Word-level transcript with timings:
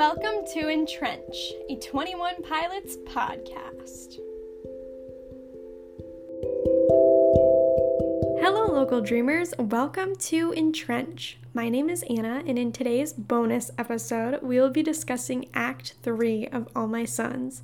Welcome 0.00 0.46
to 0.54 0.70
Entrench, 0.70 1.52
a 1.68 1.76
21 1.76 2.42
Pilots 2.42 2.96
podcast. 3.04 4.16
Hello, 8.40 8.72
local 8.72 9.02
dreamers. 9.02 9.52
Welcome 9.58 10.16
to 10.16 10.54
Entrench. 10.54 11.36
My 11.52 11.68
name 11.68 11.90
is 11.90 12.02
Annah, 12.04 12.42
and 12.46 12.58
in 12.58 12.72
today's 12.72 13.12
bonus 13.12 13.70
episode, 13.76 14.42
we 14.42 14.58
will 14.58 14.70
be 14.70 14.82
discussing 14.82 15.50
Act 15.52 15.96
3 16.02 16.46
of 16.46 16.66
All 16.74 16.86
My 16.86 17.04
Sons. 17.04 17.62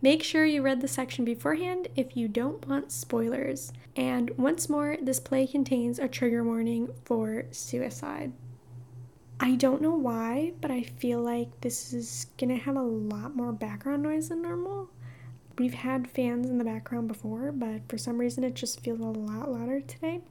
Make 0.00 0.22
sure 0.22 0.44
you 0.44 0.62
read 0.62 0.80
the 0.80 0.86
section 0.86 1.24
beforehand 1.24 1.88
if 1.96 2.16
you 2.16 2.28
don't 2.28 2.64
want 2.68 2.92
spoilers. 2.92 3.72
And 3.96 4.30
once 4.38 4.68
more, 4.68 4.96
this 5.02 5.18
play 5.18 5.48
contains 5.48 5.98
a 5.98 6.06
trigger 6.06 6.44
warning 6.44 6.90
for 7.04 7.46
suicide. 7.50 8.32
I 9.44 9.56
don't 9.56 9.82
know 9.82 9.94
why, 9.94 10.54
but 10.62 10.70
I 10.70 10.84
feel 10.84 11.20
like 11.20 11.60
this 11.60 11.92
is 11.92 12.28
gonna 12.38 12.56
have 12.56 12.76
a 12.76 12.82
lot 12.82 13.36
more 13.36 13.52
background 13.52 14.02
noise 14.02 14.30
than 14.30 14.40
normal. 14.40 14.88
We've 15.58 15.74
had 15.74 16.08
fans 16.08 16.48
in 16.48 16.56
the 16.56 16.64
background 16.64 17.08
before, 17.08 17.52
but 17.52 17.82
for 17.86 17.98
some 17.98 18.16
reason 18.16 18.42
it 18.42 18.54
just 18.54 18.80
feels 18.80 19.00
a 19.00 19.04
lot 19.04 19.52
louder 19.52 19.82
today. 19.82 20.22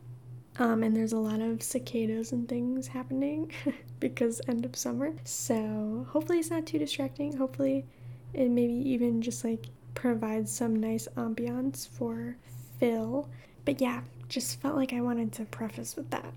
Um, 0.57 0.81
and 0.81 0.95
there's 0.95 1.13
a 1.13 1.19
lot 1.19 1.41
of 1.41 1.61
cicadas 1.61 2.31
and 2.31 2.49
things 2.49 2.87
happening 2.87 3.51
because 3.99 4.41
end 4.47 4.65
of 4.65 4.75
summer. 4.75 5.13
So 5.25 6.07
hopefully 6.09 6.39
it's 6.39 6.49
not 6.49 6.65
too 6.65 6.79
distracting. 6.79 7.37
Hopefully 7.37 7.85
it 8.33 8.49
maybe 8.49 8.73
even 8.73 9.21
just 9.21 9.43
like 9.43 9.67
provides 9.93 10.51
some 10.51 10.75
nice 10.75 11.07
ambiance 11.17 11.87
for 11.87 12.35
Phil. 12.79 13.29
But 13.63 13.79
yeah, 13.79 14.01
just 14.27 14.59
felt 14.59 14.75
like 14.75 14.91
I 14.91 15.01
wanted 15.01 15.33
to 15.33 15.45
preface 15.45 15.95
with 15.95 16.09
that. 16.09 16.33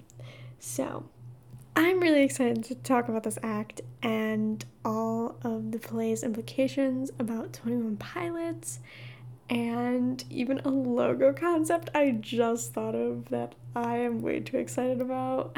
So 0.58 1.06
I'm 1.78 2.00
really 2.00 2.22
excited 2.22 2.64
to 2.64 2.74
talk 2.74 3.10
about 3.10 3.24
this 3.24 3.38
act 3.42 3.82
and 4.02 4.64
all 4.82 5.36
of 5.42 5.72
the 5.72 5.78
play's 5.78 6.22
implications 6.22 7.10
about 7.18 7.52
21 7.52 7.98
Pilots 7.98 8.80
and 9.50 10.24
even 10.30 10.58
a 10.60 10.70
logo 10.70 11.34
concept 11.34 11.90
I 11.94 12.12
just 12.12 12.72
thought 12.72 12.94
of 12.94 13.28
that 13.28 13.56
I 13.74 13.98
am 13.98 14.22
way 14.22 14.40
too 14.40 14.56
excited 14.56 15.02
about. 15.02 15.54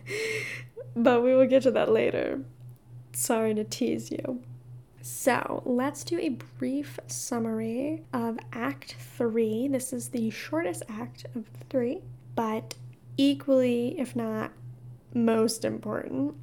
but 0.96 1.22
we 1.22 1.34
will 1.34 1.46
get 1.46 1.64
to 1.64 1.70
that 1.72 1.92
later. 1.92 2.40
Sorry 3.12 3.54
to 3.56 3.64
tease 3.64 4.10
you. 4.10 4.42
So, 5.02 5.62
let's 5.66 6.02
do 6.02 6.18
a 6.18 6.30
brief 6.30 6.98
summary 7.08 8.04
of 8.14 8.38
Act 8.54 8.96
3. 9.18 9.68
This 9.68 9.92
is 9.92 10.08
the 10.08 10.30
shortest 10.30 10.82
act 10.88 11.26
of 11.36 11.44
three, 11.68 12.00
but 12.34 12.74
equally, 13.18 14.00
if 14.00 14.16
not 14.16 14.50
most 15.16 15.64
important. 15.64 16.34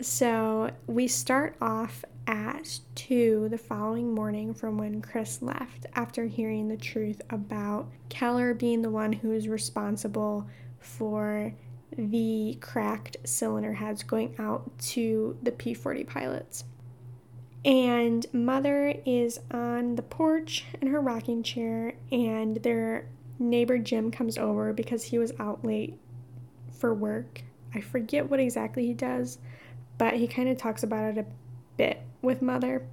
So 0.00 0.70
we 0.86 1.06
start 1.06 1.56
off 1.60 2.04
at 2.26 2.80
2 2.94 3.48
the 3.50 3.58
following 3.58 4.14
morning 4.14 4.54
from 4.54 4.78
when 4.78 5.02
Chris 5.02 5.42
left 5.42 5.86
after 5.94 6.24
hearing 6.24 6.68
the 6.68 6.76
truth 6.76 7.20
about 7.28 7.86
Keller 8.08 8.54
being 8.54 8.80
the 8.80 8.90
one 8.90 9.12
who 9.12 9.30
is 9.30 9.46
responsible 9.46 10.48
for 10.80 11.54
the 11.96 12.56
cracked 12.60 13.18
cylinder 13.24 13.74
heads 13.74 14.02
going 14.02 14.34
out 14.38 14.76
to 14.78 15.36
the 15.42 15.52
P 15.52 15.74
40 15.74 16.04
pilots. 16.04 16.64
And 17.64 18.26
Mother 18.32 18.94
is 19.06 19.38
on 19.50 19.96
the 19.96 20.02
porch 20.02 20.64
in 20.80 20.88
her 20.88 21.00
rocking 21.00 21.42
chair, 21.42 21.94
and 22.10 22.56
their 22.56 23.06
neighbor 23.38 23.78
Jim 23.78 24.10
comes 24.10 24.36
over 24.38 24.72
because 24.72 25.04
he 25.04 25.18
was 25.18 25.32
out 25.38 25.64
late 25.64 25.98
for 26.72 26.92
work 26.92 27.42
I 27.74 27.80
forget 27.80 28.30
what 28.30 28.40
exactly 28.40 28.86
he 28.86 28.94
does, 28.94 29.38
but 29.98 30.14
he 30.14 30.26
kind 30.26 30.48
of 30.48 30.56
talks 30.56 30.82
about 30.82 31.04
it 31.04 31.18
a 31.18 31.26
bit 31.76 32.02
with 32.22 32.42
Mother. 32.42 32.86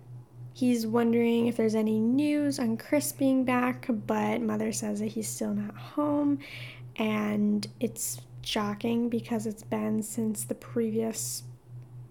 He's 0.54 0.86
wondering 0.86 1.48
if 1.48 1.56
there's 1.56 1.76
any 1.76 2.00
news 2.00 2.60
on 2.60 2.78
Chris 2.78 3.12
being 3.12 3.46
back, 3.46 3.86
but 3.90 4.42
Mother 4.42 4.72
says 4.72 5.00
that 5.00 5.08
he's 5.08 5.28
still 5.28 5.54
not 5.54 5.76
home, 5.76 6.40
and 6.98 7.68
it's 7.80 8.20
shocking 8.42 9.08
because 9.08 9.46
it's 9.46 9.64
been 9.64 10.04
since 10.04 10.44
the 10.44 10.56
previous 10.56 11.44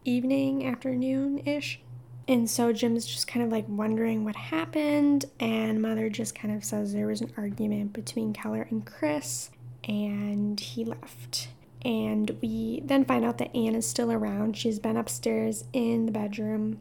evening, 0.04 0.66
afternoon 0.66 1.38
ish. 1.44 1.80
And 2.28 2.48
so 2.48 2.72
Jim's 2.72 3.06
just 3.06 3.26
kind 3.26 3.44
of 3.44 3.50
like 3.50 3.66
wondering 3.68 4.24
what 4.24 4.36
happened, 4.36 5.24
and 5.40 5.82
Mother 5.82 6.08
just 6.08 6.34
kind 6.34 6.54
of 6.54 6.64
says 6.64 6.92
there 6.92 7.08
was 7.08 7.20
an 7.20 7.32
argument 7.36 7.92
between 7.92 8.32
Keller 8.32 8.66
and 8.70 8.86
Chris, 8.86 9.50
and 9.84 10.58
he 10.58 10.84
left. 10.84 11.48
And 11.84 12.36
we 12.42 12.82
then 12.84 13.04
find 13.04 13.24
out 13.24 13.38
that 13.38 13.56
Anne 13.56 13.74
is 13.74 13.86
still 13.86 14.12
around. 14.12 14.56
She's 14.56 14.78
been 14.78 14.96
upstairs 14.96 15.64
in 15.72 16.06
the 16.06 16.12
bedroom 16.12 16.80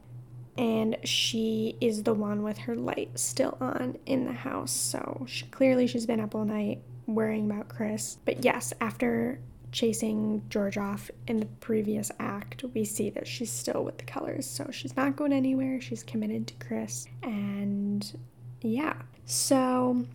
and 0.59 0.97
she 1.05 1.77
is 1.79 2.03
the 2.03 2.13
one 2.13 2.43
with 2.43 2.57
her 2.57 2.75
light 2.75 3.17
still 3.17 3.57
on 3.61 3.97
in 4.05 4.25
the 4.25 4.33
house. 4.33 4.73
So 4.73 5.25
she, 5.25 5.45
clearly 5.45 5.87
she's 5.87 6.05
been 6.05 6.19
up 6.19 6.35
all 6.35 6.43
night 6.43 6.81
worrying 7.07 7.49
about 7.49 7.69
Chris. 7.69 8.17
But 8.25 8.43
yes, 8.43 8.73
after 8.81 9.39
chasing 9.71 10.41
George 10.49 10.77
off 10.77 11.09
in 11.27 11.39
the 11.39 11.45
previous 11.45 12.11
act, 12.19 12.65
we 12.73 12.83
see 12.83 13.09
that 13.11 13.25
she's 13.25 13.51
still 13.51 13.85
with 13.85 13.99
the 13.99 14.03
Kellers. 14.03 14.43
So 14.43 14.67
she's 14.69 14.97
not 14.97 15.15
going 15.15 15.31
anywhere. 15.31 15.79
She's 15.79 16.03
committed 16.03 16.47
to 16.47 16.53
Chris. 16.55 17.07
And 17.23 18.19
yeah. 18.61 18.95
So 19.25 20.05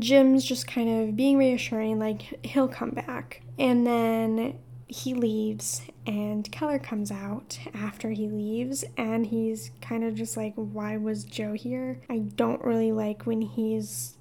Jim's 0.00 0.44
just 0.44 0.66
kind 0.66 1.08
of 1.08 1.16
being 1.16 1.36
reassuring, 1.36 1.98
like 1.98 2.46
he'll 2.46 2.68
come 2.68 2.90
back. 2.90 3.42
And 3.58 3.86
then 3.86 4.58
he 4.86 5.14
leaves, 5.14 5.82
and 6.06 6.50
Keller 6.52 6.78
comes 6.78 7.10
out 7.10 7.58
after 7.74 8.10
he 8.10 8.28
leaves, 8.28 8.84
and 8.96 9.26
he's 9.26 9.70
kind 9.80 10.04
of 10.04 10.14
just 10.14 10.36
like, 10.36 10.54
Why 10.54 10.96
was 10.96 11.24
Joe 11.24 11.54
here? 11.54 12.00
I 12.08 12.18
don't 12.18 12.62
really 12.62 12.92
like 12.92 13.26
when 13.26 13.42
he's 13.42 14.16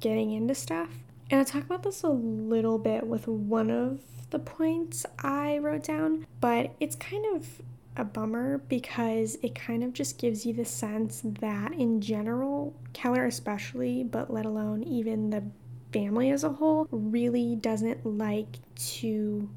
getting 0.00 0.32
into 0.32 0.54
stuff. 0.54 0.90
And 1.30 1.40
I'll 1.40 1.46
talk 1.46 1.64
about 1.64 1.82
this 1.82 2.02
a 2.02 2.10
little 2.10 2.78
bit 2.78 3.06
with 3.06 3.26
one 3.26 3.70
of 3.70 4.00
the 4.30 4.38
points 4.38 5.06
I 5.18 5.58
wrote 5.58 5.84
down, 5.84 6.26
but 6.40 6.74
it's 6.80 6.96
kind 6.96 7.24
of 7.34 7.62
a 7.96 8.04
bummer 8.04 8.58
because 8.68 9.36
it 9.42 9.54
kind 9.54 9.84
of 9.84 9.92
just 9.92 10.18
gives 10.18 10.44
you 10.44 10.52
the 10.52 10.64
sense 10.64 11.22
that, 11.40 11.72
in 11.72 12.00
general, 12.00 12.74
Keller 12.92 13.26
especially, 13.26 14.02
but 14.02 14.32
let 14.32 14.44
alone 14.46 14.82
even 14.82 15.30
the 15.30 15.44
family 15.92 16.30
as 16.30 16.42
a 16.42 16.50
whole, 16.50 16.88
really 16.90 17.54
doesn't 17.54 18.04
like 18.04 18.58
to 18.76 19.48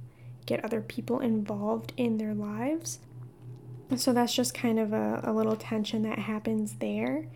get 0.45 0.63
other 0.63 0.81
people 0.81 1.19
involved 1.19 1.93
in 1.97 2.17
their 2.17 2.33
lives. 2.33 2.99
So 3.95 4.13
that's 4.13 4.33
just 4.33 4.53
kind 4.53 4.79
of 4.79 4.93
a, 4.93 5.21
a 5.23 5.33
little 5.33 5.55
tension 5.55 6.03
that 6.03 6.19
happens 6.19 6.75
there. 6.79 7.27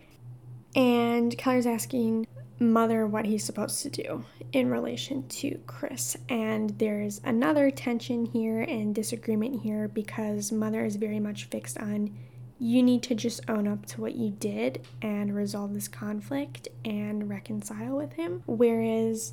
And 0.74 1.36
Keller's 1.36 1.66
asking 1.66 2.26
Mother 2.62 3.06
what 3.06 3.26
he's 3.26 3.44
supposed 3.44 3.82
to 3.82 3.90
do 3.90 4.24
in 4.52 4.70
relation 4.70 5.26
to 5.28 5.58
Chris. 5.66 6.16
And 6.28 6.70
there's 6.78 7.20
another 7.24 7.70
tension 7.70 8.24
here 8.24 8.62
and 8.62 8.94
disagreement 8.94 9.62
here 9.62 9.88
because 9.88 10.52
Mother 10.52 10.84
is 10.84 10.96
very 10.96 11.20
much 11.20 11.44
fixed 11.44 11.78
on 11.78 12.16
you 12.62 12.80
need 12.80 13.02
to 13.02 13.12
just 13.16 13.40
own 13.48 13.66
up 13.66 13.84
to 13.84 14.00
what 14.00 14.14
you 14.14 14.30
did 14.30 14.86
and 15.02 15.34
resolve 15.34 15.74
this 15.74 15.88
conflict 15.88 16.68
and 16.84 17.28
reconcile 17.28 17.96
with 17.96 18.12
him. 18.12 18.44
Whereas 18.46 19.32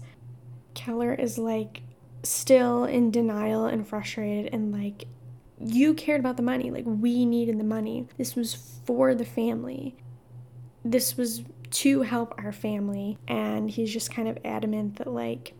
Keller 0.73 1.13
is 1.13 1.37
like 1.37 1.83
still 2.23 2.85
in 2.85 3.11
denial 3.11 3.67
and 3.67 3.87
frustrated 3.87 4.51
and 4.51 4.71
like, 4.71 5.05
you 5.59 5.93
cared 5.93 6.19
about 6.19 6.37
the 6.37 6.43
money. 6.43 6.71
Like, 6.71 6.85
we 6.87 7.23
needed 7.23 7.59
the 7.59 7.65
money. 7.65 8.07
This 8.17 8.35
was 8.35 8.55
for 8.85 9.13
the 9.13 9.25
family. 9.25 9.95
This 10.83 11.15
was 11.15 11.43
to 11.71 12.01
help 12.01 12.33
our 12.37 12.51
family. 12.51 13.17
And 13.27 13.69
he's 13.69 13.91
just 13.91 14.11
kind 14.11 14.27
of 14.27 14.37
adamant 14.43 14.97
that, 14.97 15.07
like, 15.07 15.53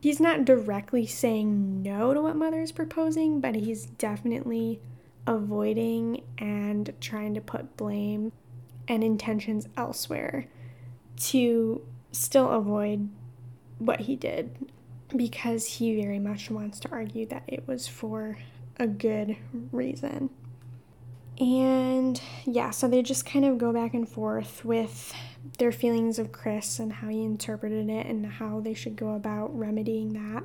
he's 0.00 0.20
not 0.20 0.44
directly 0.44 1.06
saying 1.06 1.82
no 1.82 2.14
to 2.14 2.22
what 2.22 2.36
mother 2.36 2.60
is 2.60 2.72
proposing, 2.72 3.40
but 3.40 3.54
he's 3.54 3.86
definitely 3.86 4.80
avoiding 5.26 6.22
and 6.38 6.92
trying 7.00 7.34
to 7.34 7.40
put 7.40 7.76
blame 7.76 8.32
and 8.88 9.04
intentions 9.04 9.68
elsewhere 9.76 10.46
to 11.16 11.82
still 12.12 12.50
avoid 12.50 13.08
what 13.78 14.00
he 14.00 14.16
did 14.16 14.70
because 15.14 15.66
he 15.66 16.00
very 16.00 16.18
much 16.18 16.50
wants 16.50 16.80
to 16.80 16.90
argue 16.90 17.26
that 17.26 17.44
it 17.46 17.66
was 17.66 17.86
for 17.86 18.38
a 18.78 18.86
good 18.86 19.36
reason. 19.72 20.30
And 21.38 22.20
yeah, 22.44 22.70
so 22.70 22.88
they 22.88 23.02
just 23.02 23.24
kind 23.26 23.44
of 23.44 23.58
go 23.58 23.72
back 23.72 23.94
and 23.94 24.08
forth 24.08 24.64
with 24.64 25.14
their 25.58 25.72
feelings 25.72 26.18
of 26.18 26.32
Chris 26.32 26.78
and 26.78 26.92
how 26.92 27.08
he 27.08 27.22
interpreted 27.22 27.88
it 27.88 28.06
and 28.06 28.24
how 28.26 28.60
they 28.60 28.74
should 28.74 28.96
go 28.96 29.14
about 29.14 29.56
remedying 29.56 30.12
that. 30.14 30.44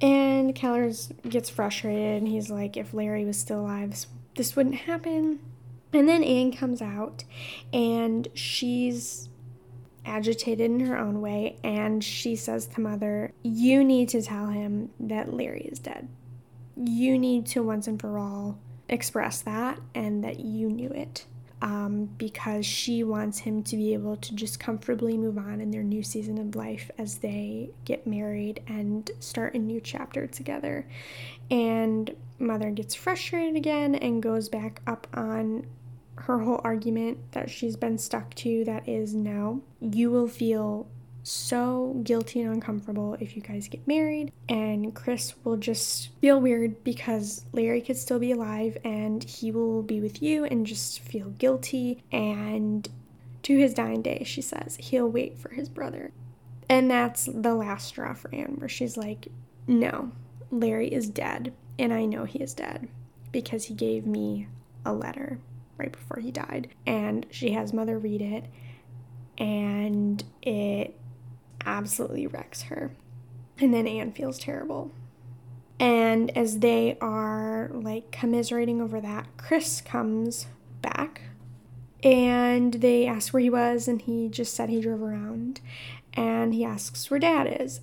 And 0.00 0.54
Keller's 0.54 1.12
gets 1.28 1.50
frustrated 1.50 2.22
and 2.22 2.28
he's 2.28 2.50
like, 2.50 2.76
if 2.76 2.94
Larry 2.94 3.24
was 3.24 3.38
still 3.38 3.60
alive, 3.60 4.06
this 4.36 4.54
wouldn't 4.54 4.76
happen. 4.76 5.40
And 5.92 6.08
then 6.08 6.22
Anne 6.22 6.52
comes 6.52 6.82
out 6.82 7.24
and 7.72 8.28
she's 8.34 9.28
agitated 10.04 10.70
in 10.70 10.80
her 10.86 10.96
own 10.96 11.20
way 11.20 11.58
and 11.64 12.02
she 12.04 12.36
says 12.36 12.66
to 12.66 12.80
Mother, 12.80 13.32
You 13.42 13.82
need 13.82 14.08
to 14.10 14.22
tell 14.22 14.48
him 14.48 14.90
that 15.00 15.32
Larry 15.32 15.62
is 15.62 15.78
dead. 15.78 16.08
You 16.76 17.18
need 17.18 17.46
to 17.46 17.62
once 17.62 17.88
and 17.88 18.00
for 18.00 18.18
all 18.18 18.58
express 18.88 19.40
that 19.42 19.80
and 19.94 20.22
that 20.24 20.40
you 20.40 20.70
knew 20.70 20.90
it 20.90 21.26
um, 21.60 22.06
because 22.18 22.64
she 22.64 23.02
wants 23.02 23.40
him 23.40 23.62
to 23.64 23.76
be 23.76 23.92
able 23.92 24.16
to 24.16 24.34
just 24.34 24.60
comfortably 24.60 25.16
move 25.16 25.38
on 25.38 25.60
in 25.60 25.70
their 25.70 25.82
new 25.82 26.02
season 26.02 26.38
of 26.38 26.54
life 26.54 26.90
as 26.98 27.18
they 27.18 27.70
get 27.84 28.06
married 28.06 28.62
and 28.66 29.10
start 29.18 29.54
a 29.54 29.58
new 29.58 29.80
chapter 29.80 30.26
together. 30.26 30.86
And 31.50 32.14
Mother 32.38 32.70
gets 32.70 32.94
frustrated 32.94 33.56
again 33.56 33.94
and 33.94 34.22
goes 34.22 34.48
back 34.48 34.80
up 34.86 35.06
on 35.14 35.66
her 36.16 36.40
whole 36.40 36.60
argument 36.64 37.18
that 37.32 37.50
she's 37.50 37.76
been 37.76 37.98
stuck 37.98 38.34
to 38.34 38.64
that 38.64 38.88
is 38.88 39.14
no, 39.14 39.62
you 39.80 40.10
will 40.10 40.28
feel 40.28 40.88
so 41.28 42.00
guilty 42.02 42.40
and 42.40 42.52
uncomfortable 42.52 43.16
if 43.20 43.36
you 43.36 43.42
guys 43.42 43.68
get 43.68 43.86
married, 43.86 44.32
and 44.48 44.94
Chris 44.94 45.34
will 45.44 45.56
just 45.56 46.08
feel 46.20 46.40
weird 46.40 46.82
because 46.84 47.44
Larry 47.52 47.80
could 47.80 47.96
still 47.96 48.18
be 48.18 48.32
alive 48.32 48.78
and 48.84 49.22
he 49.22 49.50
will 49.50 49.82
be 49.82 50.00
with 50.00 50.22
you 50.22 50.44
and 50.44 50.66
just 50.66 51.00
feel 51.00 51.30
guilty. 51.30 52.02
And 52.10 52.88
to 53.42 53.58
his 53.58 53.74
dying 53.74 54.02
day, 54.02 54.22
she 54.24 54.42
says 54.42 54.76
he'll 54.80 55.08
wait 55.08 55.38
for 55.38 55.50
his 55.50 55.68
brother. 55.68 56.12
And 56.68 56.90
that's 56.90 57.28
the 57.32 57.54
last 57.54 57.88
straw 57.88 58.14
for 58.14 58.34
Anne, 58.34 58.56
where 58.58 58.68
she's 58.68 58.96
like, 58.96 59.28
No, 59.66 60.12
Larry 60.50 60.88
is 60.88 61.08
dead, 61.08 61.54
and 61.78 61.92
I 61.92 62.04
know 62.04 62.24
he 62.24 62.40
is 62.40 62.54
dead 62.54 62.88
because 63.32 63.64
he 63.64 63.74
gave 63.74 64.06
me 64.06 64.48
a 64.84 64.92
letter 64.92 65.38
right 65.76 65.92
before 65.92 66.20
he 66.20 66.30
died. 66.30 66.68
And 66.86 67.26
she 67.30 67.52
has 67.52 67.72
mother 67.72 67.98
read 67.98 68.20
it, 68.20 68.44
and 69.38 70.22
it 70.42 70.94
absolutely 71.68 72.26
wrecks 72.26 72.62
her. 72.62 72.90
And 73.60 73.74
then 73.74 73.86
Anne 73.86 74.12
feels 74.12 74.38
terrible. 74.38 74.90
And 75.78 76.36
as 76.36 76.58
they 76.58 76.96
are 77.00 77.70
like 77.72 78.10
commiserating 78.10 78.80
over 78.80 79.00
that, 79.00 79.26
Chris 79.36 79.80
comes 79.80 80.46
back 80.82 81.22
and 82.02 82.74
they 82.74 83.06
ask 83.06 83.32
where 83.32 83.42
he 83.42 83.50
was, 83.50 83.88
and 83.88 84.00
he 84.00 84.28
just 84.28 84.54
said 84.54 84.68
he 84.68 84.80
drove 84.80 85.02
around. 85.02 85.60
And 86.14 86.54
he 86.54 86.64
asks 86.64 87.10
where 87.10 87.18
dad 87.20 87.56
is. 87.60 87.80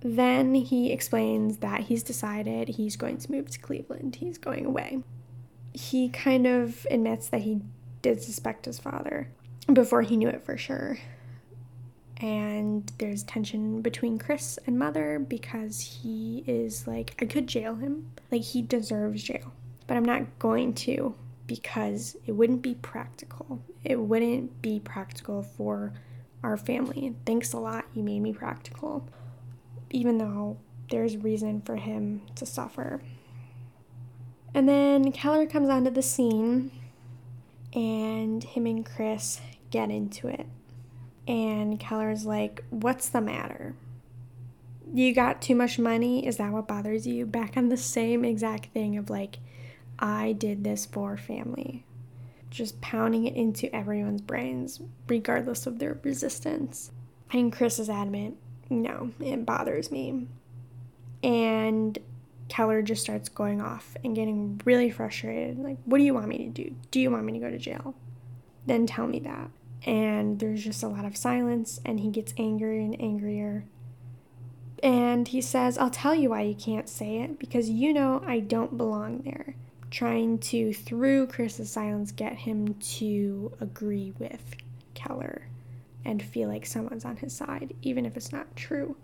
Then 0.00 0.54
he 0.54 0.92
explains 0.92 1.58
that 1.58 1.82
he's 1.82 2.02
decided 2.02 2.70
he's 2.70 2.96
going 2.96 3.18
to 3.18 3.30
move 3.30 3.50
to 3.50 3.58
Cleveland, 3.58 4.16
he's 4.16 4.38
going 4.38 4.66
away. 4.66 5.02
He 5.72 6.08
kind 6.08 6.46
of 6.46 6.86
admits 6.90 7.28
that 7.28 7.42
he 7.42 7.60
did 8.02 8.22
suspect 8.22 8.64
his 8.64 8.78
father 8.78 9.30
before 9.72 10.02
he 10.02 10.16
knew 10.16 10.28
it 10.28 10.44
for 10.44 10.56
sure 10.56 10.98
and 12.20 12.92
there's 12.98 13.22
tension 13.22 13.80
between 13.80 14.18
Chris 14.18 14.58
and 14.66 14.78
Mother 14.78 15.18
because 15.18 15.80
he 15.80 16.44
is 16.46 16.86
like, 16.86 17.14
I 17.20 17.24
could 17.24 17.46
jail 17.46 17.74
him. 17.74 18.10
Like, 18.30 18.42
he 18.42 18.60
deserves 18.60 19.22
jail, 19.22 19.52
but 19.86 19.96
I'm 19.96 20.04
not 20.04 20.38
going 20.38 20.74
to 20.74 21.14
because 21.46 22.16
it 22.26 22.32
wouldn't 22.32 22.62
be 22.62 22.74
practical. 22.74 23.62
It 23.82 23.98
wouldn't 23.98 24.60
be 24.60 24.78
practical 24.80 25.42
for 25.42 25.94
our 26.42 26.56
family. 26.56 27.14
Thanks 27.24 27.54
a 27.54 27.58
lot, 27.58 27.86
you 27.94 28.02
made 28.02 28.20
me 28.20 28.32
practical. 28.32 29.08
Even 29.90 30.18
though 30.18 30.58
there's 30.90 31.16
reason 31.16 31.62
for 31.62 31.76
him 31.76 32.22
to 32.36 32.44
suffer. 32.44 33.02
And 34.54 34.68
then 34.68 35.10
Keller 35.12 35.46
comes 35.46 35.70
onto 35.70 35.90
the 35.90 36.02
scene, 36.02 36.70
and 37.72 38.44
him 38.44 38.66
and 38.66 38.84
Chris 38.84 39.40
get 39.70 39.90
into 39.90 40.28
it. 40.28 40.46
And 41.26 41.78
Keller's 41.78 42.26
like, 42.26 42.64
What's 42.70 43.08
the 43.08 43.20
matter? 43.20 43.74
You 44.92 45.14
got 45.14 45.40
too 45.40 45.54
much 45.54 45.78
money? 45.78 46.26
Is 46.26 46.38
that 46.38 46.52
what 46.52 46.66
bothers 46.66 47.06
you? 47.06 47.24
Back 47.24 47.56
on 47.56 47.68
the 47.68 47.76
same 47.76 48.24
exact 48.24 48.72
thing 48.72 48.96
of 48.96 49.08
like, 49.08 49.38
I 49.98 50.32
did 50.32 50.64
this 50.64 50.86
for 50.86 51.16
family. 51.16 51.84
Just 52.48 52.80
pounding 52.80 53.26
it 53.26 53.36
into 53.36 53.72
everyone's 53.74 54.22
brains, 54.22 54.80
regardless 55.06 55.66
of 55.66 55.78
their 55.78 56.00
resistance. 56.02 56.90
And 57.32 57.52
Chris 57.52 57.78
is 57.78 57.88
adamant, 57.88 58.36
no, 58.68 59.10
it 59.20 59.46
bothers 59.46 59.92
me. 59.92 60.26
And 61.22 61.96
Keller 62.48 62.82
just 62.82 63.02
starts 63.02 63.28
going 63.28 63.60
off 63.60 63.96
and 64.02 64.16
getting 64.16 64.60
really 64.64 64.90
frustrated. 64.90 65.58
Like, 65.58 65.76
what 65.84 65.98
do 65.98 66.04
you 66.04 66.14
want 66.14 66.26
me 66.26 66.38
to 66.38 66.48
do? 66.48 66.74
Do 66.90 66.98
you 66.98 67.10
want 67.10 67.24
me 67.24 67.34
to 67.34 67.38
go 67.38 67.50
to 67.50 67.58
jail? 67.58 67.94
Then 68.66 68.86
tell 68.86 69.06
me 69.06 69.20
that 69.20 69.50
and 69.86 70.38
there's 70.38 70.64
just 70.64 70.82
a 70.82 70.88
lot 70.88 71.04
of 71.04 71.16
silence, 71.16 71.80
and 71.84 72.00
he 72.00 72.10
gets 72.10 72.34
angrier 72.36 72.80
and 72.80 73.00
angrier. 73.00 73.64
And 74.82 75.28
he 75.28 75.40
says, 75.40 75.76
I'll 75.78 75.90
tell 75.90 76.14
you 76.14 76.30
why 76.30 76.42
you 76.42 76.54
can't 76.54 76.88
say 76.88 77.18
it 77.18 77.38
because 77.38 77.68
you 77.68 77.92
know 77.92 78.22
I 78.26 78.40
don't 78.40 78.76
belong 78.76 79.22
there. 79.22 79.54
Trying 79.90 80.38
to, 80.38 80.72
through 80.72 81.26
Chris's 81.26 81.70
silence, 81.70 82.12
get 82.12 82.34
him 82.34 82.74
to 82.74 83.52
agree 83.60 84.12
with 84.18 84.54
Keller 84.94 85.48
and 86.04 86.22
feel 86.22 86.48
like 86.48 86.64
someone's 86.64 87.04
on 87.04 87.16
his 87.16 87.34
side, 87.34 87.74
even 87.82 88.06
if 88.06 88.16
it's 88.16 88.32
not 88.32 88.54
true. 88.56 88.96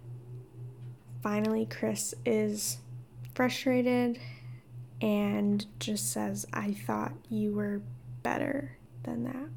Finally, 1.23 1.67
Chris 1.67 2.15
is 2.25 2.79
frustrated 3.35 4.19
and 5.01 5.67
just 5.79 6.11
says, 6.11 6.47
I 6.53 6.73
thought 6.73 7.13
you 7.29 7.53
were 7.53 7.83
better 8.23 8.77
than 9.03 9.25
that. 9.25 9.49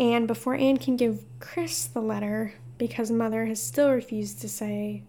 And 0.00 0.26
before 0.26 0.54
Anne 0.54 0.78
can 0.78 0.96
give 0.96 1.22
Chris 1.40 1.84
the 1.84 2.00
letter, 2.00 2.54
because 2.78 3.10
Mother 3.10 3.44
has 3.44 3.62
still 3.62 3.90
refused 3.90 4.40
to 4.40 4.48
say 4.48 5.02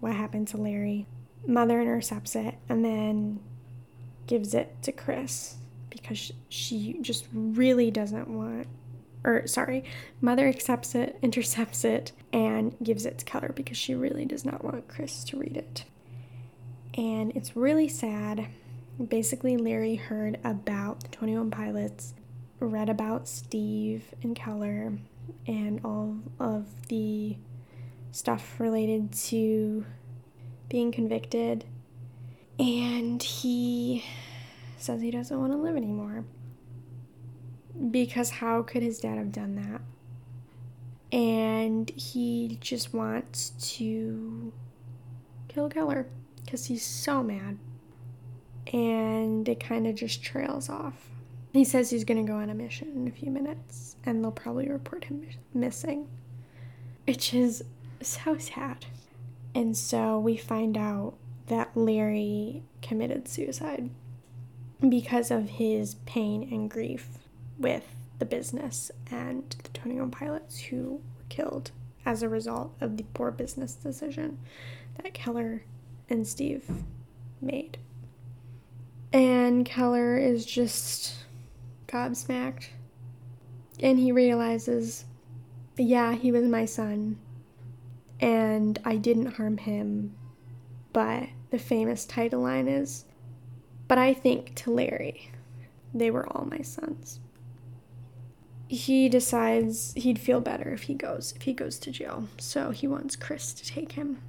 what 0.00 0.14
happened 0.14 0.48
to 0.48 0.56
Larry, 0.56 1.06
Mother 1.46 1.80
intercepts 1.80 2.34
it 2.34 2.56
and 2.68 2.84
then 2.84 3.38
gives 4.26 4.52
it 4.52 4.82
to 4.82 4.90
Chris 4.90 5.54
because 5.90 6.32
she 6.48 6.98
just 7.00 7.28
really 7.32 7.92
doesn't 7.92 8.26
want, 8.28 8.66
or 9.22 9.46
sorry, 9.46 9.84
Mother 10.20 10.48
accepts 10.48 10.96
it, 10.96 11.16
intercepts 11.22 11.84
it, 11.84 12.10
and 12.32 12.74
gives 12.82 13.06
it 13.06 13.18
to 13.18 13.24
Keller 13.24 13.52
because 13.54 13.76
she 13.76 13.94
really 13.94 14.24
does 14.24 14.44
not 14.44 14.64
want 14.64 14.88
Chris 14.88 15.22
to 15.22 15.38
read 15.38 15.56
it. 15.56 15.84
And 16.94 17.30
it's 17.36 17.54
really 17.54 17.86
sad. 17.86 18.48
Basically, 19.08 19.56
Larry 19.56 19.94
heard 19.94 20.40
about 20.42 21.02
the 21.02 21.08
21 21.08 21.52
Pilots 21.52 22.14
read 22.60 22.88
about 22.88 23.28
Steve 23.28 24.14
and 24.22 24.34
Keller 24.34 24.92
and 25.46 25.80
all 25.84 26.16
of 26.38 26.88
the 26.88 27.36
stuff 28.12 28.58
related 28.58 29.12
to 29.12 29.84
being 30.68 30.90
convicted. 30.90 31.64
And 32.58 33.22
he 33.22 34.04
says 34.78 35.02
he 35.02 35.10
doesn't 35.10 35.38
want 35.38 35.52
to 35.52 35.58
live 35.58 35.76
anymore. 35.76 36.24
Because 37.90 38.30
how 38.30 38.62
could 38.62 38.82
his 38.82 39.00
dad 39.00 39.18
have 39.18 39.32
done 39.32 39.56
that? 39.56 39.82
And 41.16 41.90
he 41.90 42.58
just 42.60 42.94
wants 42.94 43.50
to 43.76 44.52
kill 45.48 45.68
Keller 45.68 46.06
because 46.44 46.66
he's 46.66 46.84
so 46.84 47.22
mad. 47.22 47.58
And 48.72 49.48
it 49.48 49.60
kind 49.60 49.86
of 49.86 49.94
just 49.94 50.22
trails 50.22 50.68
off. 50.68 51.10
He 51.56 51.64
says 51.64 51.88
he's 51.88 52.04
going 52.04 52.24
to 52.24 52.30
go 52.30 52.38
on 52.38 52.50
a 52.50 52.54
mission 52.54 52.92
in 52.94 53.08
a 53.08 53.10
few 53.10 53.30
minutes 53.30 53.96
and 54.04 54.22
they'll 54.22 54.30
probably 54.30 54.68
report 54.68 55.04
him 55.04 55.26
missing, 55.54 56.06
which 57.06 57.32
is 57.32 57.64
so 58.02 58.36
sad. 58.36 58.84
And 59.54 59.74
so 59.74 60.18
we 60.18 60.36
find 60.36 60.76
out 60.76 61.14
that 61.46 61.74
Larry 61.74 62.62
committed 62.82 63.26
suicide 63.26 63.88
because 64.86 65.30
of 65.30 65.48
his 65.48 65.94
pain 66.04 66.46
and 66.52 66.70
grief 66.70 67.20
with 67.58 67.86
the 68.18 68.26
business 68.26 68.90
and 69.10 69.56
the 69.62 69.70
21 69.70 70.10
pilots 70.10 70.58
who 70.58 71.00
were 71.16 71.24
killed 71.30 71.70
as 72.04 72.22
a 72.22 72.28
result 72.28 72.74
of 72.82 72.98
the 72.98 73.04
poor 73.14 73.30
business 73.30 73.74
decision 73.74 74.38
that 75.02 75.14
Keller 75.14 75.64
and 76.10 76.26
Steve 76.26 76.68
made. 77.40 77.78
And 79.10 79.64
Keller 79.64 80.18
is 80.18 80.44
just 80.44 81.25
gobsmacked. 81.86 82.68
And 83.80 83.98
he 83.98 84.12
realizes, 84.12 85.04
yeah, 85.76 86.14
he 86.14 86.32
was 86.32 86.44
my 86.44 86.64
son, 86.64 87.18
and 88.20 88.78
I 88.84 88.96
didn't 88.96 89.34
harm 89.34 89.58
him. 89.58 90.14
But 90.92 91.28
the 91.50 91.58
famous 91.58 92.06
title 92.06 92.40
line 92.40 92.68
is, 92.68 93.04
but 93.86 93.98
I 93.98 94.14
think 94.14 94.54
to 94.56 94.70
Larry, 94.70 95.30
they 95.92 96.10
were 96.10 96.26
all 96.26 96.46
my 96.46 96.62
sons. 96.62 97.20
He 98.68 99.08
decides 99.08 99.92
he'd 99.94 100.18
feel 100.18 100.40
better 100.40 100.72
if 100.72 100.82
he 100.82 100.94
goes 100.94 101.32
if 101.36 101.42
he 101.42 101.52
goes 101.52 101.78
to 101.80 101.90
jail. 101.92 102.28
So 102.38 102.70
he 102.70 102.88
wants 102.88 103.14
Chris 103.14 103.52
to 103.52 103.64
take 103.64 103.92
him. 103.92 104.20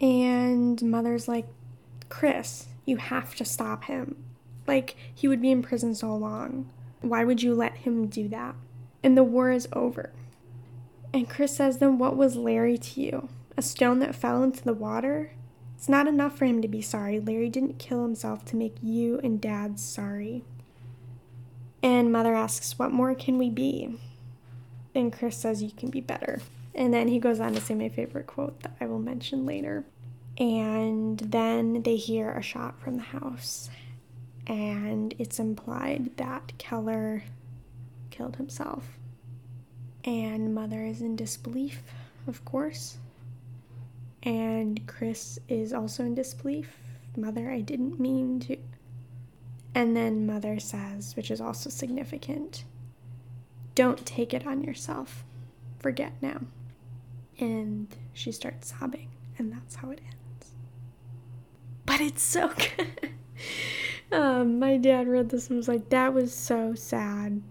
And 0.00 0.82
mother's 0.82 1.28
like, 1.28 1.46
"Chris, 2.08 2.66
you 2.84 2.96
have 2.96 3.36
to 3.36 3.44
stop 3.44 3.84
him. 3.84 4.16
Like, 4.72 4.96
he 5.14 5.28
would 5.28 5.42
be 5.42 5.50
in 5.50 5.60
prison 5.60 5.94
so 5.94 6.16
long. 6.16 6.70
Why 7.02 7.26
would 7.26 7.42
you 7.42 7.54
let 7.54 7.76
him 7.76 8.06
do 8.06 8.26
that? 8.28 8.54
And 9.02 9.18
the 9.18 9.22
war 9.22 9.50
is 9.50 9.68
over. 9.74 10.14
And 11.12 11.28
Chris 11.28 11.54
says, 11.54 11.76
Then 11.76 11.98
what 11.98 12.16
was 12.16 12.36
Larry 12.36 12.78
to 12.78 13.00
you? 13.02 13.28
A 13.54 13.60
stone 13.60 13.98
that 13.98 14.14
fell 14.14 14.42
into 14.42 14.64
the 14.64 14.72
water? 14.72 15.32
It's 15.76 15.90
not 15.90 16.08
enough 16.08 16.38
for 16.38 16.46
him 16.46 16.62
to 16.62 16.68
be 16.68 16.80
sorry. 16.80 17.20
Larry 17.20 17.50
didn't 17.50 17.78
kill 17.78 18.02
himself 18.02 18.46
to 18.46 18.56
make 18.56 18.76
you 18.80 19.20
and 19.22 19.42
dad 19.42 19.78
sorry. 19.78 20.42
And 21.82 22.10
mother 22.10 22.34
asks, 22.34 22.78
What 22.78 22.92
more 22.92 23.14
can 23.14 23.36
we 23.36 23.50
be? 23.50 23.98
And 24.94 25.12
Chris 25.12 25.36
says, 25.36 25.62
You 25.62 25.72
can 25.72 25.90
be 25.90 26.00
better. 26.00 26.40
And 26.74 26.94
then 26.94 27.08
he 27.08 27.18
goes 27.18 27.40
on 27.40 27.52
to 27.52 27.60
say 27.60 27.74
my 27.74 27.90
favorite 27.90 28.26
quote 28.26 28.62
that 28.62 28.74
I 28.80 28.86
will 28.86 29.00
mention 29.00 29.44
later. 29.44 29.84
And 30.38 31.18
then 31.18 31.82
they 31.82 31.96
hear 31.96 32.30
a 32.30 32.40
shot 32.40 32.80
from 32.80 32.96
the 32.96 33.02
house. 33.02 33.68
And 34.46 35.14
it's 35.18 35.38
implied 35.38 36.16
that 36.16 36.52
Keller 36.58 37.24
killed 38.10 38.36
himself. 38.36 38.98
And 40.04 40.54
mother 40.54 40.84
is 40.84 41.00
in 41.00 41.16
disbelief, 41.16 41.82
of 42.26 42.44
course. 42.44 42.98
And 44.22 44.86
Chris 44.86 45.38
is 45.48 45.72
also 45.72 46.04
in 46.04 46.14
disbelief. 46.14 46.76
Mother, 47.16 47.50
I 47.50 47.60
didn't 47.60 48.00
mean 48.00 48.40
to. 48.40 48.56
And 49.74 49.96
then 49.96 50.26
mother 50.26 50.58
says, 50.60 51.16
which 51.16 51.30
is 51.30 51.40
also 51.40 51.70
significant, 51.70 52.64
don't 53.74 54.04
take 54.04 54.34
it 54.34 54.46
on 54.46 54.62
yourself. 54.62 55.24
Forget 55.78 56.12
now. 56.20 56.42
And 57.38 57.88
she 58.12 58.32
starts 58.32 58.74
sobbing, 58.78 59.08
and 59.38 59.52
that's 59.52 59.76
how 59.76 59.90
it 59.90 60.00
ends. 60.04 60.52
But 61.86 62.00
it's 62.00 62.22
so 62.22 62.48
good. 62.76 63.12
um, 64.12 64.58
my 64.58 64.76
dad 64.76 65.08
read 65.08 65.30
this 65.30 65.48
and 65.48 65.56
was 65.56 65.68
like, 65.68 65.88
that 65.90 66.14
was 66.14 66.34
so 66.34 66.74
sad. 66.74 67.42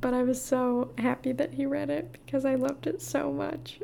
But 0.00 0.14
I 0.14 0.22
was 0.22 0.40
so 0.42 0.92
happy 0.98 1.32
that 1.32 1.54
he 1.54 1.66
read 1.66 1.90
it 1.90 2.12
because 2.12 2.44
I 2.44 2.54
loved 2.54 2.86
it 2.86 3.02
so 3.02 3.32
much. 3.32 3.80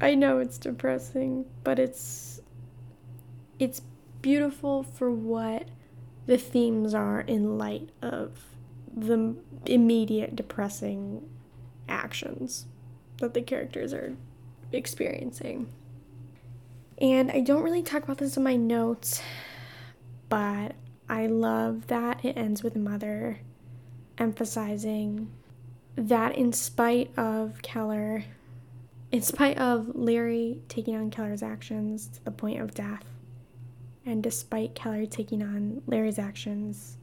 I 0.00 0.14
know 0.14 0.38
it's 0.38 0.56
depressing, 0.56 1.44
but 1.62 1.78
it's 1.78 2.40
it's 3.58 3.82
beautiful 4.22 4.82
for 4.82 5.10
what 5.10 5.68
the 6.26 6.38
themes 6.38 6.94
are 6.94 7.20
in 7.20 7.58
light 7.58 7.90
of 8.00 8.46
the 8.96 9.36
immediate 9.66 10.34
depressing 10.34 11.28
actions 11.88 12.66
that 13.18 13.34
the 13.34 13.42
characters 13.42 13.92
are 13.92 14.16
experiencing. 14.72 15.68
And 16.98 17.30
I 17.30 17.40
don't 17.40 17.62
really 17.62 17.82
talk 17.82 18.04
about 18.04 18.18
this 18.18 18.36
in 18.36 18.42
my 18.42 18.56
notes, 18.56 19.22
but 20.30 20.74
I 21.10 21.26
love 21.26 21.88
that 21.88 22.24
it 22.24 22.38
ends 22.38 22.62
with 22.62 22.74
mother 22.74 23.40
emphasizing 24.16 25.30
that 25.96 26.36
in 26.36 26.52
spite 26.54 27.10
of 27.18 27.60
Keller 27.60 28.24
in 29.12 29.22
spite 29.22 29.58
of 29.58 29.90
Larry 29.96 30.62
taking 30.68 30.94
on 30.94 31.10
Keller's 31.10 31.42
actions 31.42 32.06
to 32.08 32.24
the 32.24 32.30
point 32.30 32.60
of 32.60 32.74
death, 32.74 33.04
and 34.06 34.22
despite 34.22 34.76
Keller 34.76 35.04
taking 35.04 35.42
on 35.42 35.82
Larry's 35.86 36.18
actions 36.18 36.96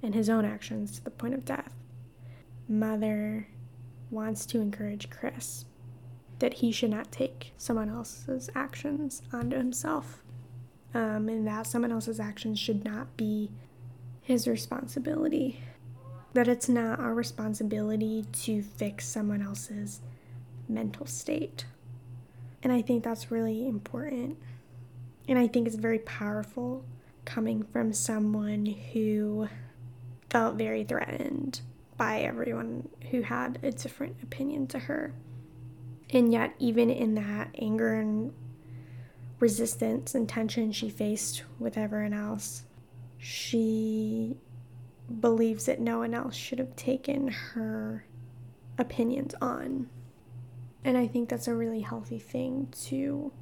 and 0.00 0.14
his 0.14 0.30
own 0.30 0.44
actions 0.44 0.92
to 0.92 1.04
the 1.04 1.10
point 1.10 1.34
of 1.34 1.44
death, 1.44 1.74
Mother 2.68 3.48
wants 4.10 4.46
to 4.46 4.60
encourage 4.60 5.10
Chris 5.10 5.64
that 6.38 6.54
he 6.54 6.70
should 6.70 6.90
not 6.90 7.10
take 7.10 7.52
someone 7.58 7.88
else's 7.88 8.48
actions 8.54 9.22
onto 9.32 9.56
himself, 9.56 10.22
um, 10.94 11.28
and 11.28 11.46
that 11.46 11.66
someone 11.66 11.92
else's 11.92 12.20
actions 12.20 12.58
should 12.58 12.84
not 12.84 13.16
be 13.16 13.50
his 14.22 14.46
responsibility. 14.46 15.60
That 16.34 16.48
it's 16.48 16.68
not 16.68 17.00
our 17.00 17.14
responsibility 17.14 18.24
to 18.44 18.62
fix 18.62 19.06
someone 19.06 19.42
else's 19.42 20.00
mental 20.68 21.06
state. 21.06 21.64
And 22.62 22.72
I 22.72 22.82
think 22.82 23.04
that's 23.04 23.30
really 23.30 23.66
important. 23.66 24.36
And 25.28 25.38
I 25.38 25.46
think 25.46 25.66
it's 25.66 25.76
very 25.76 26.00
powerful 26.00 26.84
coming 27.24 27.62
from 27.62 27.92
someone 27.92 28.66
who 28.66 29.48
felt 30.30 30.56
very 30.56 30.84
threatened 30.84 31.60
by 31.96 32.20
everyone 32.20 32.88
who 33.10 33.22
had 33.22 33.58
a 33.62 33.70
different 33.70 34.16
opinion 34.22 34.66
to 34.68 34.78
her. 34.78 35.12
And 36.10 36.32
yet, 36.32 36.54
even 36.58 36.88
in 36.88 37.14
that 37.16 37.50
anger 37.58 37.94
and 37.94 38.32
resistance 39.40 40.14
and 40.14 40.28
tension 40.28 40.72
she 40.72 40.90
faced 40.90 41.44
with 41.58 41.76
everyone 41.76 42.12
else, 42.12 42.64
she 43.18 44.36
believes 45.20 45.66
that 45.66 45.80
no 45.80 45.98
one 45.98 46.14
else 46.14 46.34
should 46.34 46.58
have 46.58 46.76
taken 46.76 47.28
her 47.28 48.04
opinions 48.78 49.34
on 49.40 49.88
and 50.84 50.96
I 50.96 51.06
think 51.06 51.28
that's 51.28 51.48
a 51.48 51.54
really 51.54 51.80
healthy 51.80 52.18
thing 52.18 52.68
to 52.84 53.32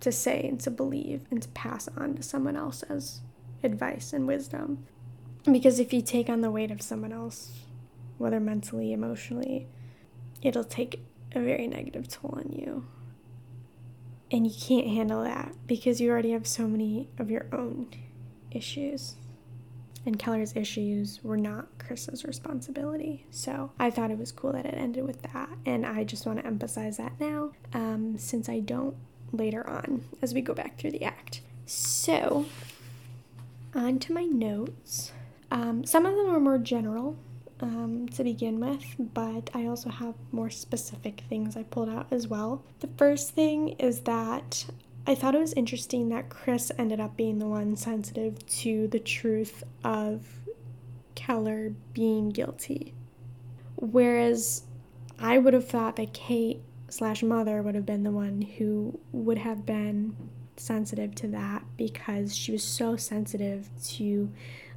to 0.00 0.12
say 0.12 0.46
and 0.46 0.60
to 0.60 0.70
believe 0.70 1.22
and 1.30 1.40
to 1.42 1.48
pass 1.48 1.88
on 1.96 2.14
to 2.14 2.22
someone 2.22 2.56
else 2.56 2.82
as 2.84 3.22
advice 3.62 4.12
and 4.12 4.26
wisdom. 4.26 4.86
Because 5.44 5.80
if 5.80 5.92
you 5.92 6.02
take 6.02 6.28
on 6.28 6.42
the 6.42 6.50
weight 6.50 6.70
of 6.70 6.82
someone 6.82 7.12
else, 7.12 7.58
whether 8.18 8.38
mentally, 8.38 8.92
emotionally, 8.92 9.66
it'll 10.42 10.64
take 10.64 11.00
a 11.32 11.40
very 11.40 11.66
negative 11.66 12.06
toll 12.06 12.34
on 12.36 12.52
you. 12.52 12.86
And 14.34 14.46
you 14.46 14.52
can't 14.52 14.88
handle 14.88 15.22
that 15.22 15.52
because 15.68 16.00
you 16.00 16.10
already 16.10 16.32
have 16.32 16.44
so 16.44 16.66
many 16.66 17.08
of 17.18 17.30
your 17.30 17.46
own 17.52 17.88
issues 18.50 19.14
and 20.06 20.18
Keller's 20.18 20.56
issues 20.56 21.20
were 21.22 21.36
not 21.36 21.66
Chris's 21.78 22.24
responsibility. 22.24 23.26
So 23.30 23.70
I 23.78 23.90
thought 23.90 24.10
it 24.10 24.18
was 24.18 24.32
cool 24.32 24.52
that 24.52 24.66
it 24.66 24.74
ended 24.74 25.04
with 25.04 25.22
that, 25.22 25.48
and 25.64 25.86
I 25.86 26.04
just 26.04 26.26
want 26.26 26.40
to 26.40 26.46
emphasize 26.46 26.96
that 26.96 27.18
now 27.20 27.52
um, 27.72 28.18
since 28.18 28.48
I 28.48 28.60
don't 28.60 28.96
later 29.32 29.64
on 29.68 30.04
as 30.20 30.34
we 30.34 30.40
go 30.40 30.52
back 30.52 30.78
through 30.78 30.92
the 30.92 31.04
act. 31.04 31.40
So, 31.66 32.46
on 33.72 33.98
to 34.00 34.12
my 34.12 34.24
notes. 34.24 35.12
Um, 35.50 35.84
some 35.84 36.04
of 36.04 36.16
them 36.16 36.28
are 36.28 36.40
more 36.40 36.58
general 36.58 37.16
um, 37.64 38.08
to 38.10 38.22
begin 38.22 38.60
with, 38.60 38.84
but 38.98 39.50
I 39.54 39.66
also 39.66 39.88
have 39.88 40.14
more 40.32 40.50
specific 40.50 41.22
things 41.28 41.56
I 41.56 41.62
pulled 41.62 41.88
out 41.88 42.08
as 42.10 42.28
well. 42.28 42.62
The 42.80 42.90
first 42.98 43.30
thing 43.30 43.70
is 43.78 44.00
that 44.00 44.66
I 45.06 45.14
thought 45.14 45.34
it 45.34 45.40
was 45.40 45.54
interesting 45.54 46.10
that 46.10 46.28
Chris 46.28 46.70
ended 46.78 47.00
up 47.00 47.16
being 47.16 47.38
the 47.38 47.48
one 47.48 47.76
sensitive 47.76 48.44
to 48.60 48.88
the 48.88 48.98
truth 48.98 49.64
of 49.82 50.26
Keller 51.14 51.72
being 51.94 52.28
guilty. 52.28 52.92
Whereas 53.76 54.64
I 55.18 55.38
would 55.38 55.54
have 55.54 55.68
thought 55.68 55.96
that 55.96 56.12
Kate 56.12 56.60
slash 56.90 57.22
mother 57.22 57.62
would 57.62 57.74
have 57.74 57.86
been 57.86 58.02
the 58.02 58.10
one 58.10 58.42
who 58.42 59.00
would 59.10 59.38
have 59.38 59.64
been 59.64 60.16
sensitive 60.56 61.14
to 61.16 61.28
that 61.28 61.64
because 61.76 62.36
she 62.36 62.52
was 62.52 62.62
so 62.62 62.96
sensitive 62.96 63.68
to 63.84 64.30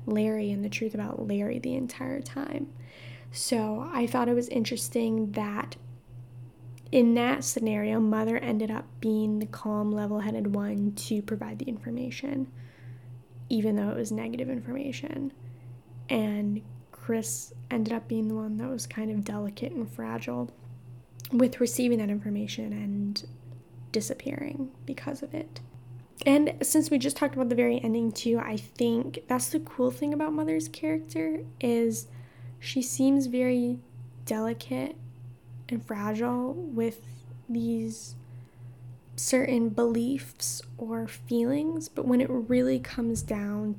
Larry 0.08 0.52
and 0.52 0.64
the 0.64 0.70
truth 0.70 0.94
about 0.94 1.28
Larry 1.28 1.60
the 1.60 1.76
entire 1.76 2.22
time. 2.22 2.74
So 3.32 3.88
I 3.94 4.08
thought 4.08 4.30
it 4.30 4.34
was 4.34 4.48
interesting 4.48 5.34
that 5.34 5.76
in 6.92 7.16
that 7.16 7.44
scenario, 7.44 8.00
Mother 8.00 8.38
ended 8.38 8.72
up 8.72 8.86
being 9.02 9.40
the 9.40 9.46
calm, 9.46 9.92
level 9.92 10.22
headed 10.22 10.56
one 10.56 10.94
to 10.94 11.22
provide 11.22 11.60
the 11.60 11.66
information, 11.66 12.48
even 13.50 13.76
though 13.76 13.90
it 13.90 13.98
was 13.98 14.12
negative 14.12 14.50
information. 14.50 15.34
And 16.10 16.62
Chris 16.92 17.54
ended 17.70 17.92
up 17.94 18.08
being 18.08 18.30
the 18.30 18.36
one 18.36 18.58
that 18.58 18.70
was 18.70 18.88
kind 18.88 19.12
of 19.12 19.26
delicate 19.26 19.74
and 19.74 19.90
fragile 19.90 20.50
with 21.32 21.60
receiving 21.60 21.98
that 22.00 22.10
information 22.10 22.72
and 22.72 23.28
disappearing 23.92 24.72
because 24.86 25.22
of 25.22 25.34
it. 25.34 25.60
And 26.26 26.56
since 26.62 26.90
we 26.90 26.98
just 26.98 27.16
talked 27.16 27.36
about 27.36 27.50
the 27.50 27.56
very 27.56 27.82
ending 27.84 28.12
too, 28.12 28.40
I 28.40 28.58
think 28.58 29.20
that's 29.28 29.50
the 29.50 29.60
cool 29.60 29.92
thing 29.92 30.14
about 30.14 30.34
Mother's 30.34 30.68
character 30.68 31.44
is 31.62 32.08
she 32.60 32.82
seems 32.82 33.28
very 33.28 33.80
delicate 34.26 34.96
and 35.70 35.86
fragile 35.86 36.54
with 36.54 37.02
these 37.48 38.16
certain 39.16 39.70
beliefs 39.70 40.62
or 40.78 41.08
feelings, 41.08 41.90
but 41.90 42.06
when 42.06 42.22
it 42.22 42.30
really 42.30 42.80
comes 42.80 43.22
down 43.22 43.76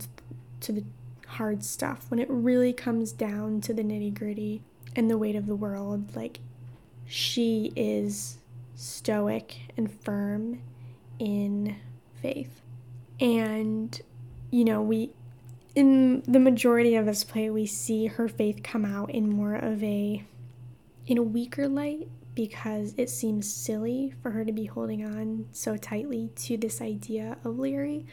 to 0.61 0.73
the 0.73 0.85
hard 1.27 1.65
stuff, 1.65 2.07
when 2.09 2.19
it 2.19 2.29
really 2.31 2.73
comes 2.73 3.13
down 3.13 3.61
to 3.61 3.73
the 3.73 3.83
nitty 3.83 4.15
gritty 4.15 4.63
and 4.97 5.11
the 5.11 5.19
weight 5.19 5.37
of 5.37 5.47
the 5.47 5.55
world, 5.57 6.17
like 6.17 6.41
she 7.07 7.73
is 7.77 8.39
stoic 8.75 9.57
and 9.77 9.91
firm 9.91 10.61
in 11.19 11.77
faith. 12.23 12.61
And, 13.21 14.01
you 14.51 14.65
know, 14.65 14.83
we, 14.83 15.11
in 15.75 16.23
the 16.23 16.39
majority 16.39 16.95
of 16.95 17.07
this 17.07 17.25
play, 17.25 17.51
we 17.51 17.67
see 17.67 18.07
her 18.07 18.29
faith 18.29 18.63
come 18.63 18.85
out 18.85 19.11
in 19.11 19.29
more 19.29 19.55
of 19.55 19.83
a 19.83 20.25
in 21.07 21.17
a 21.17 21.23
weaker 21.23 21.67
light 21.67 22.07
because 22.35 22.95
it 22.97 23.11
seems 23.11 23.53
silly 23.53 24.15
for 24.23 24.31
her 24.31 24.45
to 24.45 24.53
be 24.53 24.67
holding 24.67 25.05
on 25.05 25.47
so 25.53 25.77
tightly 25.77 26.31
to 26.37 26.57
this 26.57 26.81
idea 26.81 27.37
of 27.45 27.59
Larry 27.59 28.07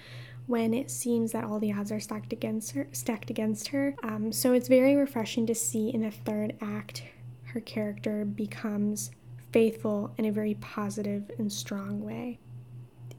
when 0.48 0.74
it 0.74 0.90
seems 0.90 1.32
that 1.32 1.44
all 1.44 1.60
the 1.60 1.74
odds 1.74 1.92
are 1.92 2.00
stacked 2.00 2.34
against 2.34 2.72
her 2.72 2.88
stacked 2.92 3.30
against 3.30 3.68
her. 3.68 3.96
Um, 4.02 4.32
so 4.32 4.54
it's 4.54 4.68
very 4.68 4.96
refreshing 4.96 5.46
to 5.48 5.56
see 5.56 5.94
in 5.94 6.02
the 6.02 6.12
third 6.12 6.56
act 6.62 7.04
her 7.46 7.60
character 7.60 8.26
becomes 8.26 9.12
faithful 9.52 10.14
in 10.18 10.26
a 10.26 10.32
very 10.32 10.56
positive 10.56 11.32
and 11.38 11.52
strong 11.52 12.04
way. 12.04 12.40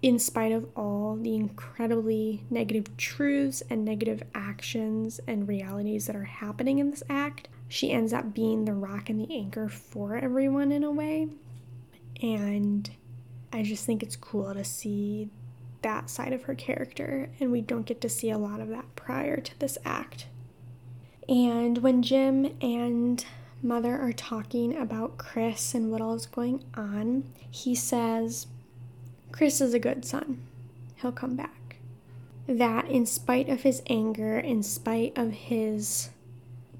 In 0.03 0.19
spite 0.19 0.53
of 0.53 0.67
all 0.76 1.17
the 1.17 1.35
incredibly 1.35 2.45
negative 2.50 2.97
truths 2.97 3.62
and 3.71 3.85
negative 3.85 4.23
actions 4.35 5.21
and 5.26 5.49
realities 5.49 6.07
that 6.07 6.17
are 6.17 6.25
happening 6.25 6.79
in 6.79 6.91
this 6.91 7.03
act, 7.09 7.49
she 7.69 7.91
ends 7.91 8.12
up 8.12 8.35
being 8.35 8.65
the 8.65 8.75
rock 8.75 9.09
and 9.09 9.21
the 9.21 9.35
anchor 9.35 9.69
for 9.69 10.17
everyone 10.17 10.71
in 10.71 10.85
a 10.85 10.91
way. 10.91 11.29
And 12.23 12.88
I 13.53 13.62
just 13.62 13.85
think 13.85 14.03
it's 14.03 14.17
cool 14.17 14.53
to 14.55 14.65
see 14.65 15.31
that 15.83 16.11
side 16.11 16.33
of 16.33 16.45
her 16.45 16.55
character, 16.55 17.31
and 17.41 17.53
we 17.53 17.61
don't 17.61 17.87
get 17.87 18.00
to 18.03 18.09
see 18.09 18.31
a 18.31 18.38
lot 18.38 18.61
of 18.61 18.69
that 18.69 18.97
prior 18.97 19.38
to 19.38 19.59
this 19.61 19.79
act. 19.85 20.26
And 21.29 21.79
when 21.79 22.03
Jim 22.03 22.57
and 22.61 23.25
Mother 23.62 23.99
are 23.99 24.12
talking 24.12 24.76
about 24.76 25.19
Chris 25.19 25.75
and 25.75 25.91
what 25.91 26.00
all 26.00 26.15
is 26.15 26.26
going 26.26 26.65
on, 26.75 27.25
he 27.50 27.75
says, 27.75 28.47
Chris 29.37 29.61
is 29.61 29.75
a 29.75 29.78
good 29.78 30.02
son. 30.02 30.40
He'll 30.97 31.12
come 31.12 31.37
back. 31.37 31.76
That, 32.49 32.88
in 32.88 33.05
spite 33.05 33.50
of 33.50 33.62
his 33.62 33.83
anger, 33.87 34.38
in 34.38 34.62
spite 34.62 35.12
of 35.19 35.31
his 35.31 36.09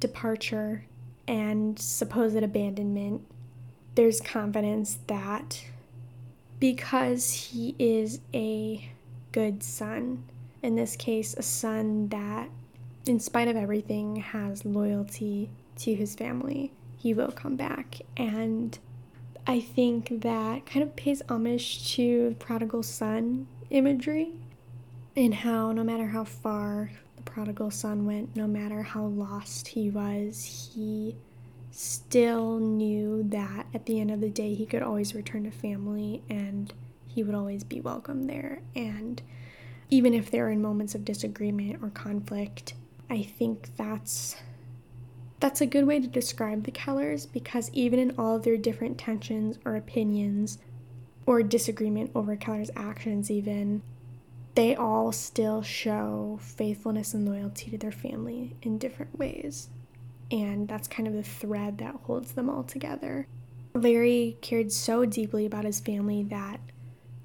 departure 0.01 0.85
and 1.29 1.79
supposed 1.79 2.37
abandonment, 2.37 3.27
there's 3.95 4.23
confidence 4.23 4.99
that 5.07 5.65
because 6.59 7.31
he 7.33 7.75
is 7.79 8.21
a 8.33 8.91
good 9.33 9.63
son, 9.63 10.25
in 10.63 10.77
this 10.77 10.97
case, 10.97 11.35
a 11.35 11.43
son 11.43 12.09
that, 12.09 12.49
in 13.05 13.21
spite 13.21 13.49
of 13.49 13.57
everything, 13.57 14.17
has 14.17 14.65
loyalty 14.65 15.51
to 15.77 15.95
his 15.95 16.15
family, 16.15 16.73
he 16.97 17.13
will 17.13 17.33
come 17.33 17.57
back. 17.57 17.99
And 18.17 18.79
I 19.49 19.61
think 19.61 20.23
that 20.23 20.67
kind 20.67 20.83
of 20.83 20.97
pays 20.97 21.23
homage 21.29 21.95
to 21.95 22.35
prodigal 22.41 22.83
son 22.83 23.47
imagery 23.71 24.33
and 25.15 25.33
how 25.33 25.71
no 25.71 25.85
matter 25.85 26.09
how 26.09 26.25
far 26.25 26.91
the 27.17 27.23
prodigal 27.23 27.71
son 27.71 28.07
went, 28.07 28.35
no 28.35 28.49
matter 28.49 28.83
how 28.83 29.05
lost 29.05 29.69
he 29.69 29.89
was, 29.89 30.73
he 30.75 31.15
still 31.71 32.59
knew 32.59 33.23
that 33.29 33.67
at 33.73 33.87
the 33.87 34.01
end 34.01 34.11
of 34.11 34.21
the 34.21 34.31
day 34.31 34.55
he 34.55 34.67
could 34.67 34.83
always 34.83 35.15
return 35.15 35.45
to 35.45 35.51
family 35.51 36.23
and 36.29 36.73
he 37.07 37.23
would 37.23 37.35
always 37.35 37.63
be 37.63 37.81
welcome 37.81 38.27
there. 38.27 38.63
And 38.75 39.23
even 39.91 40.13
if 40.13 40.31
they're 40.31 40.51
in 40.51 40.61
moments 40.61 40.97
of 40.97 41.05
disagreement 41.05 41.83
or 41.83 41.91
conflict, 41.91 42.75
I 43.09 43.23
think 43.23 43.77
that's 43.77 44.37
that's 45.47 45.61
a 45.61 45.67
good 45.67 45.87
way 45.87 46.01
to 46.01 46.09
describe 46.09 46.65
the 46.65 46.73
Kellers 46.73 47.25
because 47.33 47.71
even 47.73 48.01
in 48.01 48.13
all 48.19 48.35
of 48.35 48.43
their 48.43 48.57
different 48.57 48.99
tensions 48.99 49.61
or 49.65 49.77
opinions 49.77 50.59
or 51.25 51.41
disagreement 51.41 52.11
over 52.17 52.35
Keller's 52.35 52.73
actions, 52.75 53.31
even, 53.31 53.81
they 54.57 54.75
all 54.75 55.13
still 55.13 55.63
show 55.63 56.41
faithfulness 56.43 57.15
and 57.15 57.25
loyalty 57.25 57.71
to 57.71 57.79
their 57.79 57.93
family 57.93 58.57
in 58.63 58.77
different 58.77 59.17
ways. 59.17 59.69
And 60.33 60.67
that's 60.67 60.89
kind 60.89 61.07
of 61.07 61.15
the 61.15 61.23
thread 61.23 61.79
that 61.79 61.95
holds 61.95 62.33
them 62.33 62.51
all 62.51 62.65
together. 62.65 63.29
Larry 63.73 64.39
cared 64.41 64.73
so 64.73 65.05
deeply 65.05 65.47
about 65.47 65.65
his 65.65 65.79
family 65.79 66.25
that 66.25 66.59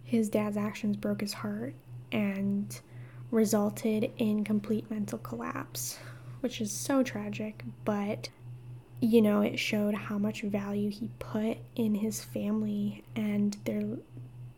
his 0.03 0.29
dad's 0.29 0.57
actions 0.57 0.95
broke 0.95 1.21
his 1.21 1.33
heart 1.33 1.73
and 2.11 2.81
resulted 3.31 4.11
in 4.19 4.43
complete 4.43 4.91
mental 4.91 5.17
collapse 5.17 5.97
which 6.41 6.59
is 6.59 6.71
so 6.71 7.01
tragic, 7.03 7.63
but 7.85 8.29
you 8.99 9.21
know, 9.21 9.41
it 9.41 9.57
showed 9.57 9.95
how 9.95 10.19
much 10.19 10.43
value 10.43 10.91
he 10.91 11.09
put 11.17 11.57
in 11.75 11.95
his 11.95 12.23
family 12.23 13.03
and 13.15 13.57
their 13.65 13.97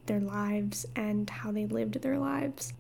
their 0.06 0.20
lives 0.20 0.86
and 0.98 1.30
how 1.30 1.52
they 1.52 1.66
lived 1.66 2.02
their 2.02 2.20
lives. 2.20 2.74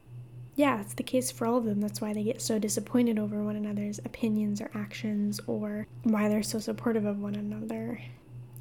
Yeah, 0.55 0.81
it's 0.81 0.93
the 0.93 1.03
case 1.03 1.31
for 1.31 1.47
all 1.47 1.57
of 1.57 1.65
them. 1.65 1.79
That's 1.79 2.01
why 2.01 2.13
they 2.13 2.23
get 2.23 2.41
so 2.41 2.59
disappointed 2.59 3.17
over 3.17 3.41
one 3.41 3.55
another's 3.55 3.99
opinions 3.99 4.61
or 4.61 4.69
actions 4.73 5.39
or 5.47 5.87
why 6.03 6.27
they're 6.27 6.43
so 6.43 6.59
supportive 6.59 7.05
of 7.05 7.19
one 7.19 7.35
another. 7.35 8.01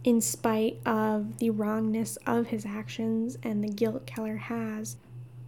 In 0.04 0.20
spite 0.20 0.78
of 0.86 1.38
the 1.38 1.50
wrongness 1.50 2.16
of 2.26 2.46
his 2.46 2.64
actions 2.64 3.36
and 3.42 3.62
the 3.62 3.68
guilt 3.68 4.06
Keller 4.06 4.36
has, 4.36 4.96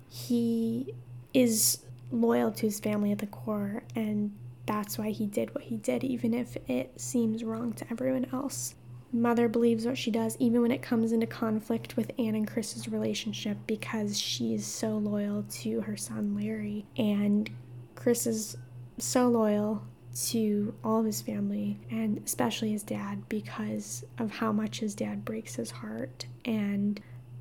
he 0.08 0.94
is 1.32 1.78
loyal 2.10 2.52
to 2.52 2.66
his 2.66 2.78
family 2.78 3.10
at 3.10 3.18
the 3.18 3.26
core 3.26 3.82
and 3.96 4.32
that's 4.66 4.98
why 4.98 5.10
he 5.10 5.26
did 5.26 5.54
what 5.54 5.64
he 5.64 5.76
did, 5.76 6.04
even 6.04 6.34
if 6.34 6.56
it 6.68 7.00
seems 7.00 7.44
wrong 7.44 7.72
to 7.74 7.86
everyone 7.90 8.26
else. 8.32 8.74
Mother 9.12 9.48
believes 9.48 9.86
what 9.86 9.96
she 9.96 10.10
does, 10.10 10.36
even 10.40 10.60
when 10.60 10.72
it 10.72 10.82
comes 10.82 11.12
into 11.12 11.26
conflict 11.26 11.96
with 11.96 12.10
Anne 12.18 12.34
and 12.34 12.48
Chris's 12.48 12.88
relationship, 12.88 13.58
because 13.66 14.18
she's 14.18 14.66
so 14.66 14.98
loyal 14.98 15.44
to 15.48 15.82
her 15.82 15.96
son 15.96 16.34
Larry. 16.34 16.84
And 16.96 17.48
Chris 17.94 18.26
is 18.26 18.56
so 18.98 19.28
loyal 19.28 19.84
to 20.30 20.74
all 20.82 21.00
of 21.00 21.06
his 21.06 21.22
family, 21.22 21.78
and 21.90 22.20
especially 22.24 22.72
his 22.72 22.82
dad, 22.82 23.28
because 23.28 24.04
of 24.18 24.32
how 24.32 24.50
much 24.50 24.80
his 24.80 24.94
dad 24.94 25.24
breaks 25.24 25.54
his 25.54 25.70
heart 25.70 26.26
and 26.44 27.00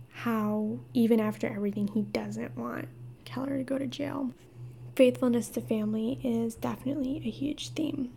how, 0.10 0.80
even 0.94 1.20
after 1.20 1.48
everything, 1.48 1.88
he 1.88 2.04
doesn't 2.04 2.56
want 2.56 2.88
Keller 3.26 3.58
to 3.58 3.64
go 3.64 3.78
to 3.80 3.88
jail 3.88 4.32
faithfulness 4.96 5.50
to 5.50 5.62
family 5.62 6.20
is 6.24 6.56
definitely 6.56 7.18
a 7.26 7.30
huge 7.30 7.70
theme. 7.70 8.10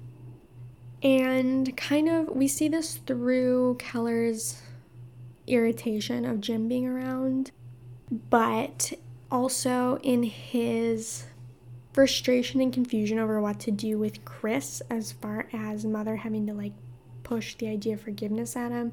And 1.02 1.76
kind 1.76 2.08
of, 2.08 2.28
we 2.30 2.48
see 2.48 2.68
this 2.68 2.96
through 2.96 3.76
Keller's 3.78 4.60
irritation 5.46 6.24
of 6.24 6.40
Jim 6.40 6.68
being 6.68 6.86
around, 6.86 7.52
but 8.10 8.92
also 9.30 9.98
in 10.02 10.22
his 10.22 11.24
frustration 11.92 12.60
and 12.60 12.72
confusion 12.72 13.18
over 13.18 13.40
what 13.40 13.60
to 13.60 13.70
do 13.70 13.98
with 13.98 14.24
Chris 14.24 14.82
as 14.90 15.12
far 15.12 15.48
as 15.52 15.84
mother 15.84 16.16
having 16.16 16.46
to 16.46 16.52
like 16.52 16.72
push 17.22 17.54
the 17.56 17.68
idea 17.68 17.94
of 17.94 18.00
forgiveness 18.00 18.54
at 18.56 18.70
him, 18.72 18.92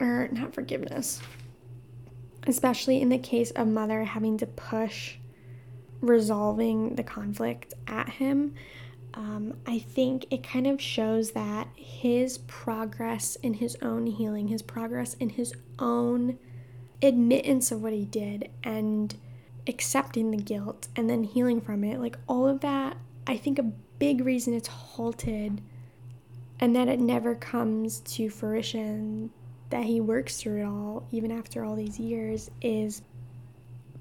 or 0.00 0.28
not 0.30 0.54
forgiveness, 0.54 1.20
especially 2.46 3.00
in 3.00 3.08
the 3.08 3.18
case 3.18 3.50
of 3.52 3.66
mother 3.66 4.04
having 4.04 4.38
to 4.38 4.46
push 4.46 5.16
resolving 6.00 6.94
the 6.94 7.02
conflict 7.02 7.74
at 7.86 8.08
him, 8.08 8.54
um, 9.14 9.54
I 9.66 9.78
think 9.78 10.26
it 10.30 10.42
kind 10.42 10.66
of 10.66 10.80
shows 10.80 11.32
that 11.32 11.68
his 11.74 12.38
progress 12.38 13.36
in 13.36 13.54
his 13.54 13.76
own 13.82 14.06
healing, 14.06 14.48
his 14.48 14.62
progress 14.62 15.14
in 15.14 15.30
his 15.30 15.54
own 15.78 16.38
admittance 17.02 17.72
of 17.72 17.82
what 17.82 17.92
he 17.92 18.04
did, 18.04 18.50
and 18.62 19.14
accepting 19.66 20.30
the 20.30 20.36
guilt 20.36 20.88
and 20.96 21.08
then 21.08 21.24
healing 21.24 21.60
from 21.60 21.84
it, 21.84 22.00
like 22.00 22.16
all 22.28 22.46
of 22.46 22.60
that, 22.60 22.96
I 23.26 23.36
think 23.36 23.58
a 23.58 23.72
big 23.98 24.24
reason 24.24 24.54
it's 24.54 24.68
halted 24.68 25.60
and 26.60 26.74
that 26.74 26.88
it 26.88 26.98
never 27.00 27.34
comes 27.34 28.00
to 28.00 28.30
fruition 28.30 29.30
that 29.70 29.84
he 29.84 30.00
works 30.00 30.38
through 30.38 30.62
it 30.62 30.64
all, 30.64 31.06
even 31.12 31.30
after 31.30 31.64
all 31.64 31.76
these 31.76 32.00
years, 32.00 32.50
is 32.62 33.02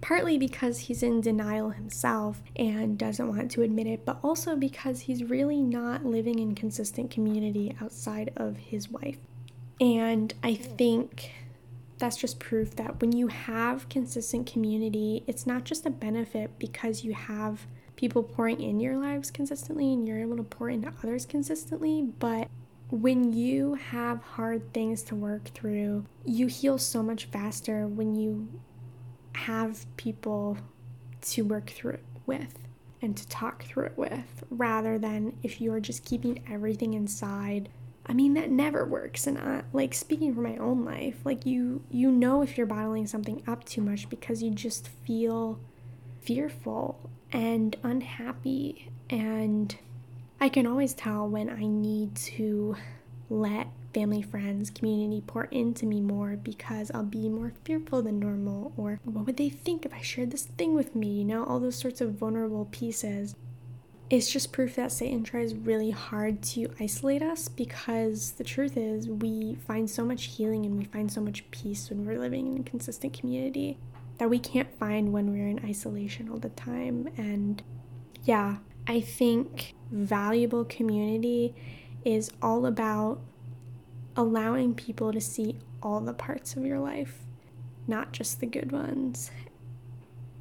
partly 0.02 0.38
because 0.38 0.80
he's 0.80 1.04
in 1.04 1.22
denial 1.22 1.72
himself 1.72 2.42
and 2.56 2.98
doesn't 2.98 3.28
want 3.28 3.52
to 3.52 3.62
admit 3.62 3.88
it, 3.88 4.06
but 4.06 4.20
also 4.24 4.56
because 4.56 5.02
he's 5.02 5.24
really 5.24 5.62
not 5.62 6.06
living 6.06 6.40
in 6.40 6.56
consistent 6.56 7.10
community 7.12 7.76
outside 7.82 8.32
of 8.38 8.58
his 8.58 8.90
wife. 8.90 9.18
And 9.80 10.34
I 10.44 10.56
think 10.56 11.32
that's 11.98 12.18
just 12.18 12.40
proof 12.40 12.76
that 12.76 13.02
when 13.02 13.12
you 13.12 13.28
have 13.28 13.90
consistent 13.90 14.52
community, 14.52 15.24
it's 15.28 15.48
not 15.48 15.64
just 15.64 15.86
a 15.86 15.90
benefit 15.90 16.52
because 16.60 17.04
you 17.04 17.14
have 17.14 17.66
people 17.96 18.22
pouring 18.22 18.62
in 18.62 18.80
your 18.80 18.98
lives 18.98 19.32
consistently 19.32 19.92
and 19.92 20.08
you're 20.08 20.20
able 20.20 20.38
to 20.38 20.44
pour 20.44 20.70
into 20.70 20.94
others 21.04 21.26
consistently, 21.26 22.04
but 22.20 22.48
when 22.90 23.34
you 23.34 23.74
have 23.74 24.22
hard 24.22 24.74
things 24.74 25.04
to 25.04 25.16
work 25.16 25.46
through, 25.50 26.06
you 26.24 26.48
heal 26.48 26.78
so 26.78 27.04
much 27.04 27.26
faster 27.26 27.88
when 27.88 28.16
you 28.16 28.48
have 29.38 29.86
people 29.98 30.58
to 31.22 31.44
work 31.44 31.70
through 31.70 31.94
it 31.94 32.06
with 32.26 32.58
and 33.02 33.16
to 33.16 33.28
talk 33.28 33.64
through 33.64 33.86
it 33.86 33.98
with 33.98 34.44
rather 34.50 34.98
than 34.98 35.38
if 35.44 35.62
you're 35.62 35.80
just 35.80 36.04
keeping 36.04 36.44
everything 36.50 36.94
inside. 36.94 37.70
I 38.06 38.14
mean 38.14 38.34
that 38.34 38.50
never 38.50 38.86
works 38.86 39.28
and 39.28 39.38
I, 39.38 39.64
like 39.74 39.94
speaking 39.94 40.34
from 40.34 40.44
my 40.44 40.58
own 40.58 40.86
life 40.86 41.20
like 41.26 41.46
you 41.46 41.84
you 41.92 42.10
know 42.12 42.42
if 42.42 42.58
you're 42.58 42.66
bottling 42.66 43.06
something 43.06 43.44
up 43.46 43.66
too 43.66 43.82
much 43.82 44.10
because 44.10 44.42
you 44.42 44.50
just 44.52 44.88
feel 44.88 45.60
fearful 46.22 47.10
and 47.32 47.76
unhappy. 47.84 48.90
And 49.10 49.76
i 50.40 50.50
can 50.50 50.68
always 50.68 50.94
tell 50.94 51.28
when 51.28 51.50
i 51.50 51.66
need 51.66 52.16
to 52.16 52.76
let 53.30 53.68
family, 53.94 54.22
friends, 54.22 54.70
community 54.70 55.24
pour 55.26 55.46
into 55.46 55.86
me 55.86 56.02
more 56.02 56.36
because 56.36 56.92
I'll 56.94 57.04
be 57.04 57.30
more 57.30 57.54
fearful 57.64 58.02
than 58.02 58.20
normal, 58.20 58.74
or 58.78 59.00
what 59.04 59.26
would 59.26 59.38
they 59.38 59.50
think 59.50 59.86
if 59.86 59.94
I 59.94 60.02
shared 60.02 60.32
this 60.32 60.46
thing 60.46 60.74
with 60.74 60.96
me? 60.96 61.08
You 61.20 61.26
know, 61.26 61.44
all 61.44 61.60
those 61.60 61.76
sorts 61.76 62.02
of 62.02 62.14
vulnerable 62.14 62.66
pieces. 62.72 63.36
It's 64.10 64.32
just 64.32 64.54
proof 64.54 64.76
that 64.76 64.94
Satan 64.94 65.24
tries 65.24 65.54
really 65.54 65.92
hard 65.92 66.42
to 66.44 66.70
isolate 66.80 67.22
us 67.22 67.50
because 67.50 68.32
the 68.32 68.44
truth 68.44 68.78
is, 68.78 69.10
we 69.10 69.56
find 69.68 69.90
so 69.90 70.06
much 70.06 70.26
healing 70.26 70.66
and 70.66 70.78
we 70.78 70.86
find 70.86 71.12
so 71.12 71.20
much 71.20 71.50
peace 71.52 71.90
when 71.90 72.06
we're 72.06 72.18
living 72.18 72.48
in 72.48 72.62
a 72.62 72.64
consistent 72.64 73.12
community. 73.12 73.78
that 74.18 74.30
we 74.30 74.40
can't 74.40 74.78
find 74.78 75.14
when 75.14 75.32
we're 75.32 75.48
in 75.48 75.64
isolation 75.66 76.30
all 76.30 76.38
the 76.38 76.50
time. 76.50 77.08
And 77.18 77.62
yeah, 78.24 78.58
I 78.88 79.00
think 79.02 79.76
valuable 79.92 80.66
community 80.66 81.56
is 82.04 82.32
all 82.42 82.66
about 82.66 83.20
allowing 84.18 84.74
people 84.74 85.14
to 85.14 85.22
see 85.22 85.58
all 85.82 86.02
the 86.02 86.14
parts 86.14 86.56
of 86.56 86.66
your 86.66 86.80
life, 86.80 87.20
not 87.88 88.12
just 88.12 88.40
the 88.40 88.48
good 88.48 88.72
ones. 88.72 89.32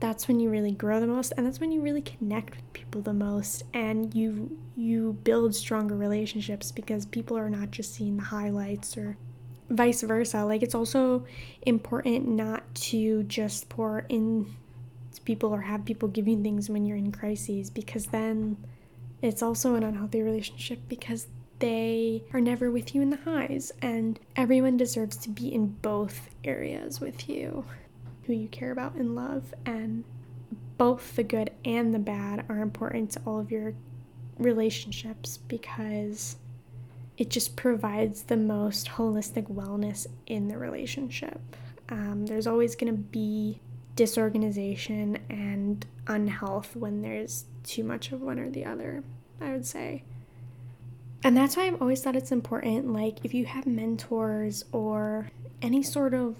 That's 0.01 0.27
when 0.27 0.41
you 0.41 0.51
really 0.51 0.73
grow 0.73 0.99
the 0.99 1.07
most 1.07 1.33
and 1.37 1.47
that's 1.47 1.61
when 1.61 1.73
you 1.73 1.81
really 1.81 2.03
connect 2.03 2.57
with 2.57 2.73
people 2.73 3.01
the 3.01 3.15
most 3.15 3.63
and 3.73 4.15
you 4.15 4.59
you 4.77 5.19
build 5.25 5.55
stronger 5.55 5.97
relationships 5.97 6.71
because 6.71 7.07
people 7.07 7.39
are 7.39 7.49
not 7.49 7.71
just 7.71 7.95
seeing 7.95 8.17
the 8.19 8.25
highlights 8.25 8.97
or 8.97 9.17
vice 9.71 10.03
versa. 10.03 10.45
Like 10.45 10.63
it's 10.63 10.75
also 10.75 11.25
important 11.63 12.29
not 12.29 12.75
to 12.75 13.23
just 13.25 13.69
pour 13.69 14.05
in 14.09 14.55
to 15.15 15.21
people 15.23 15.51
or 15.51 15.63
have 15.63 15.85
people 15.85 16.09
give 16.09 16.29
you 16.29 16.43
things 16.43 16.69
when 16.69 16.85
you're 16.85 16.99
in 16.99 17.11
crises 17.11 17.71
because 17.71 18.07
then 18.07 18.57
it's 19.23 19.43
also 19.43 19.75
an 19.75 19.83
unhealthy 19.83 20.23
relationship 20.23 20.79
because 20.89 21.29
they 21.59 22.23
are 22.33 22.41
never 22.41 22.71
with 22.71 22.95
you 22.95 23.03
in 23.03 23.11
the 23.11 23.17
highs 23.17 23.73
and 23.81 24.21
everyone 24.37 24.77
deserves 24.77 25.17
to 25.17 25.31
be 25.31 25.53
in 25.53 25.67
both 25.67 26.29
areas 26.45 27.01
with 27.01 27.29
you 27.29 27.65
who 28.25 28.33
you 28.33 28.49
care 28.49 28.73
about 28.73 28.95
and 28.95 29.15
love 29.15 29.55
and 29.65 30.05
both 30.77 31.17
the 31.17 31.23
good 31.23 31.51
and 31.65 31.95
the 31.95 31.99
bad 31.99 32.45
are 32.49 32.59
important 32.59 33.11
to 33.11 33.21
all 33.25 33.41
of 33.41 33.51
your 33.51 33.75
relationships 34.39 35.39
because 35.49 36.37
it 37.17 37.31
just 37.31 37.57
provides 37.57 38.25
the 38.25 38.37
most 38.37 38.89
holistic 38.89 39.51
wellness 39.51 40.07
in 40.27 40.49
the 40.49 40.59
relationship. 40.59 41.41
Um, 41.89 42.27
there's 42.27 42.47
always 42.47 42.75
going 42.75 42.93
to 42.93 43.01
be 43.01 43.61
disorganization 43.95 45.19
and 45.31 45.87
unhealth 46.07 46.77
when 46.77 47.01
there's 47.01 47.47
too 47.65 47.83
much 47.83 48.13
of 48.13 48.21
one 48.21 48.39
or 48.39 48.51
the 48.51 48.65
other, 48.65 49.03
I 49.41 49.53
would 49.53 49.65
say. 49.65 50.05
And 51.27 51.37
that's 51.37 51.57
why 51.57 51.67
I've 51.67 51.83
always 51.83 52.01
thought 52.01 52.15
it's 52.15 52.31
important, 52.31 52.93
like, 52.93 53.25
if 53.25 53.35
you 53.35 53.47
have 53.47 53.67
mentors 53.67 54.65
or 54.71 55.33
any 55.61 55.83
sort 55.83 56.15
of 56.15 56.37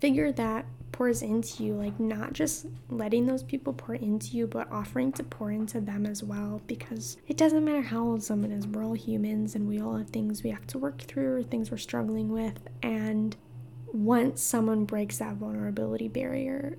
figure 0.00 0.32
that 0.32 0.64
pours 0.92 1.20
into 1.20 1.62
you, 1.62 1.74
like 1.74 2.00
not 2.00 2.32
just 2.32 2.64
letting 2.88 3.26
those 3.26 3.42
people 3.42 3.74
pour 3.74 3.96
into 3.96 4.38
you, 4.38 4.46
but 4.46 4.72
offering 4.72 5.12
to 5.12 5.22
pour 5.24 5.50
into 5.50 5.78
them 5.78 6.06
as 6.06 6.24
well. 6.24 6.62
Because 6.66 7.18
it 7.28 7.36
doesn't 7.36 7.66
matter 7.66 7.82
how 7.82 8.02
old 8.02 8.22
someone 8.22 8.50
is, 8.50 8.66
we're 8.66 8.82
all 8.82 8.94
humans 8.94 9.54
and 9.54 9.68
we 9.68 9.78
all 9.78 9.98
have 9.98 10.08
things 10.08 10.42
we 10.42 10.48
have 10.48 10.66
to 10.68 10.78
work 10.78 11.02
through 11.02 11.36
or 11.36 11.42
things 11.42 11.70
we're 11.70 11.76
struggling 11.76 12.30
with. 12.30 12.66
And 12.82 13.36
once 13.92 14.40
someone 14.40 14.86
breaks 14.86 15.18
that 15.18 15.34
vulnerability 15.34 16.08
barrier, 16.08 16.78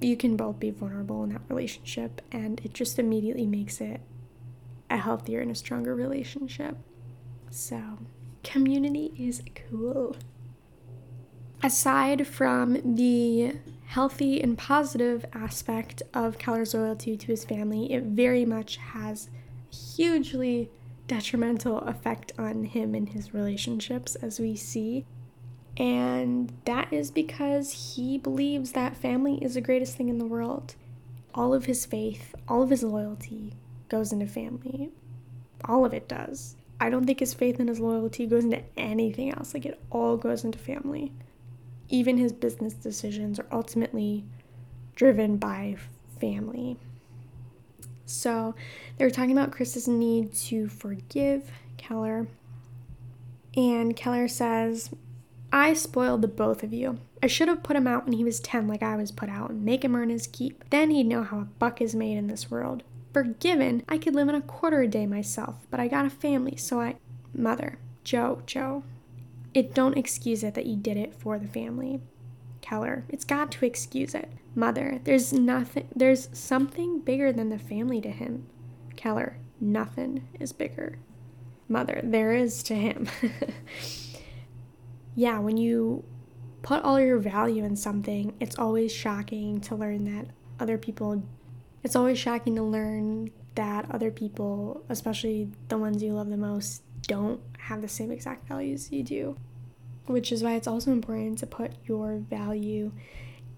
you 0.00 0.16
can 0.16 0.36
both 0.36 0.58
be 0.58 0.72
vulnerable 0.72 1.22
in 1.22 1.30
that 1.30 1.42
relationship, 1.48 2.22
and 2.32 2.60
it 2.64 2.74
just 2.74 2.98
immediately 2.98 3.46
makes 3.46 3.80
it 3.80 4.00
a 4.92 4.98
healthier 4.98 5.40
and 5.40 5.50
a 5.50 5.54
stronger 5.54 5.94
relationship. 5.94 6.76
So, 7.50 7.98
community 8.42 9.12
is 9.18 9.42
cool 9.68 10.16
aside 11.62 12.26
from 12.26 12.96
the 12.96 13.54
healthy 13.86 14.42
and 14.42 14.58
positive 14.58 15.24
aspect 15.32 16.02
of 16.12 16.38
Keller's 16.38 16.74
loyalty 16.74 17.16
to 17.16 17.26
his 17.26 17.44
family, 17.44 17.92
it 17.92 18.02
very 18.04 18.44
much 18.44 18.78
has 18.78 19.28
hugely 19.70 20.70
detrimental 21.06 21.78
effect 21.80 22.32
on 22.38 22.64
him 22.64 22.94
and 22.94 23.08
his 23.10 23.34
relationships, 23.34 24.14
as 24.16 24.40
we 24.40 24.56
see. 24.56 25.04
And 25.76 26.52
that 26.64 26.92
is 26.92 27.10
because 27.10 27.94
he 27.96 28.18
believes 28.18 28.72
that 28.72 28.96
family 28.96 29.42
is 29.42 29.54
the 29.54 29.60
greatest 29.60 29.96
thing 29.96 30.08
in 30.08 30.18
the 30.18 30.26
world. 30.26 30.74
All 31.34 31.54
of 31.54 31.64
his 31.64 31.86
faith, 31.86 32.34
all 32.46 32.62
of 32.62 32.70
his 32.70 32.82
loyalty 32.82 33.54
goes 33.92 34.12
into 34.12 34.26
family. 34.26 34.90
All 35.64 35.84
of 35.84 35.94
it 35.94 36.08
does. 36.08 36.56
I 36.80 36.90
don't 36.90 37.06
think 37.06 37.20
his 37.20 37.32
faith 37.34 37.60
and 37.60 37.68
his 37.68 37.78
loyalty 37.78 38.26
goes 38.26 38.42
into 38.42 38.64
anything 38.76 39.32
else. 39.32 39.54
Like 39.54 39.64
it 39.64 39.80
all 39.90 40.16
goes 40.16 40.42
into 40.42 40.58
family 40.58 41.12
even 41.92 42.16
his 42.16 42.32
business 42.32 42.72
decisions 42.72 43.38
are 43.38 43.46
ultimately 43.52 44.24
driven 44.96 45.36
by 45.36 45.76
family. 46.18 46.78
So 48.06 48.54
they 48.96 49.04
were 49.04 49.10
talking 49.10 49.36
about 49.36 49.52
Chris's 49.52 49.86
need 49.86 50.32
to 50.34 50.68
forgive 50.68 51.50
Keller. 51.76 52.26
And 53.54 53.94
Keller 53.94 54.26
says, 54.26 54.90
I 55.52 55.74
spoiled 55.74 56.22
the 56.22 56.28
both 56.28 56.62
of 56.62 56.72
you. 56.72 56.98
I 57.22 57.26
should 57.26 57.48
have 57.48 57.62
put 57.62 57.76
him 57.76 57.86
out 57.86 58.06
when 58.06 58.14
he 58.14 58.24
was 58.24 58.40
10, 58.40 58.66
like 58.66 58.82
I 58.82 58.96
was 58.96 59.12
put 59.12 59.28
out, 59.28 59.50
and 59.50 59.62
make 59.62 59.84
him 59.84 59.94
earn 59.94 60.08
his 60.08 60.26
keep. 60.26 60.64
Then 60.70 60.90
he'd 60.90 61.06
know 61.06 61.22
how 61.22 61.40
a 61.40 61.48
buck 61.58 61.82
is 61.82 61.94
made 61.94 62.16
in 62.16 62.26
this 62.26 62.50
world. 62.50 62.82
Forgiven, 63.12 63.82
I 63.88 63.98
could 63.98 64.14
live 64.14 64.28
on 64.28 64.34
a 64.34 64.40
quarter 64.40 64.80
a 64.80 64.88
day 64.88 65.06
myself, 65.06 65.66
but 65.70 65.80
I 65.80 65.88
got 65.88 66.06
a 66.06 66.10
family, 66.10 66.56
so 66.56 66.80
I. 66.80 66.96
Mother, 67.34 67.78
Joe, 68.04 68.42
Joe, 68.46 68.84
it 69.54 69.74
don't 69.74 69.96
excuse 69.96 70.42
it 70.42 70.54
that 70.54 70.66
you 70.66 70.76
did 70.76 70.96
it 70.96 71.14
for 71.14 71.38
the 71.38 71.48
family. 71.48 72.00
Keller, 72.60 73.04
it's 73.08 73.24
got 73.24 73.50
to 73.52 73.66
excuse 73.66 74.14
it. 74.14 74.30
Mother, 74.54 75.00
there's 75.04 75.32
nothing 75.32 75.88
there's 75.94 76.28
something 76.32 77.00
bigger 77.00 77.32
than 77.32 77.48
the 77.48 77.58
family 77.58 78.00
to 78.00 78.10
him. 78.10 78.46
Keller, 78.96 79.38
nothing 79.60 80.28
is 80.38 80.52
bigger. 80.52 80.98
Mother, 81.68 82.00
there 82.04 82.32
is 82.32 82.62
to 82.64 82.74
him. 82.74 83.08
yeah, 85.14 85.38
when 85.38 85.56
you 85.56 86.04
put 86.62 86.82
all 86.82 87.00
your 87.00 87.18
value 87.18 87.64
in 87.64 87.76
something, 87.76 88.34
it's 88.40 88.58
always 88.58 88.92
shocking 88.92 89.60
to 89.62 89.74
learn 89.74 90.04
that 90.04 90.26
other 90.60 90.78
people 90.78 91.22
it's 91.82 91.96
always 91.96 92.18
shocking 92.18 92.56
to 92.56 92.62
learn 92.62 93.30
that 93.54 93.90
other 93.90 94.10
people, 94.10 94.84
especially 94.88 95.50
the 95.68 95.78
ones 95.78 96.02
you 96.02 96.12
love 96.12 96.30
the 96.30 96.36
most, 96.36 96.82
don't 97.02 97.40
have 97.58 97.82
the 97.82 97.88
same 97.88 98.10
exact 98.10 98.48
values 98.48 98.90
you 98.90 99.02
do. 99.02 99.36
Which 100.06 100.32
is 100.32 100.42
why 100.42 100.54
it's 100.54 100.66
also 100.66 100.90
important 100.90 101.38
to 101.38 101.46
put 101.46 101.72
your 101.84 102.16
value 102.16 102.92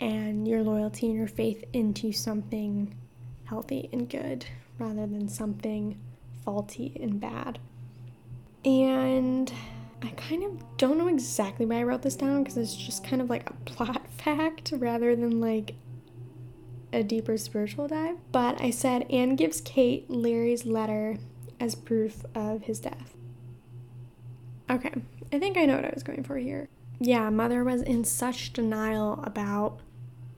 and 0.00 0.46
your 0.46 0.62
loyalty 0.62 1.06
and 1.06 1.16
your 1.16 1.26
faith 1.26 1.64
into 1.72 2.12
something 2.12 2.96
healthy 3.44 3.88
and 3.92 4.08
good 4.08 4.46
rather 4.78 5.06
than 5.06 5.28
something 5.28 5.98
faulty 6.44 6.98
and 7.00 7.20
bad. 7.20 7.58
And 8.64 9.52
I 10.02 10.08
kind 10.08 10.44
of 10.44 10.76
don't 10.76 10.98
know 10.98 11.08
exactly 11.08 11.66
why 11.66 11.76
I 11.76 11.82
wrote 11.84 12.02
this 12.02 12.16
down 12.16 12.42
because 12.42 12.56
it's 12.56 12.76
just 12.76 13.04
kind 13.04 13.22
of 13.22 13.30
like 13.30 13.48
a 13.48 13.52
plot 13.64 14.06
fact 14.10 14.72
rather 14.76 15.14
than 15.14 15.40
like 15.40 15.74
a 16.94 17.02
deeper 17.02 17.36
spiritual 17.36 17.88
dive. 17.88 18.16
But 18.32 18.60
I 18.60 18.70
said 18.70 19.06
Anne 19.10 19.36
gives 19.36 19.60
Kate 19.60 20.08
Larry's 20.08 20.64
letter 20.64 21.18
as 21.60 21.74
proof 21.74 22.24
of 22.34 22.62
his 22.62 22.80
death. 22.80 23.14
Okay, 24.70 24.92
I 25.32 25.38
think 25.38 25.56
I 25.56 25.66
know 25.66 25.76
what 25.76 25.84
I 25.84 25.92
was 25.92 26.02
going 26.02 26.22
for 26.22 26.36
here. 26.36 26.68
Yeah, 27.00 27.28
Mother 27.30 27.64
was 27.64 27.82
in 27.82 28.04
such 28.04 28.52
denial 28.52 29.20
about 29.24 29.80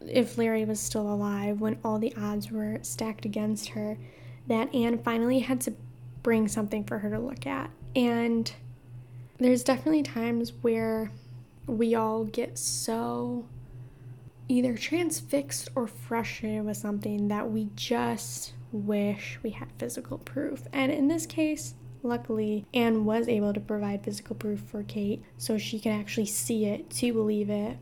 if 0.00 0.38
Larry 0.38 0.64
was 0.64 0.80
still 0.80 1.12
alive 1.12 1.60
when 1.60 1.78
all 1.84 1.98
the 1.98 2.14
odds 2.16 2.50
were 2.50 2.78
stacked 2.82 3.24
against 3.24 3.70
her 3.70 3.98
that 4.46 4.72
Anne 4.74 4.98
finally 4.98 5.40
had 5.40 5.60
to 5.62 5.74
bring 6.22 6.48
something 6.48 6.84
for 6.84 6.98
her 6.98 7.10
to 7.10 7.18
look 7.18 7.46
at. 7.46 7.70
And 7.94 8.52
there's 9.38 9.62
definitely 9.64 10.02
times 10.02 10.52
where 10.62 11.10
we 11.66 11.94
all 11.94 12.24
get 12.24 12.58
so 12.58 13.46
either 14.48 14.76
transfixed 14.76 15.70
or 15.74 15.86
frustrated 15.86 16.64
with 16.64 16.76
something 16.76 17.28
that 17.28 17.50
we 17.50 17.68
just 17.74 18.52
wish 18.72 19.38
we 19.42 19.50
had 19.50 19.68
physical 19.78 20.18
proof. 20.18 20.62
And 20.72 20.92
in 20.92 21.08
this 21.08 21.26
case, 21.26 21.74
Luckily, 22.06 22.64
Anne 22.72 23.04
was 23.04 23.28
able 23.28 23.52
to 23.52 23.60
provide 23.60 24.04
physical 24.04 24.36
proof 24.36 24.60
for 24.60 24.84
Kate 24.84 25.22
so 25.38 25.58
she 25.58 25.80
could 25.80 25.92
actually 25.92 26.26
see 26.26 26.66
it 26.66 26.88
to 26.90 27.12
believe 27.12 27.50
it. 27.50 27.78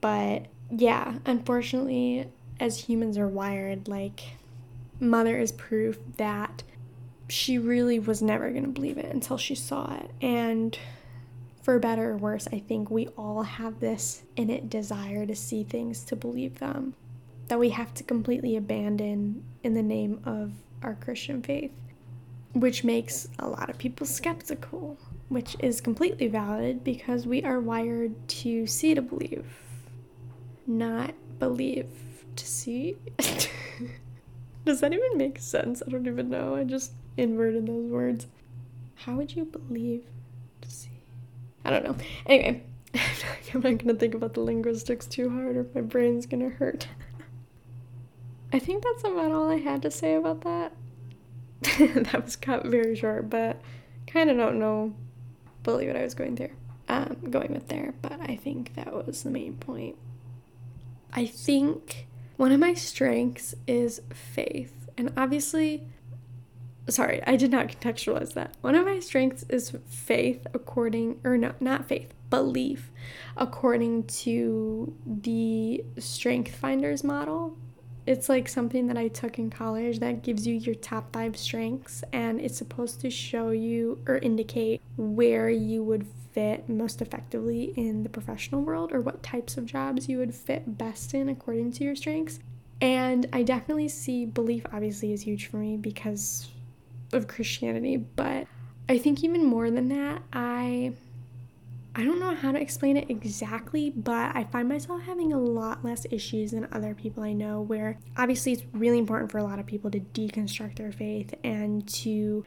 But 0.00 0.46
yeah, 0.70 1.18
unfortunately, 1.26 2.30
as 2.58 2.80
humans 2.80 3.18
are 3.18 3.28
wired, 3.28 3.86
like, 3.86 4.22
Mother 4.98 5.36
is 5.38 5.52
proof 5.52 5.98
that 6.16 6.62
she 7.28 7.58
really 7.58 7.98
was 7.98 8.22
never 8.22 8.50
going 8.50 8.62
to 8.62 8.70
believe 8.70 8.96
it 8.96 9.12
until 9.12 9.36
she 9.36 9.54
saw 9.54 9.94
it. 9.94 10.10
And 10.22 10.78
for 11.66 11.80
better 11.80 12.12
or 12.12 12.16
worse, 12.16 12.46
I 12.52 12.60
think 12.60 12.90
we 12.90 13.08
all 13.18 13.42
have 13.42 13.80
this 13.80 14.22
innate 14.36 14.70
desire 14.70 15.26
to 15.26 15.34
see 15.34 15.64
things, 15.64 16.04
to 16.04 16.14
believe 16.14 16.60
them, 16.60 16.94
that 17.48 17.58
we 17.58 17.70
have 17.70 17.92
to 17.94 18.04
completely 18.04 18.54
abandon 18.56 19.42
in 19.64 19.74
the 19.74 19.82
name 19.82 20.20
of 20.24 20.52
our 20.82 20.94
Christian 20.94 21.42
faith 21.42 21.72
which 22.60 22.84
makes 22.84 23.28
a 23.38 23.46
lot 23.46 23.68
of 23.68 23.76
people 23.76 24.06
skeptical, 24.06 24.96
which 25.28 25.56
is 25.60 25.80
completely 25.80 26.26
valid 26.26 26.82
because 26.82 27.26
we 27.26 27.42
are 27.44 27.60
wired 27.60 28.14
to 28.28 28.66
see 28.66 28.94
to 28.94 29.02
believe, 29.02 29.44
not 30.66 31.12
believe 31.38 31.90
to 32.34 32.46
see. 32.46 32.96
Does 34.64 34.80
that 34.80 34.92
even 34.92 35.18
make 35.18 35.38
sense? 35.38 35.82
I 35.86 35.90
don't 35.90 36.06
even 36.06 36.30
know. 36.30 36.56
I 36.56 36.64
just 36.64 36.92
inverted 37.18 37.66
those 37.66 37.90
words. 37.90 38.26
How 38.94 39.16
would 39.16 39.36
you 39.36 39.44
believe? 39.44 40.04
I 41.66 41.70
don't 41.70 41.84
know. 41.84 41.96
Anyway, 42.26 42.62
I'm 43.52 43.60
not 43.60 43.78
gonna 43.78 43.94
think 43.94 44.14
about 44.14 44.34
the 44.34 44.40
linguistics 44.40 45.06
too 45.06 45.28
hard 45.30 45.56
or 45.56 45.66
my 45.74 45.80
brain's 45.80 46.24
gonna 46.24 46.48
hurt. 46.48 46.86
I 48.52 48.60
think 48.60 48.84
that's 48.84 49.02
about 49.02 49.32
all 49.32 49.50
I 49.50 49.58
had 49.58 49.82
to 49.82 49.90
say 49.90 50.14
about 50.14 50.42
that. 50.42 50.72
that 51.78 52.24
was 52.24 52.36
cut 52.36 52.66
very 52.66 52.94
short, 52.94 53.28
but 53.28 53.60
kind 54.06 54.30
of 54.30 54.36
don't 54.36 54.60
know 54.60 54.94
fully 55.64 55.88
what 55.88 55.96
I 55.96 56.02
was 56.02 56.14
going 56.14 56.36
there, 56.36 56.52
um, 56.88 57.16
going 57.28 57.52
with 57.52 57.66
there. 57.66 57.94
But 58.00 58.20
I 58.20 58.36
think 58.36 58.76
that 58.76 58.92
was 59.04 59.24
the 59.24 59.30
main 59.30 59.54
point. 59.56 59.96
I 61.12 61.26
think 61.26 62.06
one 62.36 62.52
of 62.52 62.60
my 62.60 62.74
strengths 62.74 63.56
is 63.66 64.02
faith, 64.14 64.88
and 64.96 65.12
obviously, 65.16 65.82
sorry, 66.88 67.22
I 67.26 67.36
did 67.36 67.50
not 67.50 67.68
contextualize 67.68 68.34
that. 68.34 68.54
One 68.60 68.74
of 68.74 68.86
my 68.86 69.00
strengths 69.00 69.44
is 69.48 69.76
faith, 69.88 70.46
according 70.54 71.20
or 71.24 71.36
no, 71.36 71.54
not 71.60 71.86
faith, 71.86 72.12
belief, 72.30 72.90
according 73.36 74.04
to 74.04 74.94
the 75.04 75.84
Strength 75.98 76.54
Finders 76.54 77.02
model 77.02 77.56
it's 78.06 78.28
like 78.28 78.48
something 78.48 78.86
that 78.86 78.96
I 78.96 79.08
took 79.08 79.38
in 79.38 79.50
college 79.50 79.98
that 79.98 80.22
gives 80.22 80.46
you 80.46 80.54
your 80.54 80.76
top 80.76 81.12
five 81.12 81.36
strengths, 81.36 82.04
and 82.12 82.40
it's 82.40 82.56
supposed 82.56 83.00
to 83.00 83.10
show 83.10 83.50
you 83.50 83.98
or 84.06 84.18
indicate 84.18 84.80
where 84.96 85.50
you 85.50 85.82
would 85.82 86.06
fit 86.32 86.68
most 86.68 87.02
effectively 87.02 87.72
in 87.76 88.04
the 88.04 88.08
professional 88.08 88.62
world 88.62 88.92
or 88.92 89.00
what 89.00 89.22
types 89.22 89.56
of 89.56 89.66
jobs 89.66 90.08
you 90.08 90.18
would 90.18 90.34
fit 90.34 90.78
best 90.78 91.14
in 91.14 91.28
according 91.28 91.72
to 91.72 91.84
your 91.84 91.96
strengths. 91.96 92.38
And 92.80 93.26
I 93.32 93.42
definitely 93.42 93.88
see 93.88 94.24
belief, 94.24 94.64
obviously, 94.72 95.12
is 95.12 95.22
huge 95.22 95.46
for 95.46 95.56
me 95.56 95.76
because 95.76 96.48
of 97.16 97.28
Christianity, 97.28 97.96
but 97.96 98.46
I 98.88 98.98
think 98.98 99.24
even 99.24 99.44
more 99.44 99.70
than 99.70 99.88
that, 99.88 100.22
I 100.32 100.92
I 101.98 102.04
don't 102.04 102.20
know 102.20 102.34
how 102.34 102.52
to 102.52 102.60
explain 102.60 102.98
it 102.98 103.08
exactly, 103.08 103.88
but 103.88 104.36
I 104.36 104.44
find 104.44 104.68
myself 104.68 105.00
having 105.00 105.32
a 105.32 105.38
lot 105.38 105.82
less 105.82 106.06
issues 106.10 106.50
than 106.50 106.68
other 106.70 106.94
people 106.94 107.22
I 107.22 107.32
know, 107.32 107.62
where 107.62 107.98
obviously 108.18 108.52
it's 108.52 108.64
really 108.74 108.98
important 108.98 109.32
for 109.32 109.38
a 109.38 109.44
lot 109.44 109.58
of 109.58 109.64
people 109.64 109.90
to 109.92 110.00
deconstruct 110.00 110.76
their 110.76 110.92
faith 110.92 111.32
and 111.42 111.88
to 111.94 112.44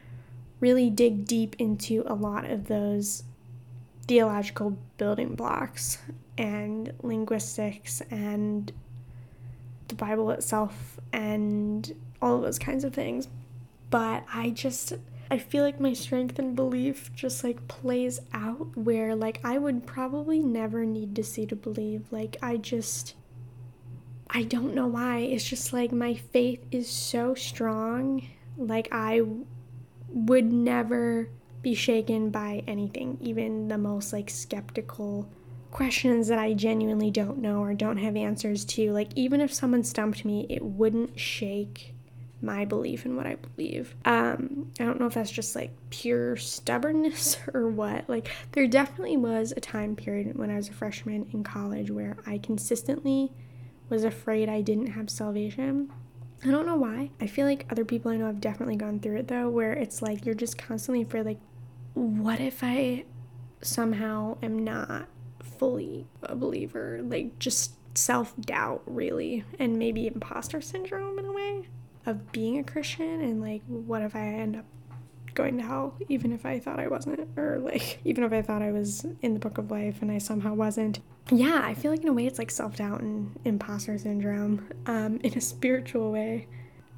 really 0.59 0.91
dig 0.91 1.25
deep 1.25 1.55
into 1.57 2.03
a 2.05 2.13
lot 2.13 2.45
of 2.45 2.67
those 2.67 3.23
theological 4.07 4.77
building 4.97 5.33
blocks 5.33 5.97
and 6.37 6.93
linguistics 7.01 8.03
and 8.11 8.71
the 9.87 9.95
Bible 9.95 10.29
itself 10.29 10.99
and 11.11 11.95
all 12.21 12.35
of 12.35 12.43
those 12.43 12.59
kinds 12.59 12.83
of 12.83 12.93
things. 12.93 13.27
But 13.89 14.25
I 14.33 14.51
just 14.51 14.93
I 15.31 15.37
feel 15.37 15.63
like 15.63 15.79
my 15.79 15.93
strength 15.93 16.39
and 16.39 16.55
belief 16.55 17.11
just 17.13 17.43
like 17.43 17.67
plays 17.67 18.19
out 18.33 18.75
where 18.75 19.15
like 19.15 19.39
I 19.43 19.57
would 19.57 19.85
probably 19.85 20.39
never 20.39 20.85
need 20.85 21.15
to 21.15 21.23
see 21.23 21.45
to 21.47 21.55
believe. 21.55 22.05
Like 22.11 22.37
I 22.41 22.57
just 22.57 23.15
I 24.29 24.43
don't 24.43 24.75
know 24.75 24.87
why. 24.87 25.19
It's 25.19 25.47
just 25.47 25.73
like 25.73 25.91
my 25.91 26.15
faith 26.15 26.63
is 26.71 26.89
so 26.89 27.35
strong. 27.35 28.27
Like 28.57 28.87
I 28.91 29.21
would 30.09 30.51
never 30.51 31.29
be 31.61 31.75
shaken 31.75 32.29
by 32.29 32.63
anything, 32.67 33.17
even 33.21 33.67
the 33.67 33.77
most 33.77 34.13
like 34.13 34.29
skeptical 34.29 35.29
questions 35.71 36.27
that 36.27 36.39
I 36.39 36.53
genuinely 36.53 37.11
don't 37.11 37.37
know 37.39 37.61
or 37.61 37.73
don't 37.73 37.97
have 37.97 38.15
answers 38.15 38.65
to. 38.65 38.91
Like 38.91 39.09
even 39.15 39.41
if 39.41 39.53
someone 39.53 39.83
stumped 39.83 40.25
me, 40.25 40.47
it 40.49 40.63
wouldn't 40.63 41.19
shake 41.19 41.93
my 42.41 42.65
belief 42.65 43.05
in 43.05 43.15
what 43.15 43.25
I 43.25 43.35
believe. 43.35 43.95
Um, 44.05 44.71
I 44.79 44.85
don't 44.85 44.99
know 44.99 45.07
if 45.07 45.13
that's 45.13 45.31
just 45.31 45.55
like 45.55 45.71
pure 45.89 46.37
stubbornness 46.37 47.37
or 47.53 47.67
what. 47.67 48.07
Like, 48.07 48.29
there 48.53 48.67
definitely 48.67 49.17
was 49.17 49.53
a 49.55 49.59
time 49.59 49.95
period 49.95 50.37
when 50.37 50.49
I 50.49 50.55
was 50.55 50.69
a 50.69 50.73
freshman 50.73 51.27
in 51.33 51.43
college 51.43 51.91
where 51.91 52.17
I 52.25 52.37
consistently 52.37 53.31
was 53.89 54.03
afraid 54.03 54.49
I 54.49 54.61
didn't 54.61 54.87
have 54.87 55.09
salvation. 55.09 55.91
I 56.45 56.51
don't 56.51 56.65
know 56.65 56.77
why. 56.77 57.11
I 57.19 57.27
feel 57.27 57.45
like 57.45 57.65
other 57.69 57.83
people 57.83 58.11
I 58.11 58.15
know 58.15 58.27
have 58.27 58.39
definitely 58.39 58.77
gone 58.77 58.99
through 58.99 59.17
it 59.17 59.27
though, 59.27 59.49
where 59.49 59.73
it's 59.73 60.01
like 60.01 60.25
you're 60.25 60.35
just 60.35 60.57
constantly 60.57 61.01
afraid, 61.01 61.25
like, 61.25 61.39
what 61.93 62.39
if 62.39 62.63
I 62.63 63.03
somehow 63.61 64.37
am 64.41 64.63
not 64.63 65.07
fully 65.41 66.07
a 66.23 66.35
believer? 66.35 67.01
Like, 67.03 67.37
just 67.39 67.73
self 67.97 68.33
doubt, 68.39 68.83
really, 68.85 69.43
and 69.57 69.77
maybe 69.77 70.07
imposter 70.07 70.61
syndrome 70.61 71.19
in 71.19 71.25
a 71.25 71.33
way 71.33 71.67
of 72.05 72.31
being 72.31 72.59
a 72.59 72.63
Christian 72.63 73.21
and 73.21 73.41
like 73.41 73.61
what 73.67 74.01
if 74.01 74.15
I 74.15 74.21
end 74.21 74.55
up 74.55 74.65
going 75.35 75.57
to 75.57 75.63
hell 75.63 75.95
even 76.09 76.33
if 76.33 76.45
I 76.45 76.59
thought 76.59 76.79
I 76.79 76.87
wasn't 76.87 77.29
or 77.37 77.59
like 77.59 77.99
even 78.05 78.23
if 78.23 78.33
I 78.33 78.41
thought 78.41 78.61
I 78.61 78.71
was 78.71 79.05
in 79.21 79.33
the 79.33 79.39
book 79.39 79.57
of 79.57 79.71
life 79.71 80.01
and 80.01 80.11
I 80.11 80.17
somehow 80.17 80.53
wasn't. 80.53 80.99
Yeah, 81.31 81.61
I 81.63 81.75
feel 81.75 81.91
like 81.91 82.01
in 82.01 82.07
a 82.07 82.13
way 82.13 82.25
it's 82.25 82.39
like 82.39 82.49
self-doubt 82.49 83.01
and 83.01 83.39
imposter 83.45 83.97
syndrome 83.97 84.67
um 84.85 85.19
in 85.23 85.37
a 85.37 85.41
spiritual 85.41 86.11
way. 86.11 86.47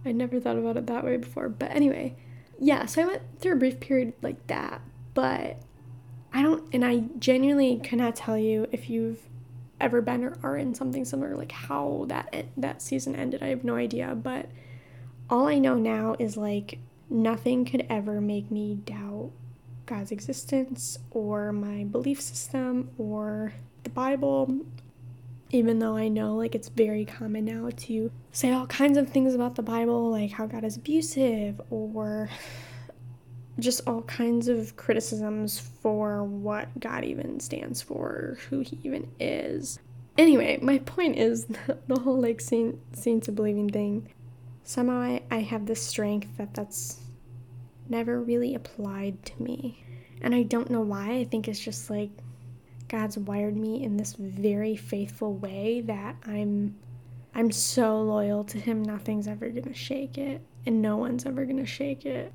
I 0.05 0.11
never 0.11 0.39
thought 0.39 0.57
about 0.57 0.77
it 0.77 0.87
that 0.87 1.03
way 1.03 1.17
before. 1.17 1.47
But 1.49 1.71
anyway, 1.71 2.15
yeah, 2.59 2.85
so 2.85 3.03
I 3.03 3.05
went 3.05 3.21
through 3.39 3.53
a 3.53 3.57
brief 3.57 3.79
period 3.79 4.13
like 4.21 4.47
that, 4.47 4.81
but 5.13 5.61
I 6.33 6.41
don't 6.41 6.63
and 6.73 6.85
I 6.85 7.03
genuinely 7.19 7.79
cannot 7.83 8.15
tell 8.15 8.37
you 8.37 8.67
if 8.71 8.89
you've 8.89 9.19
ever 9.79 10.01
been 10.01 10.23
or 10.23 10.37
are 10.43 10.57
in 10.57 10.75
something 10.75 11.03
similar 11.03 11.35
like 11.35 11.51
how 11.51 12.05
that 12.07 12.45
that 12.55 12.81
season 12.81 13.15
ended. 13.15 13.43
I 13.43 13.47
have 13.47 13.63
no 13.63 13.75
idea, 13.75 14.15
but 14.15 14.47
all 15.31 15.47
I 15.47 15.57
know 15.57 15.75
now 15.75 16.15
is 16.19 16.35
like 16.35 16.77
nothing 17.09 17.63
could 17.63 17.87
ever 17.89 18.19
make 18.19 18.51
me 18.51 18.75
doubt 18.75 19.31
God's 19.85 20.11
existence 20.11 20.99
or 21.09 21.53
my 21.53 21.85
belief 21.85 22.21
system 22.21 22.89
or 22.97 23.53
the 23.83 23.89
Bible. 23.89 24.59
Even 25.49 25.79
though 25.79 25.95
I 25.95 26.09
know 26.09 26.35
like 26.35 26.53
it's 26.53 26.69
very 26.69 27.05
common 27.05 27.45
now 27.45 27.69
to 27.75 28.11
say 28.31 28.51
all 28.51 28.67
kinds 28.67 28.97
of 28.97 29.09
things 29.09 29.33
about 29.33 29.55
the 29.55 29.63
Bible, 29.63 30.11
like 30.11 30.31
how 30.31 30.45
God 30.45 30.65
is 30.65 30.75
abusive 30.75 31.61
or 31.69 32.29
just 33.59 33.81
all 33.87 34.01
kinds 34.03 34.47
of 34.47 34.75
criticisms 34.75 35.59
for 35.59 36.23
what 36.23 36.67
God 36.79 37.03
even 37.05 37.39
stands 37.39 37.81
for, 37.81 38.37
who 38.49 38.61
he 38.61 38.79
even 38.83 39.09
is. 39.19 39.79
Anyway, 40.17 40.59
my 40.61 40.77
point 40.79 41.17
is 41.17 41.45
the 41.87 41.99
whole 42.01 42.21
like 42.21 42.41
saint, 42.41 42.79
saints 42.93 43.29
of 43.29 43.35
believing 43.35 43.69
thing 43.69 44.09
somehow 44.63 44.99
I, 45.01 45.21
I 45.31 45.39
have 45.39 45.65
this 45.65 45.85
strength 45.85 46.37
that 46.37 46.53
that's 46.53 46.99
never 47.89 48.21
really 48.21 48.55
applied 48.55 49.23
to 49.25 49.41
me. 49.41 49.83
And 50.21 50.33
I 50.35 50.43
don't 50.43 50.69
know 50.69 50.81
why. 50.81 51.11
I 51.13 51.23
think 51.25 51.47
it's 51.47 51.59
just 51.59 51.89
like 51.89 52.11
God's 52.87 53.17
wired 53.17 53.55
me 53.55 53.83
in 53.83 53.97
this 53.97 54.13
very 54.13 54.75
faithful 54.75 55.33
way 55.33 55.81
that 55.81 56.15
I'm 56.25 56.75
I'm 57.33 57.51
so 57.51 58.01
loyal 58.01 58.43
to 58.43 58.59
him 58.59 58.83
nothing's 58.83 59.25
ever 59.25 59.49
going 59.49 59.63
to 59.63 59.73
shake 59.73 60.17
it 60.17 60.41
and 60.65 60.81
no 60.81 60.97
one's 60.97 61.25
ever 61.25 61.45
going 61.45 61.57
to 61.57 61.65
shake 61.65 62.05
it. 62.05 62.33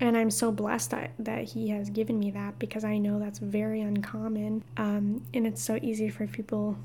And 0.00 0.16
I'm 0.16 0.30
so 0.30 0.50
blessed 0.52 0.92
that, 0.92 1.10
that 1.18 1.44
he 1.44 1.68
has 1.68 1.90
given 1.90 2.18
me 2.18 2.30
that 2.30 2.58
because 2.58 2.84
I 2.84 2.98
know 2.98 3.18
that's 3.18 3.40
very 3.40 3.80
uncommon. 3.82 4.64
Um, 4.76 5.22
and 5.34 5.46
it's 5.46 5.62
so 5.62 5.78
easy 5.82 6.08
for 6.08 6.26
people 6.26 6.78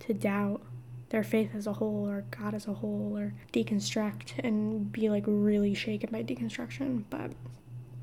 to 0.00 0.12
doubt 0.12 0.60
their 1.10 1.22
faith 1.22 1.54
as 1.54 1.66
a 1.66 1.72
whole 1.72 2.06
or 2.06 2.24
God 2.30 2.54
as 2.54 2.66
a 2.66 2.74
whole 2.74 3.16
or 3.16 3.34
deconstruct 3.52 4.38
and 4.44 4.92
be 4.92 5.08
like 5.08 5.24
really 5.26 5.74
shaken 5.74 6.10
by 6.10 6.22
deconstruction. 6.22 7.04
But 7.08 7.32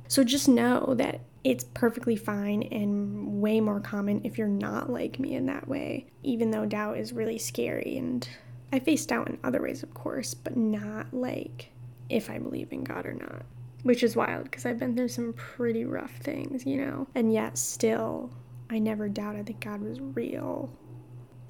so 0.07 0.23
just 0.23 0.47
know 0.47 0.93
that 0.95 1.21
it's 1.43 1.63
perfectly 1.63 2.15
fine 2.15 2.63
and 2.63 3.41
way 3.41 3.59
more 3.59 3.79
common 3.79 4.21
if 4.23 4.37
you're 4.37 4.47
not 4.47 4.89
like 4.89 5.19
me 5.19 5.35
in 5.35 5.45
that 5.45 5.67
way, 5.67 6.07
even 6.23 6.51
though 6.51 6.65
doubt 6.65 6.97
is 6.97 7.13
really 7.13 7.37
scary. 7.37 7.97
And 7.97 8.27
I 8.73 8.79
face 8.79 9.05
doubt 9.05 9.29
in 9.29 9.37
other 9.43 9.61
ways, 9.61 9.83
of 9.83 9.93
course, 9.93 10.33
but 10.33 10.57
not 10.57 11.13
like 11.13 11.71
if 12.09 12.29
I 12.29 12.39
believe 12.39 12.71
in 12.71 12.83
God 12.83 13.05
or 13.05 13.13
not. 13.13 13.43
Which 13.83 14.01
is 14.01 14.15
wild 14.15 14.45
because 14.45 14.65
I've 14.65 14.79
been 14.79 14.95
through 14.95 15.09
some 15.09 15.33
pretty 15.33 15.85
rough 15.85 16.15
things, 16.17 16.65
you 16.65 16.77
know, 16.77 17.07
and 17.13 17.31
yet 17.31 17.55
still, 17.59 18.31
I 18.67 18.79
never 18.79 19.07
doubted 19.07 19.45
that 19.45 19.59
God 19.59 19.81
was 19.81 19.99
real 19.99 20.71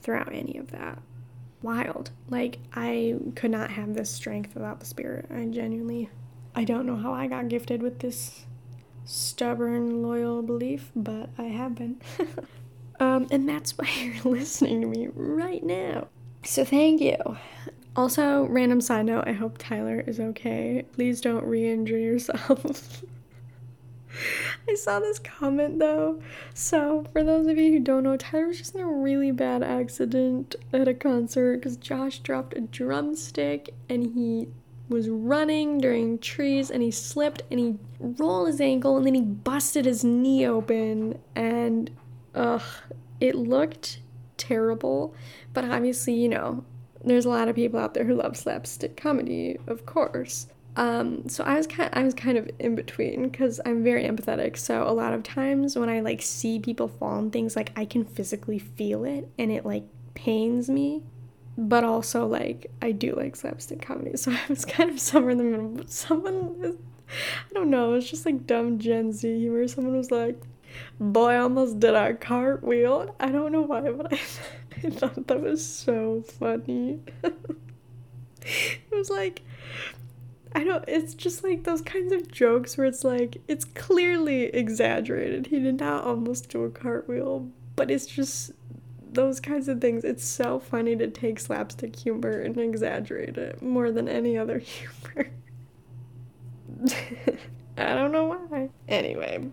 throughout 0.02 0.34
any 0.34 0.58
of 0.58 0.72
that 0.72 1.02
wild. 1.66 2.12
Like, 2.30 2.60
I 2.74 3.16
could 3.36 3.52
not 3.52 3.72
have 3.72 3.94
this 3.94 4.10
strength 4.10 4.54
without 4.54 4.80
the 4.80 4.86
Spirit. 4.86 5.26
I 5.30 5.46
genuinely, 5.46 6.10
I 6.56 6.64
don't 6.64 6.86
know 6.86 6.96
how 6.96 7.14
I 7.14 7.28
got 7.28 7.50
gifted 7.50 7.82
with 7.82 8.00
this 8.00 8.46
stubborn, 9.04 10.02
loyal 10.02 10.42
belief, 10.42 10.92
but 10.96 11.30
I 11.38 11.44
have 11.44 11.76
been. 11.76 12.00
um, 13.00 13.28
and 13.32 13.50
that's 13.50 13.78
why 13.78 13.90
you're 14.02 14.34
listening 14.34 14.82
to 14.82 14.88
me 14.88 15.10
right 15.14 15.64
now. 15.64 16.08
So, 16.44 16.64
thank 16.64 17.02
you. 17.02 17.18
Also, 17.96 18.44
random 18.44 18.82
side 18.82 19.06
note, 19.08 19.24
I 19.26 19.32
hope 19.32 19.58
Tyler 19.58 20.04
is 20.06 20.20
okay. 20.20 20.86
Please 20.94 21.20
don't 21.22 21.46
re 21.46 21.70
injure 21.72 21.98
yourself. 21.98 23.04
I 24.70 24.76
saw 24.76 25.00
this 25.00 25.20
comment 25.20 25.80
though. 25.80 26.22
So, 26.54 27.06
for 27.12 27.24
those 27.24 27.48
of 27.48 27.58
you 27.58 27.74
who 27.74 27.80
don't 27.80 28.04
know, 28.04 28.18
Tyler 28.18 28.48
was 28.48 28.58
just 28.58 28.76
in 28.76 28.82
a 28.82 28.88
really 28.88 29.32
bad 29.32 29.64
accident 29.64 30.56
at 30.74 30.88
a 30.88 30.94
concert 30.94 31.58
because 31.58 31.78
Josh 31.78 32.20
dropped 32.20 32.56
a 32.56 32.62
drumstick 32.62 33.74
and 33.90 34.14
he 34.14 34.48
was 34.88 35.10
running 35.10 35.80
during 35.80 36.20
trees 36.20 36.70
and 36.70 36.84
he 36.84 36.92
slipped 36.92 37.42
and 37.50 37.60
he 37.60 37.76
rolled 38.00 38.48
his 38.48 38.62
ankle 38.62 38.98
and 38.98 39.06
then 39.06 39.16
he 39.16 39.22
busted 39.22 39.86
his 39.86 40.04
knee 40.04 40.46
open 40.46 41.20
and 41.36 41.90
ugh 42.36 42.62
It 43.20 43.36
looked 43.36 44.00
terrible, 44.38 45.16
but 45.54 45.64
obviously, 45.66 46.14
you 46.14 46.30
know, 46.30 46.64
there's 47.04 47.26
a 47.26 47.30
lot 47.30 47.48
of 47.48 47.56
people 47.56 47.80
out 47.80 47.94
there 47.94 48.04
who 48.04 48.16
love 48.16 48.36
slapstick 48.36 48.98
comedy, 48.98 49.58
of 49.68 49.86
course. 49.86 50.48
Um, 50.78 51.30
so 51.30 51.44
I 51.44 51.56
was 51.56 51.68
kind 51.68 51.90
I 51.94 52.04
was 52.04 52.14
kind 52.14 52.38
of 52.38 52.50
in 52.60 52.76
between 52.76 53.30
because 53.30 53.62
I'm 53.66 53.84
very 53.84 54.04
empathetic. 54.04 54.58
So 54.58 54.84
a 54.84 54.92
lot 54.92 55.14
of 55.14 55.24
times 55.24 55.78
when 55.78 55.90
I 55.90 56.02
like 56.02 56.22
see 56.22 56.60
people 56.60 56.88
fall 56.88 57.18
and 57.18 57.32
things, 57.32 57.56
like 57.56 57.72
I 57.78 57.86
can 57.86 58.04
physically 58.04 58.60
feel 58.60 59.06
it 59.06 59.30
and 59.40 59.52
it 59.52 59.66
like 59.66 59.84
pains 60.16 60.70
me. 60.70 61.04
But 61.58 61.86
also 61.86 62.28
like 62.28 62.70
I 62.82 62.92
do 62.92 63.16
like 63.16 63.36
slapstick 63.38 63.82
comedy, 63.82 64.18
so 64.18 64.32
I 64.32 64.42
was 64.50 64.66
kind 64.66 64.90
of 64.90 65.00
somewhere 65.00 65.32
in 65.32 65.38
the 65.38 65.44
middle. 65.46 65.70
But 65.70 65.90
someone, 65.90 66.78
I 67.10 67.54
don't 67.54 67.70
know, 67.70 67.92
it 67.92 67.96
was 67.96 68.10
just 68.10 68.26
like 68.26 68.46
dumb 68.46 68.78
Gen 68.78 69.14
Z 69.14 69.40
humor. 69.40 69.66
Someone 69.70 69.96
was 69.96 70.12
like, 70.12 70.38
"Boy, 71.00 71.38
almost 71.38 71.80
did 71.80 71.96
a 71.96 72.14
cartwheel." 72.16 73.16
I 73.22 73.32
don't 73.32 73.54
know 73.54 73.62
why, 73.62 73.90
but 73.92 74.12
I, 74.12 74.20
I 74.84 74.90
thought 74.90 75.28
that 75.28 75.40
was 75.40 75.66
so 75.66 76.24
funny. 76.28 77.00
it 77.24 78.92
was 78.92 79.10
like 79.10 79.42
I 80.56 80.64
don't, 80.64 80.86
it's 80.88 81.14
just 81.14 81.44
like 81.44 81.66
those 81.66 81.82
kinds 81.82 82.14
of 82.14 82.32
jokes 82.32 82.78
where 82.78 82.88
it's 82.88 83.04
like, 83.04 83.42
it's 83.46 83.66
clearly 83.66 84.46
exaggerated. 84.46 85.48
He 85.48 85.60
did 85.60 85.82
not 85.82 86.06
almost 86.06 86.48
do 86.50 86.64
a 86.64 86.70
cartwheel, 86.70 87.50
but 87.76 87.92
it's 87.92 88.06
just 88.06 88.54
those 89.12 89.42
kinds 89.42 89.68
of 89.68 89.82
things. 89.82 90.06
It's 90.06 90.24
so 90.24 90.60
funny 90.60 90.96
to 90.96 91.08
take 91.10 91.42
slapstick 91.42 91.94
humor 91.98 92.40
and 92.40 92.58
exaggerate 92.58 93.38
it 93.38 93.62
more 93.62 93.92
than 93.92 94.08
any 94.08 94.38
other 94.38 94.60
humor. 94.60 95.30
I 97.78 97.94
don't 97.94 98.14
know 98.14 98.26
why. 98.26 98.70
Anyway, 98.88 99.50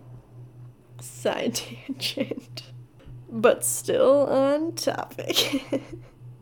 side 1.01 1.55
tangent, 1.87 2.71
but 3.29 3.65
still 3.65 4.27
on 4.27 4.71
topic. 4.75 5.83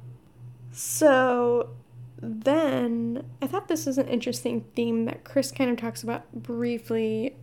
so, 0.71 1.69
then 2.21 3.25
I 3.41 3.47
thought 3.47 3.67
this 3.67 3.86
was 3.86 3.97
an 3.97 4.07
interesting 4.07 4.65
theme 4.75 5.05
that 5.05 5.23
Chris 5.23 5.51
kind 5.51 5.71
of 5.71 5.77
talks 5.77 6.03
about 6.03 6.31
briefly. 6.34 7.36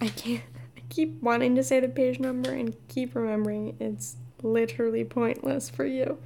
I 0.00 0.08
can't, 0.08 0.42
I 0.76 0.82
keep 0.88 1.22
wanting 1.22 1.54
to 1.56 1.62
say 1.62 1.80
the 1.80 1.88
page 1.88 2.20
number 2.20 2.52
and 2.52 2.76
keep 2.88 3.14
remembering 3.14 3.76
it's 3.80 4.16
literally 4.42 5.04
pointless 5.04 5.70
for 5.70 5.84
you. 5.84 6.18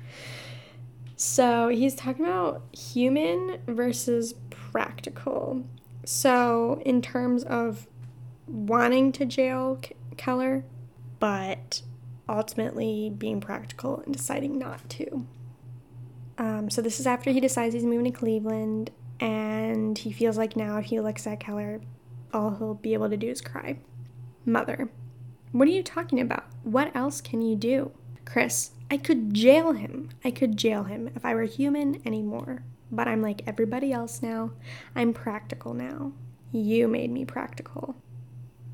So 1.17 1.69
he's 1.69 1.95
talking 1.95 2.25
about 2.25 2.63
human 2.73 3.61
versus 3.67 4.35
practical. 4.51 5.65
So, 6.05 6.83
in 6.85 7.01
terms 7.01 7.45
of 7.45 7.87
wanting 8.47 9.13
to 9.13 9.25
jail 9.25 9.81
Keller, 10.17 10.65
but 11.19 11.83
ultimately 12.29 13.11
being 13.11 13.41
practical 13.41 14.01
and 14.01 14.15
deciding 14.15 14.59
not 14.59 14.89
to. 14.91 15.27
Um, 16.39 16.71
so 16.71 16.83
this 16.83 17.01
is 17.01 17.07
after 17.07 17.31
he 17.31 17.41
decides 17.41 17.75
he's 17.75 17.85
moving 17.85 18.13
to 18.13 18.19
Cleveland, 18.19 18.91
and 19.21 19.97
he 19.97 20.13
feels 20.13 20.37
like 20.37 20.57
now 20.57 20.79
if 20.79 20.87
he 20.87 21.01
looks 21.01 21.27
at 21.27 21.41
Keller, 21.41 21.81
all 22.33 22.57
he'll 22.57 22.75
be 22.75 22.95
able 22.95 23.09
to 23.11 23.17
do 23.17 23.29
is 23.29 23.41
cry. 23.41 23.79
Mother, 24.45 24.91
what 25.53 25.69
are 25.69 25.73
you 25.73 25.83
talking 25.83 26.21
about? 26.21 26.45
What 26.65 26.95
else 26.97 27.21
can 27.21 27.41
you 27.41 27.57
do? 27.57 27.93
Chris, 28.25 28.73
I 28.91 28.97
could 28.97 29.33
jail 29.33 29.73
him. 29.73 30.11
I 30.25 30.31
could 30.31 30.57
jail 30.57 30.85
him 30.85 31.11
if 31.15 31.25
I 31.25 31.35
were 31.35 31.45
human 31.45 32.03
anymore. 32.05 32.65
But 32.91 33.09
I'm 33.09 33.23
like 33.23 33.43
everybody 33.47 33.93
else 33.93 34.23
now. 34.23 34.51
I'm 34.95 35.13
practical 35.13 35.75
now. 35.75 36.13
You 36.53 36.89
made 36.89 37.11
me 37.11 37.25
practical. 37.25 37.97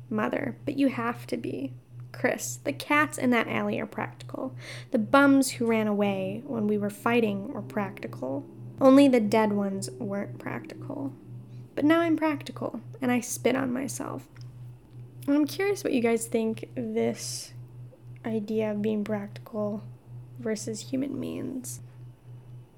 Mother, 0.09 0.57
but 0.65 0.77
you 0.77 0.89
have 0.89 1.25
to 1.27 1.37
be. 1.37 1.73
Chris, 2.11 2.59
the 2.63 2.73
cats 2.73 3.17
in 3.17 3.29
that 3.31 3.47
alley 3.47 3.79
are 3.79 3.85
practical. 3.85 4.53
The 4.91 4.99
bums 4.99 5.51
who 5.51 5.65
ran 5.65 5.87
away 5.87 6.43
when 6.45 6.67
we 6.67 6.77
were 6.77 6.89
fighting 6.89 7.53
were 7.53 7.61
practical. 7.61 8.45
Only 8.79 9.07
the 9.07 9.19
dead 9.19 9.53
ones 9.53 9.89
weren't 9.91 10.39
practical. 10.39 11.13
But 11.75 11.85
now 11.85 12.01
I'm 12.01 12.17
practical, 12.17 12.81
and 13.01 13.11
I 13.11 13.21
spit 13.21 13.55
on 13.55 13.71
myself. 13.71 14.27
I'm 15.27 15.45
curious 15.45 15.83
what 15.83 15.93
you 15.93 16.01
guys 16.01 16.25
think 16.25 16.69
this 16.75 17.53
idea 18.25 18.71
of 18.71 18.81
being 18.81 19.03
practical 19.03 19.83
versus 20.39 20.89
human 20.91 21.19
means. 21.19 21.79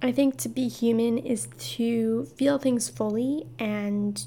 I 0.02 0.12
think 0.12 0.38
to 0.40 0.50
be 0.50 0.68
human 0.68 1.18
is 1.18 1.48
to 1.58 2.26
feel 2.36 2.58
things 2.58 2.90
fully 2.90 3.48
and 3.58 4.24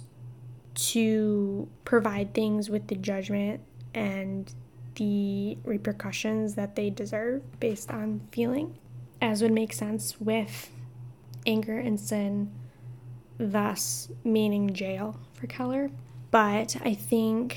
to 0.75 1.69
provide 1.85 2.33
things 2.33 2.71
with 2.71 2.89
the 2.89 2.95
judgment 2.95 3.61
and 3.95 4.53
the 4.97 5.57
repercussions 5.65 6.55
that 6.55 6.77
they 6.77 6.91
deserve 6.91 7.43
based 7.61 7.91
on 7.91 8.21
feeling, 8.33 8.77
as 9.21 9.43
would 9.43 9.53
make 9.53 9.73
sense 9.73 10.21
with 10.21 10.71
anger 11.47 11.79
and 11.79 11.99
sin, 11.99 12.53
thus 13.39 14.11
meaning 14.25 14.73
jail 14.75 15.19
for 15.35 15.47
Keller. 15.47 15.91
But 16.31 16.77
I 16.85 16.95
think 16.95 17.57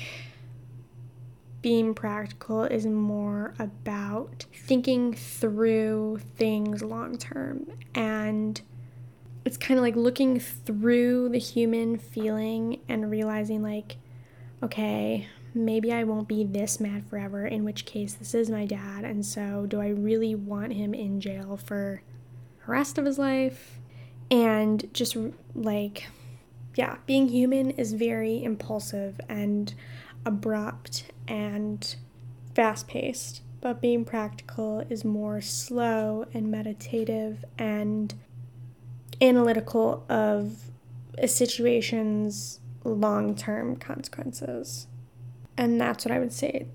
being 1.62 1.94
practical 1.94 2.64
is 2.64 2.86
more 2.86 3.54
about 3.58 4.46
thinking 4.54 5.12
through 5.12 6.18
things 6.36 6.82
long 6.82 7.18
term 7.18 7.66
and 7.94 8.62
it's 9.44 9.56
kind 9.56 9.78
of 9.78 9.82
like 9.82 9.96
looking 9.96 10.38
through 10.40 11.28
the 11.28 11.38
human 11.38 11.98
feeling 11.98 12.80
and 12.88 13.10
realizing 13.10 13.62
like 13.62 13.96
okay 14.62 15.26
maybe 15.54 15.92
I 15.92 16.04
won't 16.04 16.28
be 16.28 16.44
this 16.44 16.80
mad 16.80 17.04
forever, 17.06 17.46
in 17.46 17.64
which 17.64 17.84
case 17.84 18.14
this 18.14 18.34
is 18.34 18.50
my 18.50 18.66
dad, 18.66 19.04
and 19.04 19.24
so 19.24 19.66
do 19.66 19.80
I 19.80 19.88
really 19.88 20.34
want 20.34 20.72
him 20.72 20.94
in 20.94 21.20
jail 21.20 21.56
for 21.56 22.02
the 22.64 22.72
rest 22.72 22.98
of 22.98 23.04
his 23.04 23.18
life? 23.18 23.78
And 24.30 24.92
just 24.94 25.16
like, 25.54 26.06
yeah, 26.76 26.96
being 27.06 27.28
human 27.28 27.72
is 27.72 27.92
very 27.92 28.44
impulsive 28.44 29.20
and 29.28 29.74
abrupt 30.24 31.04
and 31.26 31.96
fast 32.54 32.86
paced, 32.86 33.42
but 33.60 33.80
being 33.80 34.04
practical 34.04 34.84
is 34.88 35.04
more 35.04 35.40
slow 35.40 36.26
and 36.32 36.50
meditative 36.50 37.44
and 37.58 38.14
analytical 39.20 40.04
of 40.08 40.70
a 41.18 41.28
situation's 41.28 42.60
long 42.84 43.34
term 43.34 43.76
consequences. 43.76 44.86
And 45.60 45.78
that's 45.78 46.06
what 46.06 46.12
I 46.12 46.18
would 46.18 46.32
say 46.32 46.68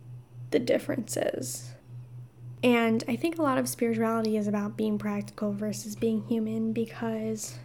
the 0.52 0.60
difference 0.60 1.17
is. 1.17 1.71
And 2.62 3.04
I 3.08 3.15
think 3.15 3.39
a 3.39 3.41
lot 3.41 3.58
of 3.58 3.67
spirituality 3.67 4.38
is 4.38 4.48
about 4.48 4.78
being 4.78 5.00
practical 5.00 5.52
versus 5.52 5.95
being 5.95 6.21
human 6.28 6.71
because, 6.71 7.58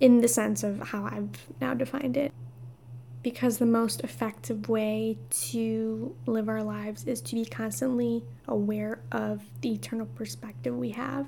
in 0.00 0.22
the 0.22 0.28
sense 0.28 0.64
of 0.64 0.80
how 0.80 1.04
I've 1.04 1.52
now 1.60 1.74
defined 1.74 2.16
it, 2.16 2.32
because 3.22 3.58
the 3.58 3.66
most 3.66 4.00
effective 4.00 4.70
way 4.70 5.18
to 5.50 6.16
live 6.24 6.48
our 6.48 6.62
lives 6.62 7.04
is 7.04 7.20
to 7.20 7.34
be 7.34 7.44
constantly 7.44 8.24
aware 8.48 9.02
of 9.12 9.42
the 9.60 9.74
eternal 9.74 10.06
perspective 10.06 10.74
we 10.74 10.90
have 10.92 11.26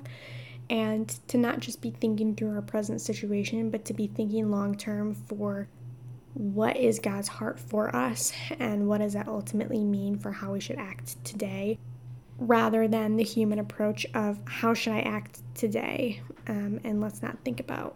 and 0.67 1.19
to 1.27 1.37
not 1.37 1.59
just 1.59 1.79
be 1.79 1.91
thinking 1.91 2.35
through 2.35 2.55
our 2.55 2.61
present 2.63 3.01
situation, 3.01 3.69
but 3.69 3.85
to 3.85 3.93
be 3.93 4.07
thinking 4.07 4.49
long 4.49 4.75
term 4.75 5.13
for 5.13 5.67
what 6.35 6.75
is 6.75 6.99
God's 6.99 7.29
heart 7.29 7.59
for 7.59 7.95
us 7.95 8.33
and 8.59 8.87
what 8.87 8.99
does 8.99 9.13
that 9.13 9.27
ultimately 9.27 9.83
mean 9.83 10.19
for 10.19 10.31
how 10.31 10.51
we 10.51 10.59
should 10.59 10.77
act 10.77 11.23
today 11.23 11.79
rather 12.37 12.87
than 12.89 13.15
the 13.15 13.23
human 13.23 13.57
approach 13.57 14.05
of 14.13 14.37
how 14.45 14.73
should 14.73 14.91
I 14.91 14.99
act 14.99 15.41
today 15.55 16.21
um, 16.47 16.81
and 16.83 16.99
let's 16.99 17.21
not 17.21 17.37
think 17.45 17.61
about 17.61 17.95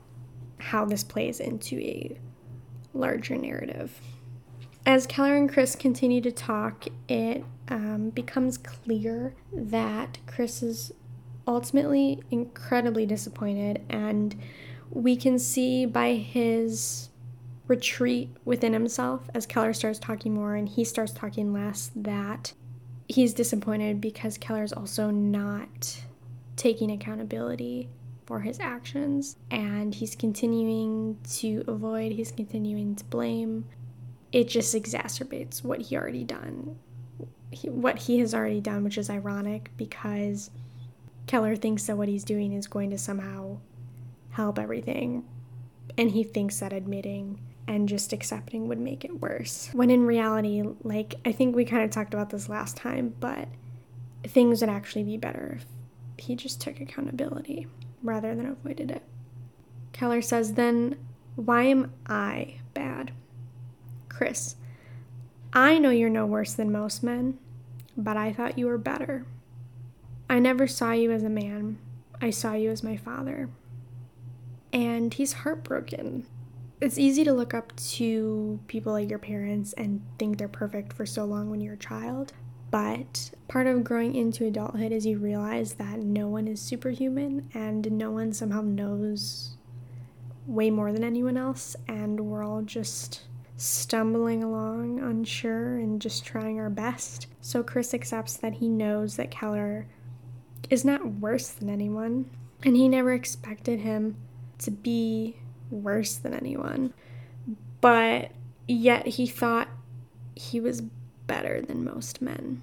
how 0.58 0.86
this 0.86 1.04
plays 1.04 1.42
into 1.42 1.80
a 1.80 2.18
larger 2.94 3.36
narrative. 3.36 4.00
As 4.86 5.06
Keller 5.06 5.36
and 5.36 5.52
Chris 5.52 5.76
continue 5.76 6.22
to 6.22 6.32
talk, 6.32 6.88
it 7.08 7.44
um, 7.68 8.10
becomes 8.10 8.58
clear 8.58 9.36
that 9.52 10.18
Chris 10.26 10.64
is 10.64 10.94
ultimately 11.48 12.22
incredibly 12.32 13.06
disappointed, 13.06 13.84
and 13.90 14.36
we 14.90 15.16
can 15.16 15.38
see 15.38 15.86
by 15.86 16.14
his 16.14 17.09
retreat 17.70 18.36
within 18.44 18.74
himself 18.74 19.30
as 19.36 19.46
Keller 19.46 19.74
starts 19.74 20.00
talking 20.00 20.34
more 20.34 20.56
and 20.56 20.68
he 20.68 20.84
starts 20.84 21.14
talking 21.14 21.54
less 21.54 21.92
that 21.96 22.52
he's 23.08 23.34
disappointed 23.34 24.02
because 24.02 24.40
Keller's 24.40 24.74
also 24.74 25.12
not 25.12 26.02
taking 26.56 26.92
accountability 26.92 27.88
for 28.26 28.42
his 28.42 28.60
actions 28.60 29.38
and 29.52 29.94
he's 29.94 30.16
continuing 30.16 31.18
to 31.38 31.64
avoid, 31.68 32.12
he's 32.12 32.32
continuing 32.32 32.96
to 32.96 33.06
blame. 33.06 33.66
It 34.32 34.48
just 34.48 34.76
exacerbates 34.76 35.64
what 35.64 35.82
he 35.82 35.96
already 35.96 36.24
done. 36.24 36.78
He, 37.52 37.70
what 37.70 38.00
he 38.00 38.20
has 38.20 38.34
already 38.34 38.62
done, 38.62 38.84
which 38.84 38.98
is 38.98 39.10
ironic 39.12 39.72
because 39.78 40.50
Keller 41.28 41.56
thinks 41.56 41.86
that 41.86 41.98
what 41.98 42.08
he's 42.08 42.24
doing 42.24 42.54
is 42.54 42.66
going 42.66 42.90
to 42.90 42.98
somehow 42.98 43.60
help 44.32 44.58
everything. 44.58 45.24
And 45.98 46.12
he 46.12 46.24
thinks 46.24 46.60
that 46.60 46.74
admitting 46.74 47.40
and 47.70 47.88
just 47.88 48.12
accepting 48.14 48.68
would 48.68 48.80
make 48.80 49.06
it 49.06 49.22
worse. 49.22 49.70
When 49.74 49.92
in 49.92 50.08
reality, 50.08 50.64
like 50.82 51.14
I 51.24 51.32
think 51.32 51.56
we 51.56 51.66
kind 51.66 51.84
of 51.84 51.92
talked 51.92 52.16
about 52.16 52.32
this 52.32 52.50
last 52.50 52.76
time, 52.76 53.14
but 53.20 53.48
things 54.26 54.62
would 54.62 54.72
actually 54.72 55.04
be 55.04 55.18
better 55.18 55.60
if 55.62 55.66
he 56.18 56.36
just 56.36 56.60
took 56.60 56.82
accountability 56.82 57.68
rather 58.02 58.34
than 58.34 58.48
avoided 58.48 58.90
it. 58.90 59.04
Keller 59.94 60.24
says, 60.24 60.56
Then 60.56 60.98
why 61.36 61.64
am 61.64 61.94
I 62.08 62.56
bad? 62.74 63.12
Chris, 64.10 64.56
I 65.54 65.78
know 65.78 65.92
you're 65.92 66.10
no 66.10 66.26
worse 66.26 66.54
than 66.54 66.72
most 66.72 67.04
men, 67.04 67.38
but 67.96 68.18
I 68.18 68.34
thought 68.34 68.58
you 68.58 68.66
were 68.66 68.80
better. 68.80 69.28
I 70.28 70.40
never 70.40 70.66
saw 70.66 70.92
you 70.94 71.12
as 71.12 71.22
a 71.22 71.30
man, 71.30 71.78
I 72.20 72.32
saw 72.32 72.54
you 72.54 72.72
as 72.72 72.82
my 72.82 72.98
father. 72.98 73.48
And 74.74 75.14
he's 75.14 75.34
heartbroken. 75.34 76.26
It's 76.82 76.98
easy 76.98 77.26
to 77.26 77.34
look 77.34 77.54
up 77.54 77.76
to 77.76 78.60
people 78.68 78.94
like 78.94 79.10
your 79.10 79.20
parents 79.20 79.74
and 79.74 80.02
think 80.18 80.38
they're 80.38 80.48
perfect 80.48 80.94
for 80.94 81.06
so 81.06 81.26
long 81.26 81.50
when 81.50 81.60
you're 81.60 81.74
a 81.74 81.78
child. 81.78 82.32
But 82.72 83.32
part 83.50 83.68
of 83.68 83.84
growing 83.84 84.16
into 84.16 84.46
adulthood 84.46 84.94
is 84.94 85.06
you 85.06 85.18
realize 85.18 85.74
that 85.74 86.00
no 86.00 86.30
one 86.30 86.48
is 86.48 86.62
superhuman 86.62 87.50
and 87.54 87.92
no 87.92 88.12
one 88.12 88.32
somehow 88.32 88.62
knows 88.62 89.58
way 90.48 90.70
more 90.70 90.94
than 90.94 91.04
anyone 91.04 91.36
else, 91.36 91.76
and 91.88 92.20
we're 92.20 92.44
all 92.44 92.62
just 92.62 93.24
stumbling 93.58 94.44
along, 94.44 95.00
unsure, 95.00 95.78
and 95.78 96.02
just 96.02 96.24
trying 96.24 96.60
our 96.60 96.70
best. 96.70 97.28
So 97.42 97.62
Chris 97.62 97.94
accepts 97.94 98.38
that 98.38 98.54
he 98.54 98.70
knows 98.70 99.18
that 99.18 99.32
Keller 99.32 99.86
is 100.70 100.86
not 100.86 101.06
worse 101.06 101.50
than 101.50 101.70
anyone, 101.70 102.30
and 102.64 102.76
he 102.76 102.88
never 102.88 103.14
expected 103.14 103.82
him 103.82 104.16
to 104.60 104.72
be 104.72 105.38
worse 105.70 106.16
than 106.16 106.34
anyone. 106.34 106.94
But 107.82 108.32
yet 108.68 109.08
he 109.08 109.28
thought 109.28 109.68
he 110.36 110.60
was 110.60 110.82
better 111.28 111.62
than 111.62 111.84
most 111.84 112.22
men. 112.22 112.62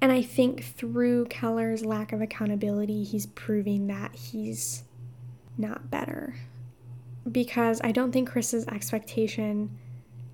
And 0.00 0.12
I 0.12 0.22
think 0.22 0.64
through 0.64 1.26
Keller's 1.26 1.84
lack 1.84 2.12
of 2.12 2.20
accountability, 2.20 3.04
he's 3.04 3.26
proving 3.26 3.86
that 3.86 4.14
he's 4.14 4.84
not 5.56 5.90
better. 5.90 6.34
Because 7.30 7.80
I 7.82 7.92
don't 7.92 8.12
think 8.12 8.28
Chris's 8.28 8.66
expectation 8.66 9.70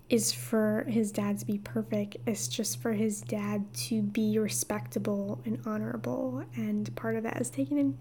is 0.09 0.33
for 0.33 0.85
his 0.89 1.13
dad 1.13 1.39
to 1.39 1.47
be 1.47 1.59
perfect. 1.59 2.17
It's 2.27 2.49
just 2.49 2.83
for 2.83 2.93
his 2.93 3.21
dad 3.21 3.73
to 3.75 4.03
be 4.03 4.41
respectable 4.41 5.41
and 5.45 5.61
honorable. 5.65 6.43
And 6.57 6.93
part 6.97 7.15
of 7.15 7.23
that 7.23 7.41
is 7.41 7.49
taking 7.49 7.97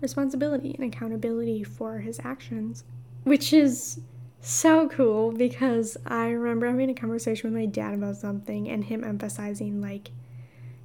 responsibility 0.00 0.74
and 0.74 0.92
accountability 0.92 1.62
for 1.62 1.98
his 1.98 2.18
actions, 2.24 2.82
which 3.24 3.52
is 3.52 4.00
so 4.40 4.88
cool 4.88 5.32
because 5.32 5.96
I 6.04 6.30
remember 6.30 6.66
having 6.66 6.90
a 6.90 6.94
conversation 6.94 7.50
with 7.50 7.58
my 7.58 7.66
dad 7.66 7.94
about 7.94 8.16
something 8.16 8.68
and 8.68 8.84
him 8.84 9.04
emphasizing 9.04 9.80
like 9.80 10.10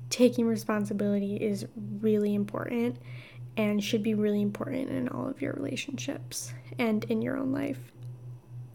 taking 0.09 0.45
responsibility 0.45 1.37
is 1.37 1.65
really 1.99 2.35
important 2.35 2.97
and 3.57 3.83
should 3.83 4.03
be 4.03 4.13
really 4.13 4.41
important 4.41 4.89
in 4.89 5.09
all 5.09 5.27
of 5.27 5.41
your 5.41 5.53
relationships 5.53 6.53
and 6.77 7.03
in 7.05 7.21
your 7.21 7.37
own 7.37 7.51
life. 7.51 7.91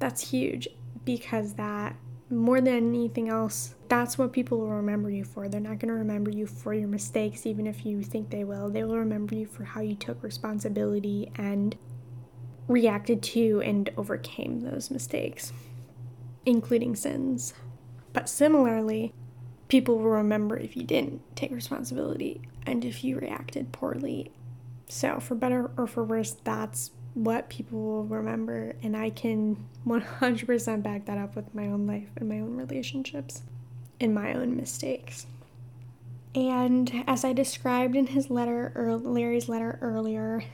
That's 0.01 0.31
huge 0.31 0.67
because 1.05 1.55
that 1.55 1.95
more 2.29 2.61
than 2.61 2.89
anything 2.89 3.29
else, 3.29 3.75
that's 3.89 4.19
what 4.19 4.33
people 4.33 4.59
will 4.59 4.71
remember 4.71 5.11
you 5.11 5.23
for. 5.23 5.49
They're 5.49 5.61
not 5.61 5.79
going 5.79 5.89
to 5.89 5.95
remember 5.95 6.31
you 6.31 6.47
for 6.47 6.75
your 6.75 6.89
mistakes, 6.89 7.47
even 7.47 7.67
if 7.67 7.85
you 7.85 8.03
think 8.03 8.31
they 8.31 8.43
will. 8.43 8.71
They 8.71 8.85
will 8.85 8.99
remember 8.99 9.35
you 9.35 9.47
for 9.47 9.65
how 9.65 9.83
you 9.83 9.95
took 9.95 10.23
responsibility 10.23 11.31
and 11.37 11.77
reacted 12.69 13.23
to 13.23 13.61
and 13.63 13.91
overcame 13.97 14.61
those 14.61 14.91
mistakes, 14.91 15.53
including 16.47 16.97
sins. 16.97 17.55
But 18.13 18.29
similarly, 18.29 19.15
people 19.69 19.99
will 19.99 20.11
remember 20.11 20.57
if 20.57 20.77
you 20.77 20.85
didn't 20.85 21.23
take 21.35 21.51
responsibility 21.51 22.43
and 22.67 22.85
if 22.85 23.03
you 23.03 23.19
reacted 23.19 23.73
poorly. 23.73 24.31
So, 24.89 25.19
for 25.21 25.35
better 25.35 25.71
or 25.77 25.87
for 25.87 26.05
worse, 26.05 26.37
that's 26.45 26.91
what 27.15 27.49
people 27.49 27.81
will 27.81 28.05
remember, 28.05 28.75
and 28.83 28.97
I 28.97 29.11
can 29.11 29.67
100% 29.87 30.83
back 30.83 31.07
that 31.07 31.19
up 31.19 31.37
with 31.37 31.55
my 31.55 31.67
own 31.67 31.87
life 31.87 32.09
and 32.17 32.29
my 32.29 32.41
own 32.41 32.57
relationships 32.57 33.43
and 34.01 34.15
my 34.15 34.35
own 34.35 34.57
mistakes. 34.57 35.27
And 36.35 37.05
as 37.07 37.25
I 37.25 37.33
described 37.33 37.95
in 37.95 38.09
his 38.09 38.31
letter, 38.31 38.73
or 38.75 38.97
Larry's 38.97 39.49
letter 39.49 39.79
earlier, 39.83 40.45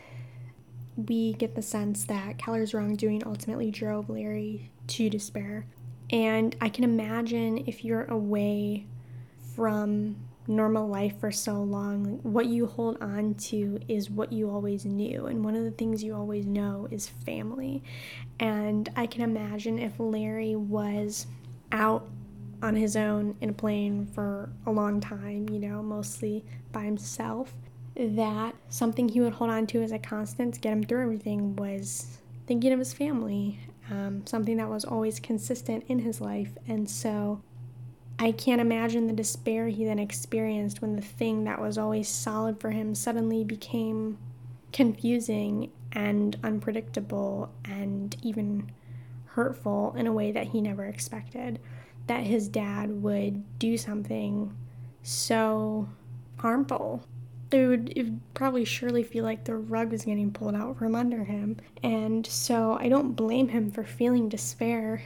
we 1.07 1.35
get 1.35 1.55
the 1.55 1.63
sense 1.63 2.05
that 2.05 2.39
Keller's 2.39 2.75
wrongdoing 2.75 3.23
ultimately 3.25 3.71
drove 3.71 4.11
Larry 4.11 4.73
to 4.89 5.09
despair. 5.09 5.67
And 6.11 6.57
I 6.61 6.69
can 6.69 6.85
imagine 6.85 7.65
if 7.67 7.85
you're 7.85 8.05
away 8.05 8.87
from 9.55 10.17
normal 10.49 10.89
life 10.89 11.21
for 11.21 11.31
so 11.31 11.63
long, 11.63 12.19
what 12.23 12.47
you 12.47 12.67
hold 12.67 12.97
on 13.01 13.35
to 13.35 13.79
is 13.87 14.11
what 14.11 14.33
you 14.33 14.51
always 14.51 14.85
knew. 14.85 15.27
And 15.27 15.45
one 15.45 15.55
of 15.55 15.63
the 15.63 15.71
things 15.71 16.03
you 16.03 16.15
always 16.15 16.47
know 16.47 16.89
is 16.91 17.07
family. 17.07 17.83
And 18.41 18.89
I 18.97 19.07
can 19.07 19.23
imagine 19.23 19.79
if 19.79 19.93
Larry 20.01 20.57
was 20.57 21.27
out 21.71 22.09
on 22.63 22.75
his 22.75 22.97
own 22.97 23.37
in 23.41 23.51
a 23.51 23.53
plane 23.53 24.07
for 24.07 24.51
a 24.67 24.71
long 24.71 25.01
time, 25.01 25.49
you 25.49 25.61
know, 25.61 25.83
mostly 25.83 26.45
by 26.73 26.83
himself, 26.83 27.55
that 27.99 28.55
something 28.69 29.09
he 29.09 29.21
would 29.21 29.35
hold 29.35 29.51
on 29.51 29.67
to 29.69 29.83
as 29.83 29.93
a 29.93 29.99
constant 29.99 30.55
to 30.55 30.61
get 30.61 30.73
him 30.73 30.85
through 30.85 31.03
everything 31.03 31.57
was 31.57 32.19
thinking 32.47 32.73
of 32.73 32.79
his 32.79 32.93
family, 32.93 33.59
um, 33.91 34.25
something 34.27 34.57
that 34.57 34.69
was 34.69 34.85
always 34.85 35.19
consistent 35.19 35.85
in 35.89 35.99
his 35.99 36.21
life. 36.21 36.53
And 36.69 36.89
so 36.89 37.43
I 38.19 38.33
can't 38.33 38.61
imagine 38.61 39.07
the 39.07 39.13
despair 39.13 39.69
he 39.69 39.85
then 39.85 39.99
experienced 39.99 40.81
when 40.81 40.97
the 40.97 41.03
thing 41.03 41.45
that 41.45 41.61
was 41.61 41.77
always 41.77 42.09
solid 42.09 42.61
for 42.61 42.71
him 42.71 42.95
suddenly 42.95 43.45
became 43.45 44.19
confusing 44.73 45.71
and 45.93 46.37
unpredictable 46.45 47.51
and 47.65 48.17
even 48.23 48.71
hurtful 49.27 49.95
in 49.97 50.07
a 50.07 50.13
way 50.13 50.33
that 50.33 50.49
he 50.49 50.61
never 50.61 50.85
expected. 50.85 51.59
That 52.07 52.23
his 52.23 52.49
dad 52.49 53.03
would 53.03 53.59
do 53.59 53.77
something 53.77 54.55
so 55.03 55.89
harmful. 56.39 57.03
Would, 57.51 57.95
would 57.97 58.21
probably 58.35 58.65
surely 58.65 59.03
feel 59.03 59.25
like 59.25 59.45
the 59.45 59.57
rug 59.57 59.91
was 59.91 60.05
getting 60.05 60.33
pulled 60.33 60.55
out 60.55 60.79
from 60.79 60.95
under 60.95 61.25
him. 61.25 61.57
And 61.83 62.27
so 62.27 62.77
I 62.79 62.89
don't 62.89 63.15
blame 63.15 63.49
him 63.49 63.71
for 63.71 63.85
feeling 63.85 64.29
despair 64.29 65.03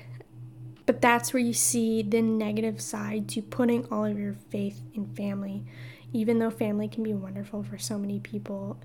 but 0.87 1.01
that's 1.01 1.33
where 1.33 1.43
you 1.43 1.53
see 1.53 2.03
the 2.03 2.23
negative 2.23 2.81
side 2.81 3.29
to 3.31 3.43
putting 3.43 3.87
all 3.91 4.05
of 4.05 4.19
your 4.19 4.35
faith 4.35 4.83
in 4.95 5.07
family. 5.15 5.65
Even 6.13 6.39
though 6.39 6.51
family 6.51 6.89
can 6.89 7.03
be 7.03 7.15
wonderful 7.15 7.63
for 7.63 7.79
so 7.79 7.99
many 7.99 8.19
people, 8.21 8.77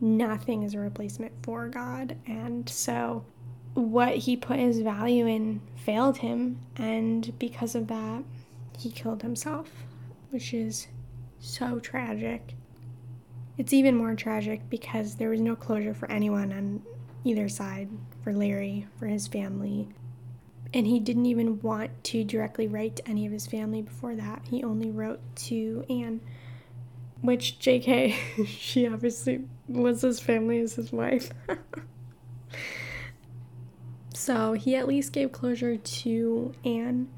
nothing 0.00 0.62
is 0.62 0.74
a 0.74 0.78
replacement 0.78 1.32
for 1.42 1.68
God. 1.68 2.16
And 2.26 2.68
so 2.68 3.24
what 3.74 4.14
he 4.16 4.36
put 4.36 4.58
his 4.58 4.80
value 4.80 5.26
in 5.26 5.60
failed 5.76 6.18
him. 6.18 6.60
And 6.76 7.36
because 7.38 7.74
of 7.74 7.88
that, 7.88 8.22
he 8.78 8.90
killed 8.90 9.22
himself, 9.22 9.68
which 10.30 10.54
is 10.54 10.86
so 11.40 11.80
tragic. 11.80 12.54
It's 13.60 13.74
even 13.74 13.94
more 13.94 14.14
tragic 14.14 14.62
because 14.70 15.16
there 15.16 15.28
was 15.28 15.42
no 15.42 15.54
closure 15.54 15.92
for 15.92 16.10
anyone 16.10 16.50
on 16.50 16.82
either 17.24 17.46
side 17.46 17.90
for 18.24 18.32
Larry, 18.32 18.86
for 18.98 19.06
his 19.06 19.26
family, 19.26 19.86
and 20.72 20.86
he 20.86 20.98
didn't 20.98 21.26
even 21.26 21.60
want 21.60 22.02
to 22.04 22.24
directly 22.24 22.66
write 22.66 22.96
to 22.96 23.06
any 23.06 23.26
of 23.26 23.32
his 23.32 23.46
family 23.46 23.82
before 23.82 24.16
that. 24.16 24.46
He 24.48 24.64
only 24.64 24.90
wrote 24.90 25.20
to 25.44 25.84
Anne, 25.90 26.22
which 27.20 27.58
JK, 27.60 28.14
she 28.46 28.88
obviously 28.88 29.42
was 29.68 30.00
his 30.00 30.20
family 30.20 30.60
as 30.60 30.76
his 30.76 30.90
wife. 30.90 31.30
so 34.14 34.54
he 34.54 34.74
at 34.74 34.88
least 34.88 35.12
gave 35.12 35.32
closure 35.32 35.76
to 35.76 36.54
Anne, 36.64 37.08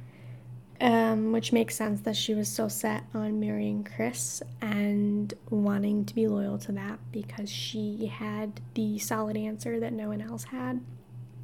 um, 0.83 1.31
which 1.31 1.53
makes 1.53 1.77
sense 1.77 2.01
that 2.01 2.17
she 2.17 2.35
was 2.35 2.49
so 2.49 2.67
set 2.67 3.05
on 3.15 3.39
marrying 3.39 3.85
Chris 3.85 4.43
and 4.61 5.33
wanting 5.49 6.05
to 6.05 6.15
be 6.15 6.27
loyal 6.27 6.59
to 6.59 6.73
that 6.73 6.99
because 7.13 7.49
she 7.49 8.07
had 8.07 8.61
the 8.75 8.99
solid 8.99 9.37
answer 9.37 9.79
that 9.79 9.93
no 9.93 10.09
one 10.09 10.21
else 10.21 10.43
had, 10.45 10.81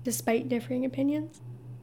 despite 0.03 0.49
differing 0.49 0.85
opinions. 0.85 1.41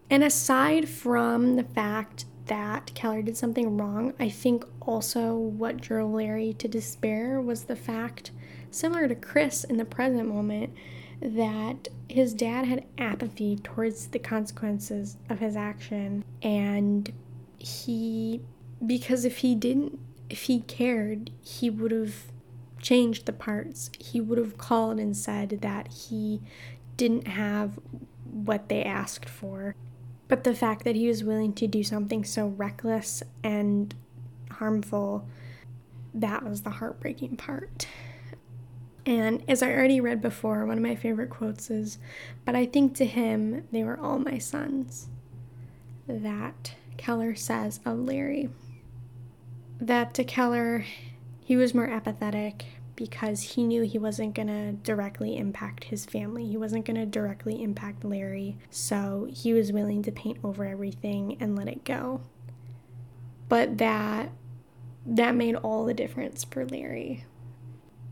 And 0.09 0.21
aside 0.21 0.89
from 0.89 1.55
the 1.55 1.63
fact 1.63 2.25
that 2.47 2.93
Keller 2.93 3.21
did 3.21 3.37
something 3.37 3.77
wrong, 3.77 4.13
I 4.19 4.27
think 4.27 4.65
also 4.81 5.33
what 5.33 5.77
drove 5.77 6.11
Larry 6.11 6.53
to 6.55 6.67
despair 6.67 7.39
was 7.39 7.63
the 7.63 7.75
fact, 7.77 8.31
similar 8.69 9.07
to 9.07 9.15
Chris 9.15 9.63
in 9.63 9.77
the 9.77 9.85
present 9.85 10.27
moment, 10.27 10.73
that 11.21 11.87
his 12.09 12.33
dad 12.33 12.65
had 12.65 12.83
apathy 12.97 13.55
towards 13.55 14.07
the 14.07 14.19
consequences 14.19 15.15
of 15.29 15.39
his 15.39 15.55
action. 15.55 16.25
And 16.41 17.11
he, 17.65 18.41
because 18.85 19.25
if 19.25 19.37
he 19.37 19.55
didn't, 19.55 19.99
if 20.29 20.43
he 20.43 20.61
cared, 20.61 21.31
he 21.41 21.69
would 21.69 21.91
have 21.91 22.31
changed 22.81 23.25
the 23.25 23.33
parts. 23.33 23.89
He 23.99 24.21
would 24.21 24.37
have 24.37 24.57
called 24.57 24.99
and 24.99 25.15
said 25.15 25.59
that 25.61 25.87
he 25.91 26.41
didn't 26.97 27.27
have 27.27 27.79
what 28.23 28.69
they 28.69 28.83
asked 28.83 29.29
for 29.29 29.75
but 30.27 30.43
the 30.43 30.55
fact 30.55 30.83
that 30.83 30.95
he 30.95 31.07
was 31.07 31.23
willing 31.23 31.53
to 31.53 31.67
do 31.67 31.83
something 31.83 32.23
so 32.23 32.47
reckless 32.47 33.21
and 33.43 33.93
harmful 34.51 35.27
that 36.13 36.43
was 36.43 36.61
the 36.61 36.71
heartbreaking 36.71 37.35
part. 37.35 37.87
And 39.05 39.43
as 39.47 39.61
I 39.61 39.71
already 39.71 40.01
read 40.01 40.21
before, 40.21 40.65
one 40.65 40.77
of 40.77 40.83
my 40.83 40.95
favorite 40.95 41.29
quotes 41.29 41.69
is, 41.69 41.99
But 42.43 42.55
I 42.55 42.65
think 42.65 42.95
to 42.95 43.05
him, 43.05 43.67
they 43.71 43.83
were 43.83 43.99
all 43.99 44.17
my 44.17 44.39
sons. 44.39 45.09
That 46.07 46.73
Keller 46.97 47.35
says 47.35 47.79
of 47.85 47.99
Larry. 47.99 48.49
That 49.79 50.13
to 50.15 50.23
Keller, 50.23 50.85
he 51.43 51.55
was 51.55 51.73
more 51.73 51.87
apathetic 51.87 52.65
because 52.95 53.41
he 53.41 53.63
knew 53.63 53.81
he 53.81 53.97
wasn't 53.97 54.33
going 54.33 54.47
to 54.47 54.71
directly 54.71 55.37
impact 55.37 55.85
his 55.85 56.05
family. 56.05 56.47
He 56.47 56.57
wasn't 56.57 56.85
going 56.85 56.95
to 56.95 57.05
directly 57.05 57.61
impact 57.61 58.05
Larry. 58.05 58.57
So 58.69 59.27
he 59.29 59.53
was 59.53 59.71
willing 59.71 60.01
to 60.03 60.11
paint 60.11 60.39
over 60.43 60.65
everything 60.65 61.37
and 61.39 61.55
let 61.55 61.67
it 61.67 61.83
go. 61.83 62.21
But 63.49 63.77
that 63.77 64.31
that 65.05 65.35
made 65.35 65.55
all 65.55 65.85
the 65.85 65.93
difference 65.93 66.43
for 66.43 66.65
Larry 66.65 67.25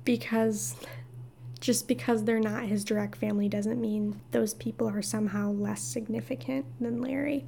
because 0.06 0.76
just 1.60 1.88
because 1.88 2.24
they're 2.26 2.40
not 2.40 2.66
his 2.66 2.84
direct 2.84 3.16
family 3.16 3.50
doesn't 3.50 3.82
mean 3.82 4.22
those 4.32 4.54
people 4.54 4.88
are 4.88 5.02
somehow 5.02 5.50
less 5.50 5.82
significant 5.82 6.66
than 6.80 7.02
Larry. 7.02 7.46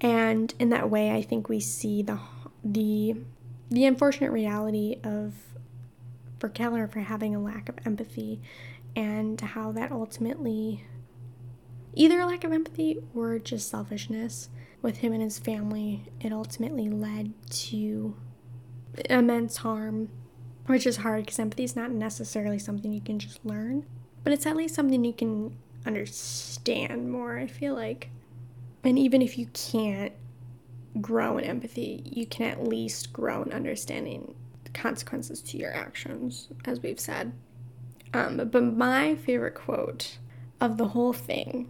And 0.00 0.52
in 0.58 0.70
that 0.70 0.90
way, 0.90 1.12
I 1.12 1.22
think 1.22 1.48
we 1.48 1.60
see 1.60 2.02
the 2.02 2.18
the 2.64 3.16
the 3.70 3.84
unfortunate 3.84 4.30
reality 4.30 5.00
of 5.02 5.34
for 6.38 6.48
Keller 6.48 6.86
for 6.86 7.00
having 7.00 7.34
a 7.34 7.40
lack 7.40 7.68
of 7.68 7.76
empathy 7.84 8.40
and 8.94 9.40
how 9.40 9.72
that 9.72 9.90
ultimately 9.90 10.84
either 11.94 12.20
a 12.20 12.26
lack 12.26 12.44
of 12.44 12.52
empathy 12.52 12.98
or 13.14 13.38
just 13.38 13.68
selfishness 13.68 14.50
with 14.82 14.98
him 14.98 15.12
and 15.12 15.22
his 15.22 15.38
family 15.38 16.04
it 16.20 16.32
ultimately 16.32 16.90
led 16.90 17.32
to 17.50 18.14
immense 19.08 19.58
harm 19.58 20.10
which 20.66 20.86
is 20.86 20.98
hard 20.98 21.24
because 21.24 21.38
empathy 21.38 21.64
is 21.64 21.76
not 21.76 21.90
necessarily 21.90 22.58
something 22.58 22.92
you 22.92 23.00
can 23.00 23.18
just 23.18 23.44
learn, 23.44 23.86
but 24.24 24.32
it's 24.32 24.46
at 24.46 24.56
least 24.56 24.74
something 24.74 25.04
you 25.04 25.12
can 25.12 25.56
understand 25.84 27.10
more, 27.10 27.38
I 27.38 27.46
feel 27.46 27.74
like. 27.74 28.10
And 28.86 28.96
even 29.00 29.20
if 29.20 29.36
you 29.36 29.46
can't 29.52 30.12
grow 31.00 31.38
in 31.38 31.44
empathy, 31.44 32.02
you 32.04 32.24
can 32.24 32.46
at 32.46 32.62
least 32.62 33.12
grow 33.12 33.42
in 33.42 33.52
understanding 33.52 34.32
the 34.62 34.70
consequences 34.70 35.42
to 35.42 35.58
your 35.58 35.74
actions, 35.74 36.46
as 36.64 36.80
we've 36.80 37.00
said. 37.00 37.32
Um, 38.14 38.36
but 38.36 38.62
my 38.62 39.16
favorite 39.16 39.56
quote 39.56 40.18
of 40.60 40.76
the 40.76 40.86
whole 40.88 41.12
thing 41.12 41.68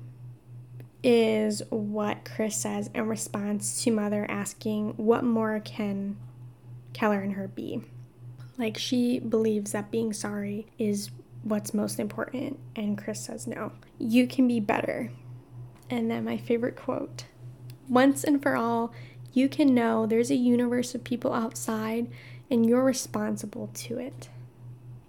is 1.02 1.62
what 1.70 2.26
Chris 2.26 2.54
says 2.54 2.90
in 2.94 3.08
response 3.08 3.82
to 3.84 3.90
Mother 3.90 4.26
asking, 4.28 4.90
What 4.98 5.24
more 5.24 5.58
can 5.60 6.18
Keller 6.92 7.20
and 7.20 7.32
her 7.32 7.48
be? 7.48 7.80
Like 8.58 8.76
she 8.76 9.20
believes 9.20 9.72
that 9.72 9.90
being 9.90 10.12
sorry 10.12 10.66
is 10.78 11.10
what's 11.42 11.72
most 11.72 11.98
important, 11.98 12.58
and 12.74 12.98
Chris 12.98 13.24
says 13.24 13.46
no. 13.46 13.72
You 13.98 14.26
can 14.26 14.46
be 14.46 14.60
better. 14.60 15.10
And 15.88 16.10
then 16.10 16.24
my 16.24 16.36
favorite 16.36 16.76
quote 16.76 17.24
Once 17.88 18.24
and 18.24 18.42
for 18.42 18.56
all, 18.56 18.92
you 19.32 19.48
can 19.48 19.74
know 19.74 20.06
there's 20.06 20.30
a 20.30 20.36
universe 20.36 20.94
of 20.94 21.04
people 21.04 21.32
outside, 21.32 22.08
and 22.50 22.66
you're 22.66 22.84
responsible 22.84 23.70
to 23.74 23.98
it. 23.98 24.28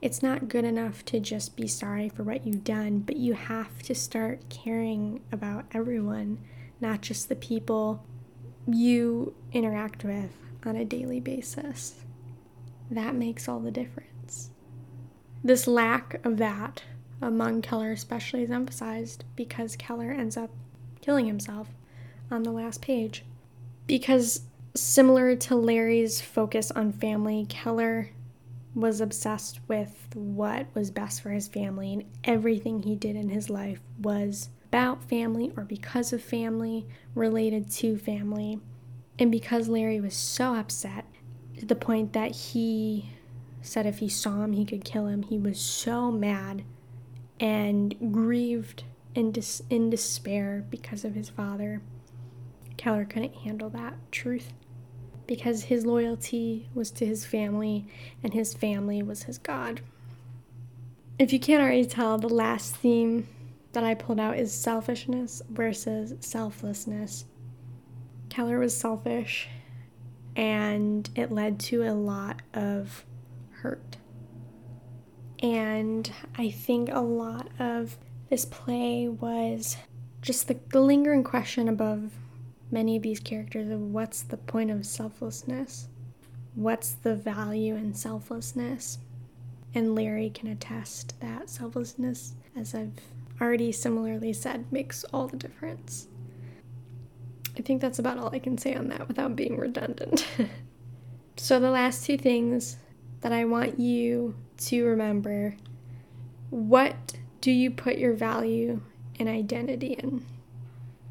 It's 0.01 0.21
not 0.21 0.49
good 0.49 0.65
enough 0.65 1.03
to 1.05 1.19
just 1.19 1.55
be 1.55 1.67
sorry 1.67 2.09
for 2.09 2.23
what 2.23 2.45
you've 2.45 2.63
done, 2.63 2.99
but 2.99 3.17
you 3.17 3.34
have 3.34 3.82
to 3.84 3.95
start 3.95 4.49
caring 4.49 5.21
about 5.32 5.65
everyone, 5.73 6.38
not 6.80 7.01
just 7.01 7.30
the 7.30 7.36
people 7.36 8.05
you 8.67 9.34
interact 9.53 10.03
with 10.03 10.32
on 10.65 10.75
a 10.75 10.86
daily 10.86 11.19
basis 11.19 12.03
that 12.89 13.15
makes 13.15 13.47
all 13.47 13.59
the 13.59 13.71
difference. 13.71 14.49
This 15.43 15.67
lack 15.67 16.25
of 16.25 16.38
that 16.38 16.84
among 17.21 17.61
Keller, 17.61 17.91
especially, 17.91 18.43
is 18.43 18.51
emphasized 18.51 19.23
because 19.36 19.75
Keller 19.75 20.11
ends 20.11 20.38
up 20.38 20.51
killing 21.08 21.26
himself 21.26 21.70
on 22.30 22.43
the 22.43 22.51
last 22.51 22.82
page. 22.82 23.24
Because, 23.88 24.41
similar 24.76 25.38
to 25.38 25.55
Larry's 25.55 26.20
focus 26.20 26.70
on 26.72 26.91
family, 26.91 27.45
Keller 27.47 28.10
was 28.76 28.99
obsessed 28.99 29.62
with 29.70 30.10
what 30.16 30.68
was 30.76 30.91
best 30.91 31.22
for 31.22 31.30
his 31.30 31.47
family, 31.47 31.93
and 31.93 32.03
everything 32.26 32.84
he 32.84 32.93
did 32.93 33.16
in 33.16 33.30
his 33.30 33.49
life 33.49 33.80
was 33.97 34.49
about 34.66 35.01
family 35.01 35.53
or 35.55 35.64
because 35.64 36.12
of 36.12 36.22
family, 36.22 36.86
related 37.16 37.72
to 37.72 37.97
family. 37.97 38.60
And 39.18 39.32
because 39.32 39.70
Larry 39.70 40.01
was 40.01 40.14
so 40.14 40.55
upset 40.55 41.05
to 41.58 41.66
the 41.66 41.74
point 41.74 42.12
that 42.12 42.36
he 42.36 43.12
said 43.62 43.86
if 43.86 43.99
he 43.99 44.10
saw 44.10 44.43
him, 44.43 44.51
he 44.51 44.66
could 44.66 44.84
kill 44.84 45.08
him. 45.08 45.24
He 45.24 45.38
was 45.38 45.58
so 45.58 46.12
mad 46.12 46.66
and 47.39 47.95
grieved 48.12 48.84
in, 49.18 49.32
dis- 49.32 49.63
in 49.70 49.89
despair 49.89 50.63
because 50.70 51.03
of 51.03 51.15
his 51.15 51.28
father. 51.28 51.82
Keller 52.78 53.03
couldn't 53.03 53.34
handle 53.38 53.70
that 53.72 53.95
truth 54.11 54.53
because 55.26 55.63
his 55.63 55.86
loyalty 55.86 56.70
was 56.76 56.91
to 56.91 57.05
his 57.05 57.26
family 57.26 57.88
and 58.24 58.34
his 58.34 58.53
family 58.53 59.01
was 59.01 59.24
his 59.24 59.39
God. 59.39 59.82
If 61.18 61.34
you 61.34 61.39
can't 61.39 61.63
already 61.63 61.86
tell, 61.86 62.20
the 62.20 62.30
last 62.30 62.76
theme 62.76 63.28
that 63.74 63.84
I 63.84 63.95
pulled 63.95 64.20
out 64.20 64.38
is 64.38 64.53
selfishness 64.53 65.41
versus 65.49 66.13
selflessness. 66.20 67.26
Keller 68.30 68.59
was 68.59 68.78
selfish 68.78 69.49
and 70.36 71.09
it 71.15 71.32
led 71.32 71.59
to 71.61 71.82
a 71.82 71.93
lot 71.93 72.43
of 72.53 73.03
hurt. 73.49 73.97
And 75.39 76.11
I 76.38 76.51
think 76.51 76.89
a 76.91 77.01
lot 77.01 77.49
of 77.57 77.97
this 78.30 78.45
play 78.45 79.07
was 79.07 79.78
just 80.21 80.47
the, 80.47 80.59
the 80.71 80.82
lingering 80.82 81.23
question 81.23 81.69
above 81.69 82.11
many 82.71 82.97
of 82.97 83.03
these 83.03 83.19
characters 83.19 83.69
of 83.69 83.80
what's 83.80 84.21
the 84.23 84.38
point 84.38 84.71
of 84.71 84.86
selflessness? 84.86 85.88
What's 86.55 86.93
the 86.93 87.15
value 87.15 87.75
in 87.75 87.93
selflessness? 87.93 88.99
And 89.73 89.95
Larry 89.95 90.30
can 90.30 90.47
attest 90.47 91.19
that 91.21 91.49
selflessness, 91.49 92.34
as 92.55 92.73
I've 92.73 92.99
already 93.39 93.71
similarly 93.71 94.34
said, 94.34 94.71
makes 94.71 95.03
all 95.13 95.28
the 95.28 95.38
difference. 95.38 96.07
I 97.57 97.61
think 97.61 97.82
that's 97.82 97.99
about 97.99 98.17
all 98.17 98.34
I 98.34 98.39
can 98.39 98.57
say 98.57 98.75
on 98.75 98.89
that 98.89 99.07
without 99.07 99.36
being 99.36 99.57
redundant. 99.57 100.28
so, 101.38 101.59
the 101.59 101.71
last 101.71 102.05
two 102.05 102.17
things 102.17 102.78
that 103.21 103.32
I 103.32 103.45
want 103.45 103.80
you 103.80 104.36
to 104.57 104.86
remember 104.86 105.55
what 106.49 107.13
do 107.48 107.54
you 107.54 107.72
put 107.72 107.98
your 107.98 108.12
value 108.12 108.82
and 109.20 109.30
identity 109.30 109.93
in? 109.93 110.22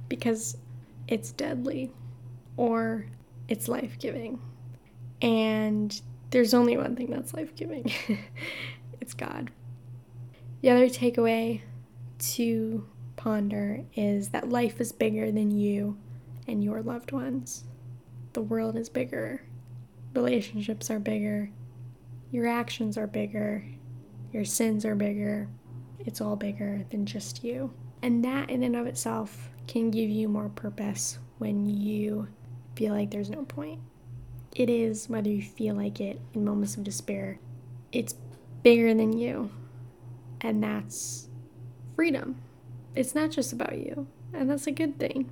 Because 0.07 0.59
it's 1.09 1.33
deadly 1.33 1.91
or 2.59 3.07
it's 3.49 3.69
life 3.69 3.99
giving. 3.99 4.39
And 5.23 5.99
there's 6.29 6.53
only 6.53 6.77
one 6.77 6.95
thing 6.95 7.11
that's 7.11 7.33
life 7.33 7.57
giving 7.57 7.91
it's 9.01 9.15
God. 9.15 9.51
The 10.61 10.69
other 10.69 10.91
takeaway 10.91 11.63
to 12.19 12.87
ponder 13.17 13.83
is 13.95 14.29
that 14.29 14.51
life 14.51 14.79
is 14.79 14.93
bigger 14.93 15.33
than 15.33 15.51
you 15.51 15.97
and 16.47 16.63
your 16.63 16.83
loved 16.83 17.13
ones. 17.13 17.65
The 18.35 18.43
world 18.43 18.77
is 18.77 18.91
bigger, 18.91 19.41
relationships 20.15 20.91
are 20.91 20.99
bigger, 20.99 21.51
your 22.31 22.47
actions 22.47 22.99
are 22.99 23.07
bigger, 23.07 23.65
your 24.35 24.45
sins 24.45 24.85
are 24.85 24.95
bigger. 24.95 25.49
It's 26.07 26.21
all 26.21 26.37
bigger 26.37 26.85
than 26.91 27.05
just 27.05 27.45
you. 27.45 27.73
And 28.03 28.25
that, 28.25 28.49
in 28.49 28.63
and 28.63 28.77
of 28.77 28.87
itself, 28.87 29.51
can 29.67 29.91
give 29.91 30.09
you 30.09 30.29
more 30.29 30.49
purpose 30.49 31.19
when 31.39 31.67
you 31.67 32.29
feel 32.77 32.95
like 32.95 33.11
there's 33.11 33.31
no 33.31 33.45
point. 33.45 33.81
It 34.55 34.71
is, 34.71 35.09
whether 35.09 35.29
you 35.29 35.43
feel 35.43 35.75
like 35.75 36.01
it 36.01 36.21
in 36.33 36.45
moments 36.45 36.77
of 36.77 36.85
despair, 36.85 37.39
it's 37.93 38.15
bigger 38.63 38.95
than 38.95 39.19
you. 39.19 39.51
And 40.41 40.63
that's 40.63 41.29
freedom. 41.95 42.41
It's 42.95 43.15
not 43.15 43.31
just 43.31 43.53
about 43.53 43.77
you. 43.77 44.07
And 44.33 44.49
that's 44.49 44.67
a 44.67 44.73
good 44.73 44.99
thing 44.99 45.31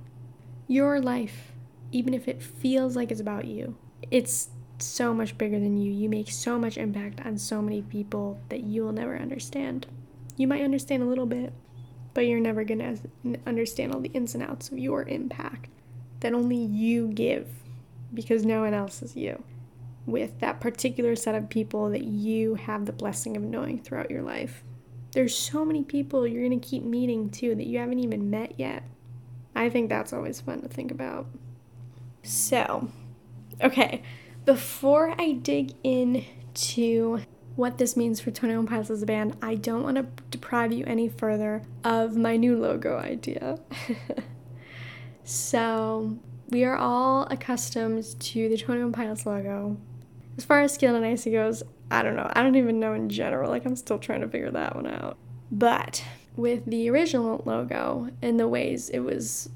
your 0.67 0.99
life, 0.99 1.51
even 1.91 2.13
if 2.13 2.27
it 2.27 2.41
feels 2.41 2.95
like 2.95 3.11
it's 3.11 3.21
about 3.21 3.45
you, 3.45 3.77
it's 4.09 4.49
so 4.79 5.13
much 5.13 5.37
bigger 5.37 5.59
than 5.59 5.77
you. 5.77 5.91
You 5.91 6.09
make 6.09 6.29
so 6.29 6.57
much 6.57 6.77
impact 6.77 7.21
on 7.25 7.37
so 7.37 7.61
many 7.61 7.81
people 7.81 8.39
that 8.49 8.63
you 8.63 8.83
will 8.83 8.91
never 8.91 9.17
understand. 9.17 9.87
You 10.37 10.47
might 10.47 10.63
understand 10.63 11.03
a 11.03 11.07
little 11.07 11.25
bit, 11.25 11.53
but 12.13 12.21
you're 12.21 12.39
never 12.39 12.63
going 12.63 12.79
to 12.79 13.39
understand 13.45 13.93
all 13.93 14.01
the 14.01 14.11
ins 14.11 14.33
and 14.35 14.43
outs 14.43 14.69
of 14.69 14.77
your 14.77 15.03
impact 15.03 15.69
that 16.19 16.33
only 16.33 16.57
you 16.57 17.07
give 17.09 17.47
because 18.13 18.45
no 18.45 18.61
one 18.61 18.73
else 18.73 19.01
is 19.01 19.15
you 19.15 19.43
with 20.05 20.39
that 20.39 20.59
particular 20.59 21.15
set 21.15 21.35
of 21.35 21.49
people 21.49 21.89
that 21.89 22.03
you 22.03 22.55
have 22.55 22.85
the 22.85 22.93
blessing 22.93 23.35
of 23.35 23.43
knowing 23.43 23.79
throughout 23.79 24.11
your 24.11 24.21
life. 24.21 24.63
There's 25.11 25.35
so 25.35 25.65
many 25.65 25.83
people 25.83 26.27
you're 26.27 26.47
going 26.47 26.59
to 26.59 26.67
keep 26.67 26.83
meeting 26.83 27.29
too 27.29 27.55
that 27.55 27.67
you 27.67 27.79
haven't 27.79 27.99
even 27.99 28.29
met 28.29 28.59
yet 28.59 28.83
I 29.55 29.69
think 29.69 29.89
that's 29.89 30.11
always 30.11 30.41
fun 30.41 30.61
to 30.61 30.67
think 30.67 30.91
about. 30.91 31.27
So, 32.23 32.89
okay, 33.61 34.03
before 34.43 35.15
I 35.19 35.31
dig 35.31 35.71
in 35.83 36.25
to 36.53 37.21
what 37.55 37.77
this 37.77 37.95
means 37.95 38.19
for 38.19 38.31
21 38.31 38.67
Pilots 38.67 38.89
as 38.89 39.01
a 39.01 39.05
band, 39.05 39.37
I 39.41 39.55
don't 39.55 39.83
want 39.83 39.97
to 39.97 40.23
deprive 40.29 40.73
you 40.73 40.83
any 40.85 41.07
further 41.07 41.61
of 41.83 42.15
my 42.15 42.35
new 42.37 42.57
logo 42.57 42.97
idea. 42.97 43.59
so, 45.23 46.17
we 46.49 46.63
are 46.63 46.75
all 46.75 47.27
accustomed 47.31 48.19
to 48.19 48.49
the 48.49 48.57
21 48.57 48.91
Pilots 48.91 49.25
logo. 49.25 49.77
As 50.37 50.43
far 50.43 50.61
as 50.61 50.73
Scaled 50.73 50.97
and 50.97 51.05
Icy 51.05 51.31
goes, 51.31 51.63
I 51.89 52.03
don't 52.03 52.15
know. 52.15 52.29
I 52.33 52.43
don't 52.43 52.55
even 52.55 52.79
know 52.79 52.93
in 52.93 53.09
general. 53.09 53.49
Like, 53.49 53.65
I'm 53.65 53.75
still 53.75 53.99
trying 53.99 54.21
to 54.21 54.27
figure 54.27 54.51
that 54.51 54.75
one 54.75 54.87
out. 54.87 55.17
But 55.51 56.03
with 56.35 56.65
the 56.65 56.89
original 56.89 57.41
logo 57.45 58.09
and 58.21 58.39
the 58.39 58.47
ways 58.47 58.89
it 58.89 58.99
was 58.99 59.49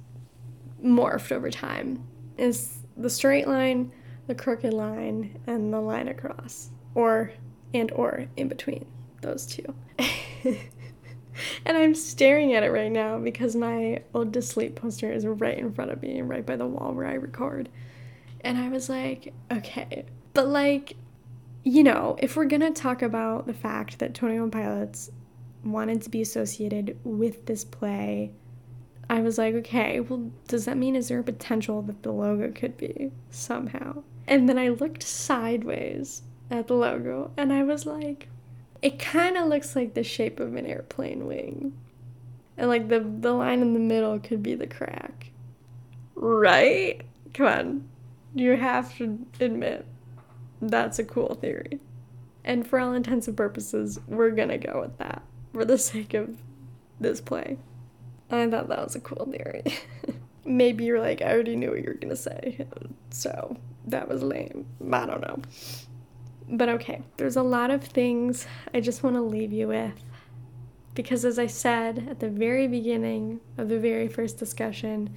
morphed 0.83 1.31
over 1.31 1.51
time 1.51 2.03
is 2.37 2.77
the 2.95 3.09
straight 3.09 3.47
line, 3.47 3.91
the 4.27 4.35
crooked 4.35 4.73
line, 4.73 5.37
and 5.47 5.73
the 5.73 5.81
line 5.81 6.07
across. 6.07 6.69
Or 6.95 7.33
and 7.73 7.91
or 7.91 8.25
in 8.35 8.47
between 8.47 8.85
those 9.21 9.45
two. 9.45 9.73
and 11.65 11.77
I'm 11.77 11.95
staring 11.95 12.53
at 12.53 12.63
it 12.63 12.71
right 12.71 12.91
now 12.91 13.17
because 13.19 13.55
my 13.55 14.01
old 14.13 14.33
to 14.33 14.41
sleep 14.41 14.75
poster 14.75 15.11
is 15.11 15.25
right 15.25 15.57
in 15.57 15.73
front 15.73 15.91
of 15.91 16.01
me, 16.01 16.21
right 16.21 16.45
by 16.45 16.55
the 16.55 16.65
wall 16.65 16.93
where 16.93 17.07
I 17.07 17.13
record. 17.13 17.69
And 18.41 18.57
I 18.57 18.69
was 18.69 18.89
like, 18.89 19.33
okay. 19.51 20.05
But 20.33 20.47
like, 20.47 20.95
you 21.63 21.83
know, 21.83 22.15
if 22.19 22.35
we're 22.35 22.45
gonna 22.45 22.71
talk 22.71 23.01
about 23.01 23.47
the 23.47 23.53
fact 23.53 23.99
that 23.99 24.13
21 24.13 24.51
Pilots 24.51 25.11
wanted 25.63 26.01
to 26.03 26.09
be 26.09 26.21
associated 26.21 26.97
with 27.03 27.45
this 27.45 27.65
play, 27.65 28.31
I 29.09 29.21
was 29.21 29.37
like, 29.37 29.55
okay, 29.55 29.99
well, 29.99 30.31
does 30.47 30.65
that 30.65 30.77
mean 30.77 30.95
is 30.95 31.07
there 31.07 31.19
a 31.19 31.23
potential 31.23 31.81
that 31.83 32.03
the 32.03 32.11
logo 32.11 32.51
could 32.51 32.77
be 32.77 33.11
somehow? 33.31 34.03
And 34.27 34.47
then 34.47 34.59
I 34.59 34.69
looked 34.69 35.01
sideways 35.01 36.21
at 36.51 36.67
the 36.67 36.73
logo 36.73 37.31
and 37.37 37.53
I 37.53 37.63
was 37.63 37.85
like, 37.85 38.29
it 38.81 38.99
kind 38.99 39.37
of 39.37 39.47
looks 39.47 39.75
like 39.75 39.93
the 39.93 40.03
shape 40.03 40.39
of 40.39 40.55
an 40.55 40.65
airplane 40.65 41.27
wing. 41.27 41.73
And 42.57 42.69
like 42.69 42.89
the, 42.89 42.99
the 42.99 43.33
line 43.33 43.61
in 43.61 43.73
the 43.73 43.79
middle 43.79 44.19
could 44.19 44.43
be 44.43 44.55
the 44.55 44.67
crack. 44.67 45.31
Right? 46.15 47.01
Come 47.33 47.47
on. 47.47 47.89
You 48.35 48.57
have 48.57 48.95
to 48.97 49.25
admit 49.39 49.85
that's 50.61 50.99
a 50.99 51.03
cool 51.03 51.35
theory. 51.35 51.79
And 52.43 52.65
for 52.65 52.79
all 52.79 52.93
intents 52.93 53.27
and 53.27 53.37
purposes, 53.37 53.99
we're 54.07 54.31
gonna 54.31 54.57
go 54.57 54.81
with 54.81 54.97
that 54.97 55.21
for 55.53 55.65
the 55.65 55.77
sake 55.77 56.13
of 56.13 56.37
this 56.99 57.21
play. 57.21 57.57
I 58.31 58.49
thought 58.49 58.69
that 58.69 58.83
was 58.83 58.95
a 58.95 58.99
cool 58.99 59.27
theory. 59.31 59.63
Maybe 60.45 60.85
you're 60.85 60.99
like, 60.99 61.21
I 61.21 61.31
already 61.31 61.55
knew 61.55 61.71
what 61.71 61.79
you 61.79 61.87
were 61.87 61.93
gonna 61.93 62.15
say, 62.15 62.65
so 63.09 63.57
that 63.87 64.07
was 64.07 64.23
lame. 64.23 64.65
I 64.91 65.05
don't 65.05 65.21
know. 65.21 65.41
But 66.51 66.69
okay, 66.69 67.03
there's 67.17 67.35
a 67.35 67.43
lot 67.43 67.69
of 67.69 67.83
things 67.83 68.47
I 68.73 68.79
just 68.79 69.03
want 69.03 69.15
to 69.15 69.21
leave 69.21 69.53
you 69.53 69.67
with. 69.67 69.93
Because 70.95 71.23
as 71.23 71.37
I 71.37 71.47
said 71.47 72.07
at 72.09 72.19
the 72.19 72.29
very 72.29 72.67
beginning 72.67 73.39
of 73.57 73.69
the 73.69 73.79
very 73.79 74.07
first 74.07 74.37
discussion, 74.37 75.15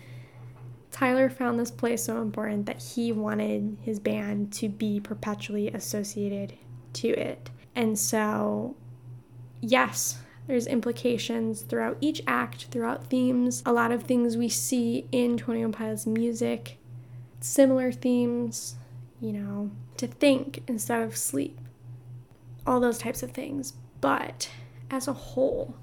Tyler 0.90 1.30
found 1.30 1.58
this 1.58 1.70
play 1.70 1.96
so 1.96 2.20
important 2.20 2.66
that 2.66 2.82
he 2.82 3.10
wanted 3.12 3.78
his 3.80 3.98
band 3.98 4.52
to 4.52 4.68
be 4.68 5.00
perpetually 5.00 5.68
associated 5.68 6.52
to 6.92 7.08
it. 7.08 7.48
And 7.74 7.98
so, 7.98 8.76
yes, 9.62 10.18
there's 10.46 10.66
implications 10.66 11.62
throughout 11.62 11.96
each 12.02 12.20
act, 12.26 12.64
throughout 12.64 13.06
themes, 13.06 13.62
a 13.64 13.72
lot 13.72 13.90
of 13.90 14.02
things 14.02 14.36
we 14.36 14.50
see 14.50 15.08
in 15.10 15.38
21 15.38 15.72
Pilots 15.72 16.06
music, 16.06 16.78
similar 17.40 17.90
themes, 17.90 18.76
you 19.20 19.32
know, 19.32 19.70
to 19.96 20.06
think 20.06 20.62
instead 20.66 21.02
of 21.02 21.16
sleep, 21.16 21.58
all 22.66 22.80
those 22.80 22.98
types 22.98 23.22
of 23.22 23.32
things. 23.32 23.74
But 24.00 24.50
as 24.90 25.08
a 25.08 25.12
whole, 25.12 25.74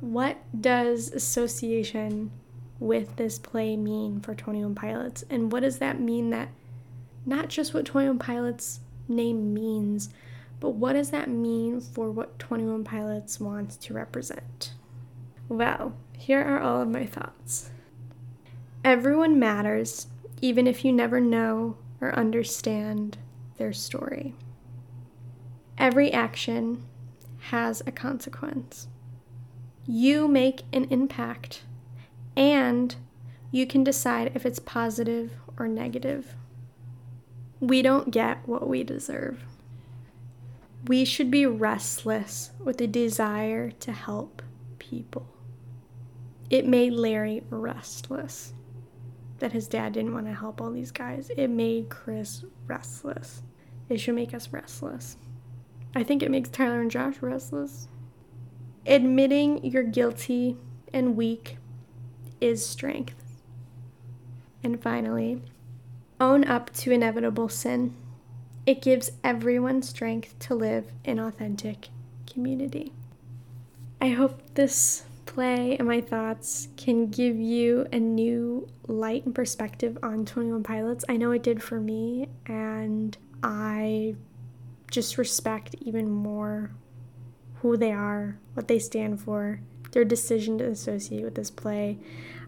what 0.00 0.38
does 0.58 1.10
association 1.12 2.30
with 2.78 3.16
this 3.16 3.38
play 3.38 3.76
mean 3.76 4.20
for 4.20 4.34
21 4.34 4.74
Pilots? 4.74 5.24
And 5.28 5.52
what 5.52 5.60
does 5.60 5.78
that 5.78 6.00
mean 6.00 6.30
that 6.30 6.48
not 7.26 7.48
just 7.48 7.74
what 7.74 7.84
21 7.84 8.18
Pilots 8.18 8.80
name 9.06 9.52
means, 9.52 10.10
but 10.58 10.70
what 10.70 10.94
does 10.94 11.10
that 11.10 11.28
mean 11.28 11.80
for 11.80 12.10
what 12.10 12.38
21 12.38 12.84
Pilots 12.84 13.38
wants 13.38 13.76
to 13.76 13.94
represent? 13.94 14.72
Well, 15.48 15.94
here 16.16 16.42
are 16.42 16.60
all 16.60 16.80
of 16.80 16.88
my 16.88 17.06
thoughts. 17.06 17.70
Everyone 18.84 19.38
matters, 19.38 20.06
even 20.40 20.66
if 20.66 20.84
you 20.84 20.92
never 20.92 21.20
know 21.20 21.76
or 22.00 22.14
understand 22.14 23.18
their 23.58 23.72
story. 23.72 24.34
Every 25.76 26.12
action 26.12 26.84
has 27.48 27.82
a 27.86 27.92
consequence. 27.92 28.88
You 29.86 30.28
make 30.28 30.62
an 30.72 30.84
impact, 30.90 31.62
and 32.36 32.94
you 33.50 33.66
can 33.66 33.82
decide 33.82 34.32
if 34.34 34.44
it's 34.46 34.58
positive 34.58 35.32
or 35.58 35.66
negative. 35.68 36.34
We 37.60 37.82
don't 37.82 38.10
get 38.10 38.46
what 38.46 38.68
we 38.68 38.84
deserve. 38.84 39.42
We 40.86 41.04
should 41.04 41.30
be 41.30 41.44
restless 41.44 42.52
with 42.58 42.80
a 42.80 42.86
desire 42.86 43.70
to 43.70 43.92
help 43.92 44.42
people. 44.78 45.26
It 46.48 46.66
made 46.66 46.92
Larry 46.92 47.42
restless 47.50 48.54
that 49.40 49.52
his 49.52 49.66
dad 49.68 49.92
didn't 49.92 50.14
want 50.14 50.26
to 50.26 50.34
help 50.34 50.60
all 50.60 50.70
these 50.70 50.92
guys. 50.92 51.30
It 51.36 51.48
made 51.48 51.88
Chris 51.88 52.44
restless. 52.66 53.42
It 53.88 53.98
should 53.98 54.14
make 54.14 54.32
us 54.32 54.52
restless. 54.52 55.16
I 55.94 56.04
think 56.04 56.22
it 56.22 56.30
makes 56.30 56.48
Tyler 56.48 56.80
and 56.80 56.90
Josh 56.90 57.20
restless. 57.20 57.88
Admitting 58.86 59.64
you're 59.64 59.82
guilty 59.82 60.56
and 60.92 61.16
weak 61.16 61.56
is 62.40 62.64
strength. 62.64 63.42
And 64.62 64.80
finally, 64.80 65.42
own 66.20 66.44
up 66.44 66.72
to 66.74 66.92
inevitable 66.92 67.48
sin. 67.48 67.96
It 68.66 68.82
gives 68.82 69.10
everyone 69.24 69.82
strength 69.82 70.38
to 70.40 70.54
live 70.54 70.92
in 71.04 71.18
authentic 71.18 71.88
community. 72.30 72.92
I 74.00 74.10
hope 74.10 74.40
this 74.54 75.04
play 75.30 75.76
and 75.78 75.86
my 75.86 76.00
thoughts 76.00 76.68
can 76.76 77.06
give 77.06 77.36
you 77.36 77.86
a 77.92 77.98
new 77.98 78.68
light 78.86 79.24
and 79.24 79.34
perspective 79.34 79.96
on 80.02 80.24
21 80.24 80.62
Pilots. 80.62 81.04
I 81.08 81.16
know 81.16 81.30
it 81.30 81.42
did 81.42 81.62
for 81.62 81.80
me, 81.80 82.28
and 82.46 83.16
I 83.42 84.16
just 84.90 85.16
respect 85.16 85.76
even 85.80 86.10
more 86.10 86.72
who 87.62 87.76
they 87.76 87.92
are, 87.92 88.38
what 88.54 88.68
they 88.68 88.78
stand 88.78 89.20
for, 89.20 89.60
their 89.92 90.04
decision 90.04 90.58
to 90.58 90.64
associate 90.64 91.24
with 91.24 91.36
this 91.36 91.50
play. 91.50 91.98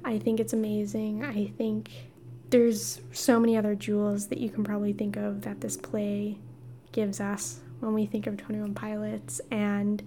I 0.05 0.19
think 0.19 0.41
it's 0.41 0.53
amazing. 0.53 1.25
I 1.25 1.53
think 1.57 1.91
there's 2.51 3.01
so 3.13 3.39
many 3.41 3.57
other 3.57 3.75
jewels 3.75 4.27
that 4.29 4.39
you 4.39 4.51
can 4.51 4.65
probably 4.65 4.93
think 4.93 5.17
of 5.17 5.43
that 5.43 5.61
this 5.61 5.77
play 5.77 6.39
gives 6.91 7.21
us 7.21 7.62
when 7.83 7.95
we 7.95 8.07
think 8.07 8.27
of 8.27 8.37
21 8.37 8.75
Pilots. 8.75 9.41
And 9.51 10.03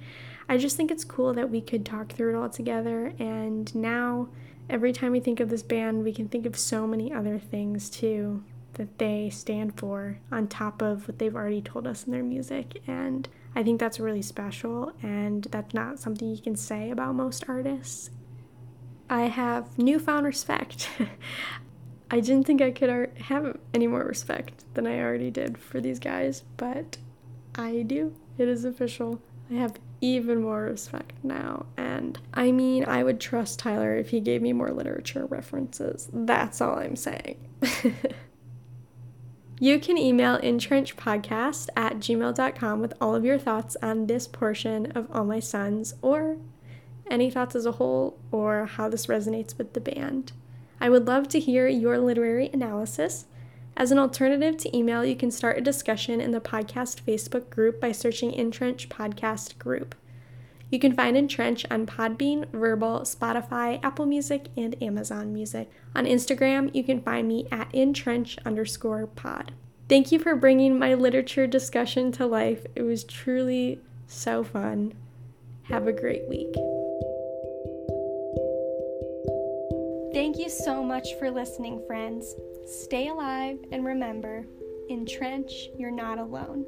I 0.48 0.58
just 0.58 0.78
think 0.78 0.92
it's 0.92 1.04
cool 1.04 1.34
that 1.34 1.50
we 1.50 1.62
could 1.62 1.86
talk 1.86 2.12
through 2.12 2.36
it 2.36 2.42
all 2.42 2.50
together. 2.50 3.14
And 3.20 3.74
now, 3.76 4.30
every 4.70 4.94
time 4.94 5.12
we 5.12 5.20
think 5.20 5.40
of 5.40 5.50
this 5.50 5.64
band, 5.64 6.04
we 6.04 6.14
can 6.14 6.28
think 6.28 6.46
of 6.46 6.58
so 6.58 6.88
many 6.88 7.14
other 7.14 7.38
things 7.38 7.90
too 7.90 8.44
that 8.74 8.98
they 8.98 9.30
stand 9.30 9.78
for 9.78 10.20
on 10.32 10.48
top 10.48 10.82
of 10.82 11.08
what 11.08 11.20
they've 11.20 11.36
already 11.36 11.62
told 11.62 11.88
us 11.88 12.06
in 12.06 12.12
their 12.12 12.24
music. 12.24 12.82
And 12.88 13.28
I 13.56 13.64
think 13.64 13.80
that's 13.80 14.00
really 14.00 14.22
special, 14.22 14.92
and 15.02 15.46
that's 15.46 15.74
not 15.74 16.00
something 16.00 16.30
you 16.30 16.42
can 16.42 16.56
say 16.56 16.92
about 16.92 17.16
most 17.16 17.46
artists. 17.48 18.10
I 19.10 19.24
have 19.24 19.78
newfound 19.78 20.26
respect. 20.26 20.90
I 22.12 22.20
didn't 22.20 22.46
think 22.46 22.62
I 22.62 22.72
could 22.72 23.10
have 23.18 23.58
any 23.74 23.88
more 23.88 24.04
respect 24.04 24.66
than 24.74 24.86
I 24.86 25.00
already 25.00 25.32
did 25.32 25.58
for 25.58 25.80
these 25.80 26.00
guys, 26.00 26.44
but 26.58 26.98
I 27.56 27.84
do. 27.84 28.14
It 28.38 28.48
is 28.48 28.66
official. 28.66 29.22
I 29.50 29.56
have 29.56 29.80
even 30.02 30.42
more 30.42 30.64
respect 30.64 31.14
now. 31.24 31.66
And 31.78 32.20
I 32.34 32.52
mean, 32.52 32.86
I 32.86 33.04
would 33.04 33.20
trust 33.20 33.60
Tyler 33.60 33.96
if 33.96 34.10
he 34.10 34.20
gave 34.20 34.42
me 34.42 34.54
more 34.54 34.72
literature 34.72 35.26
references. 35.26 36.10
That's 36.12 36.62
all 36.62 36.78
I'm 36.78 36.96
saying. 36.96 37.38
you 39.60 39.80
can 39.80 39.98
email 39.98 40.38
entrenchpodcast 40.40 41.70
at 41.76 41.98
gmail.com 41.98 42.82
with 42.82 42.94
all 43.00 43.16
of 43.16 43.26
your 43.26 43.40
thoughts 43.40 43.78
on 43.82 44.08
this 44.08 44.28
portion 44.28 44.92
of 44.92 45.08
All 45.12 45.26
My 45.26 45.40
Sons 45.40 45.94
or 46.02 46.38
any 47.10 47.30
thoughts 47.30 47.56
as 47.56 47.66
a 47.66 47.74
whole 47.74 48.18
or 48.32 48.66
how 48.66 48.90
this 48.90 49.06
resonates 49.06 49.58
with 49.58 49.74
the 49.74 49.82
band. 49.82 50.34
I 50.82 50.90
would 50.90 51.08
love 51.08 51.30
to 51.30 51.40
hear 51.40 51.68
your 51.68 51.98
literary 52.00 52.50
analysis. 52.52 53.26
As 53.78 53.92
an 53.92 54.00
alternative 54.00 54.56
to 54.58 54.78
email, 54.78 55.04
you 55.04 55.18
can 55.18 55.32
start 55.32 55.58
a 55.58 55.62
discussion 55.62 56.22
in 56.22 56.32
the 56.32 56.40
podcast 56.40 57.02
Facebook 57.02 57.50
group 57.50 57.82
by 57.82 57.92
searching 57.92 58.32
EnTrench 58.32 58.88
Podcast 58.88 59.58
Group. 59.58 59.96
You 60.72 60.80
can 60.80 60.96
find 60.96 61.18
EnTrench 61.18 61.66
on 61.70 61.86
Podbean, 61.86 62.50
Verbal, 62.52 63.02
Spotify, 63.02 63.84
Apple 63.84 64.06
Music, 64.06 64.48
and 64.56 64.82
Amazon 64.82 65.34
Music. 65.34 65.70
On 65.94 66.06
Instagram, 66.06 66.74
you 66.74 66.86
can 66.86 67.02
find 67.02 67.28
me 67.28 67.48
at 67.52 67.74
entrench 67.76 68.38
underscore 68.46 69.08
pod. 69.08 69.52
Thank 69.90 70.10
you 70.12 70.20
for 70.20 70.36
bringing 70.36 70.80
my 70.80 70.94
literature 70.94 71.46
discussion 71.46 72.14
to 72.14 72.26
life. 72.26 72.66
It 72.76 72.84
was 72.84 73.04
truly 73.04 73.82
so 74.08 74.44
fun. 74.44 74.94
Have 75.64 75.86
a 75.86 75.94
great 75.94 76.30
week. 76.30 76.54
Thank 80.14 80.38
you 80.38 80.50
so 80.50 80.82
much 80.82 81.10
for 81.20 81.30
listening, 81.30 81.84
friends. 81.86 82.34
Stay 82.66 83.10
alive 83.10 83.60
and 83.72 83.86
remember, 83.86 84.46
in 84.90 85.06
trench, 85.06 85.70
you're 85.78 85.92
not 85.92 86.18
alone. 86.18 86.66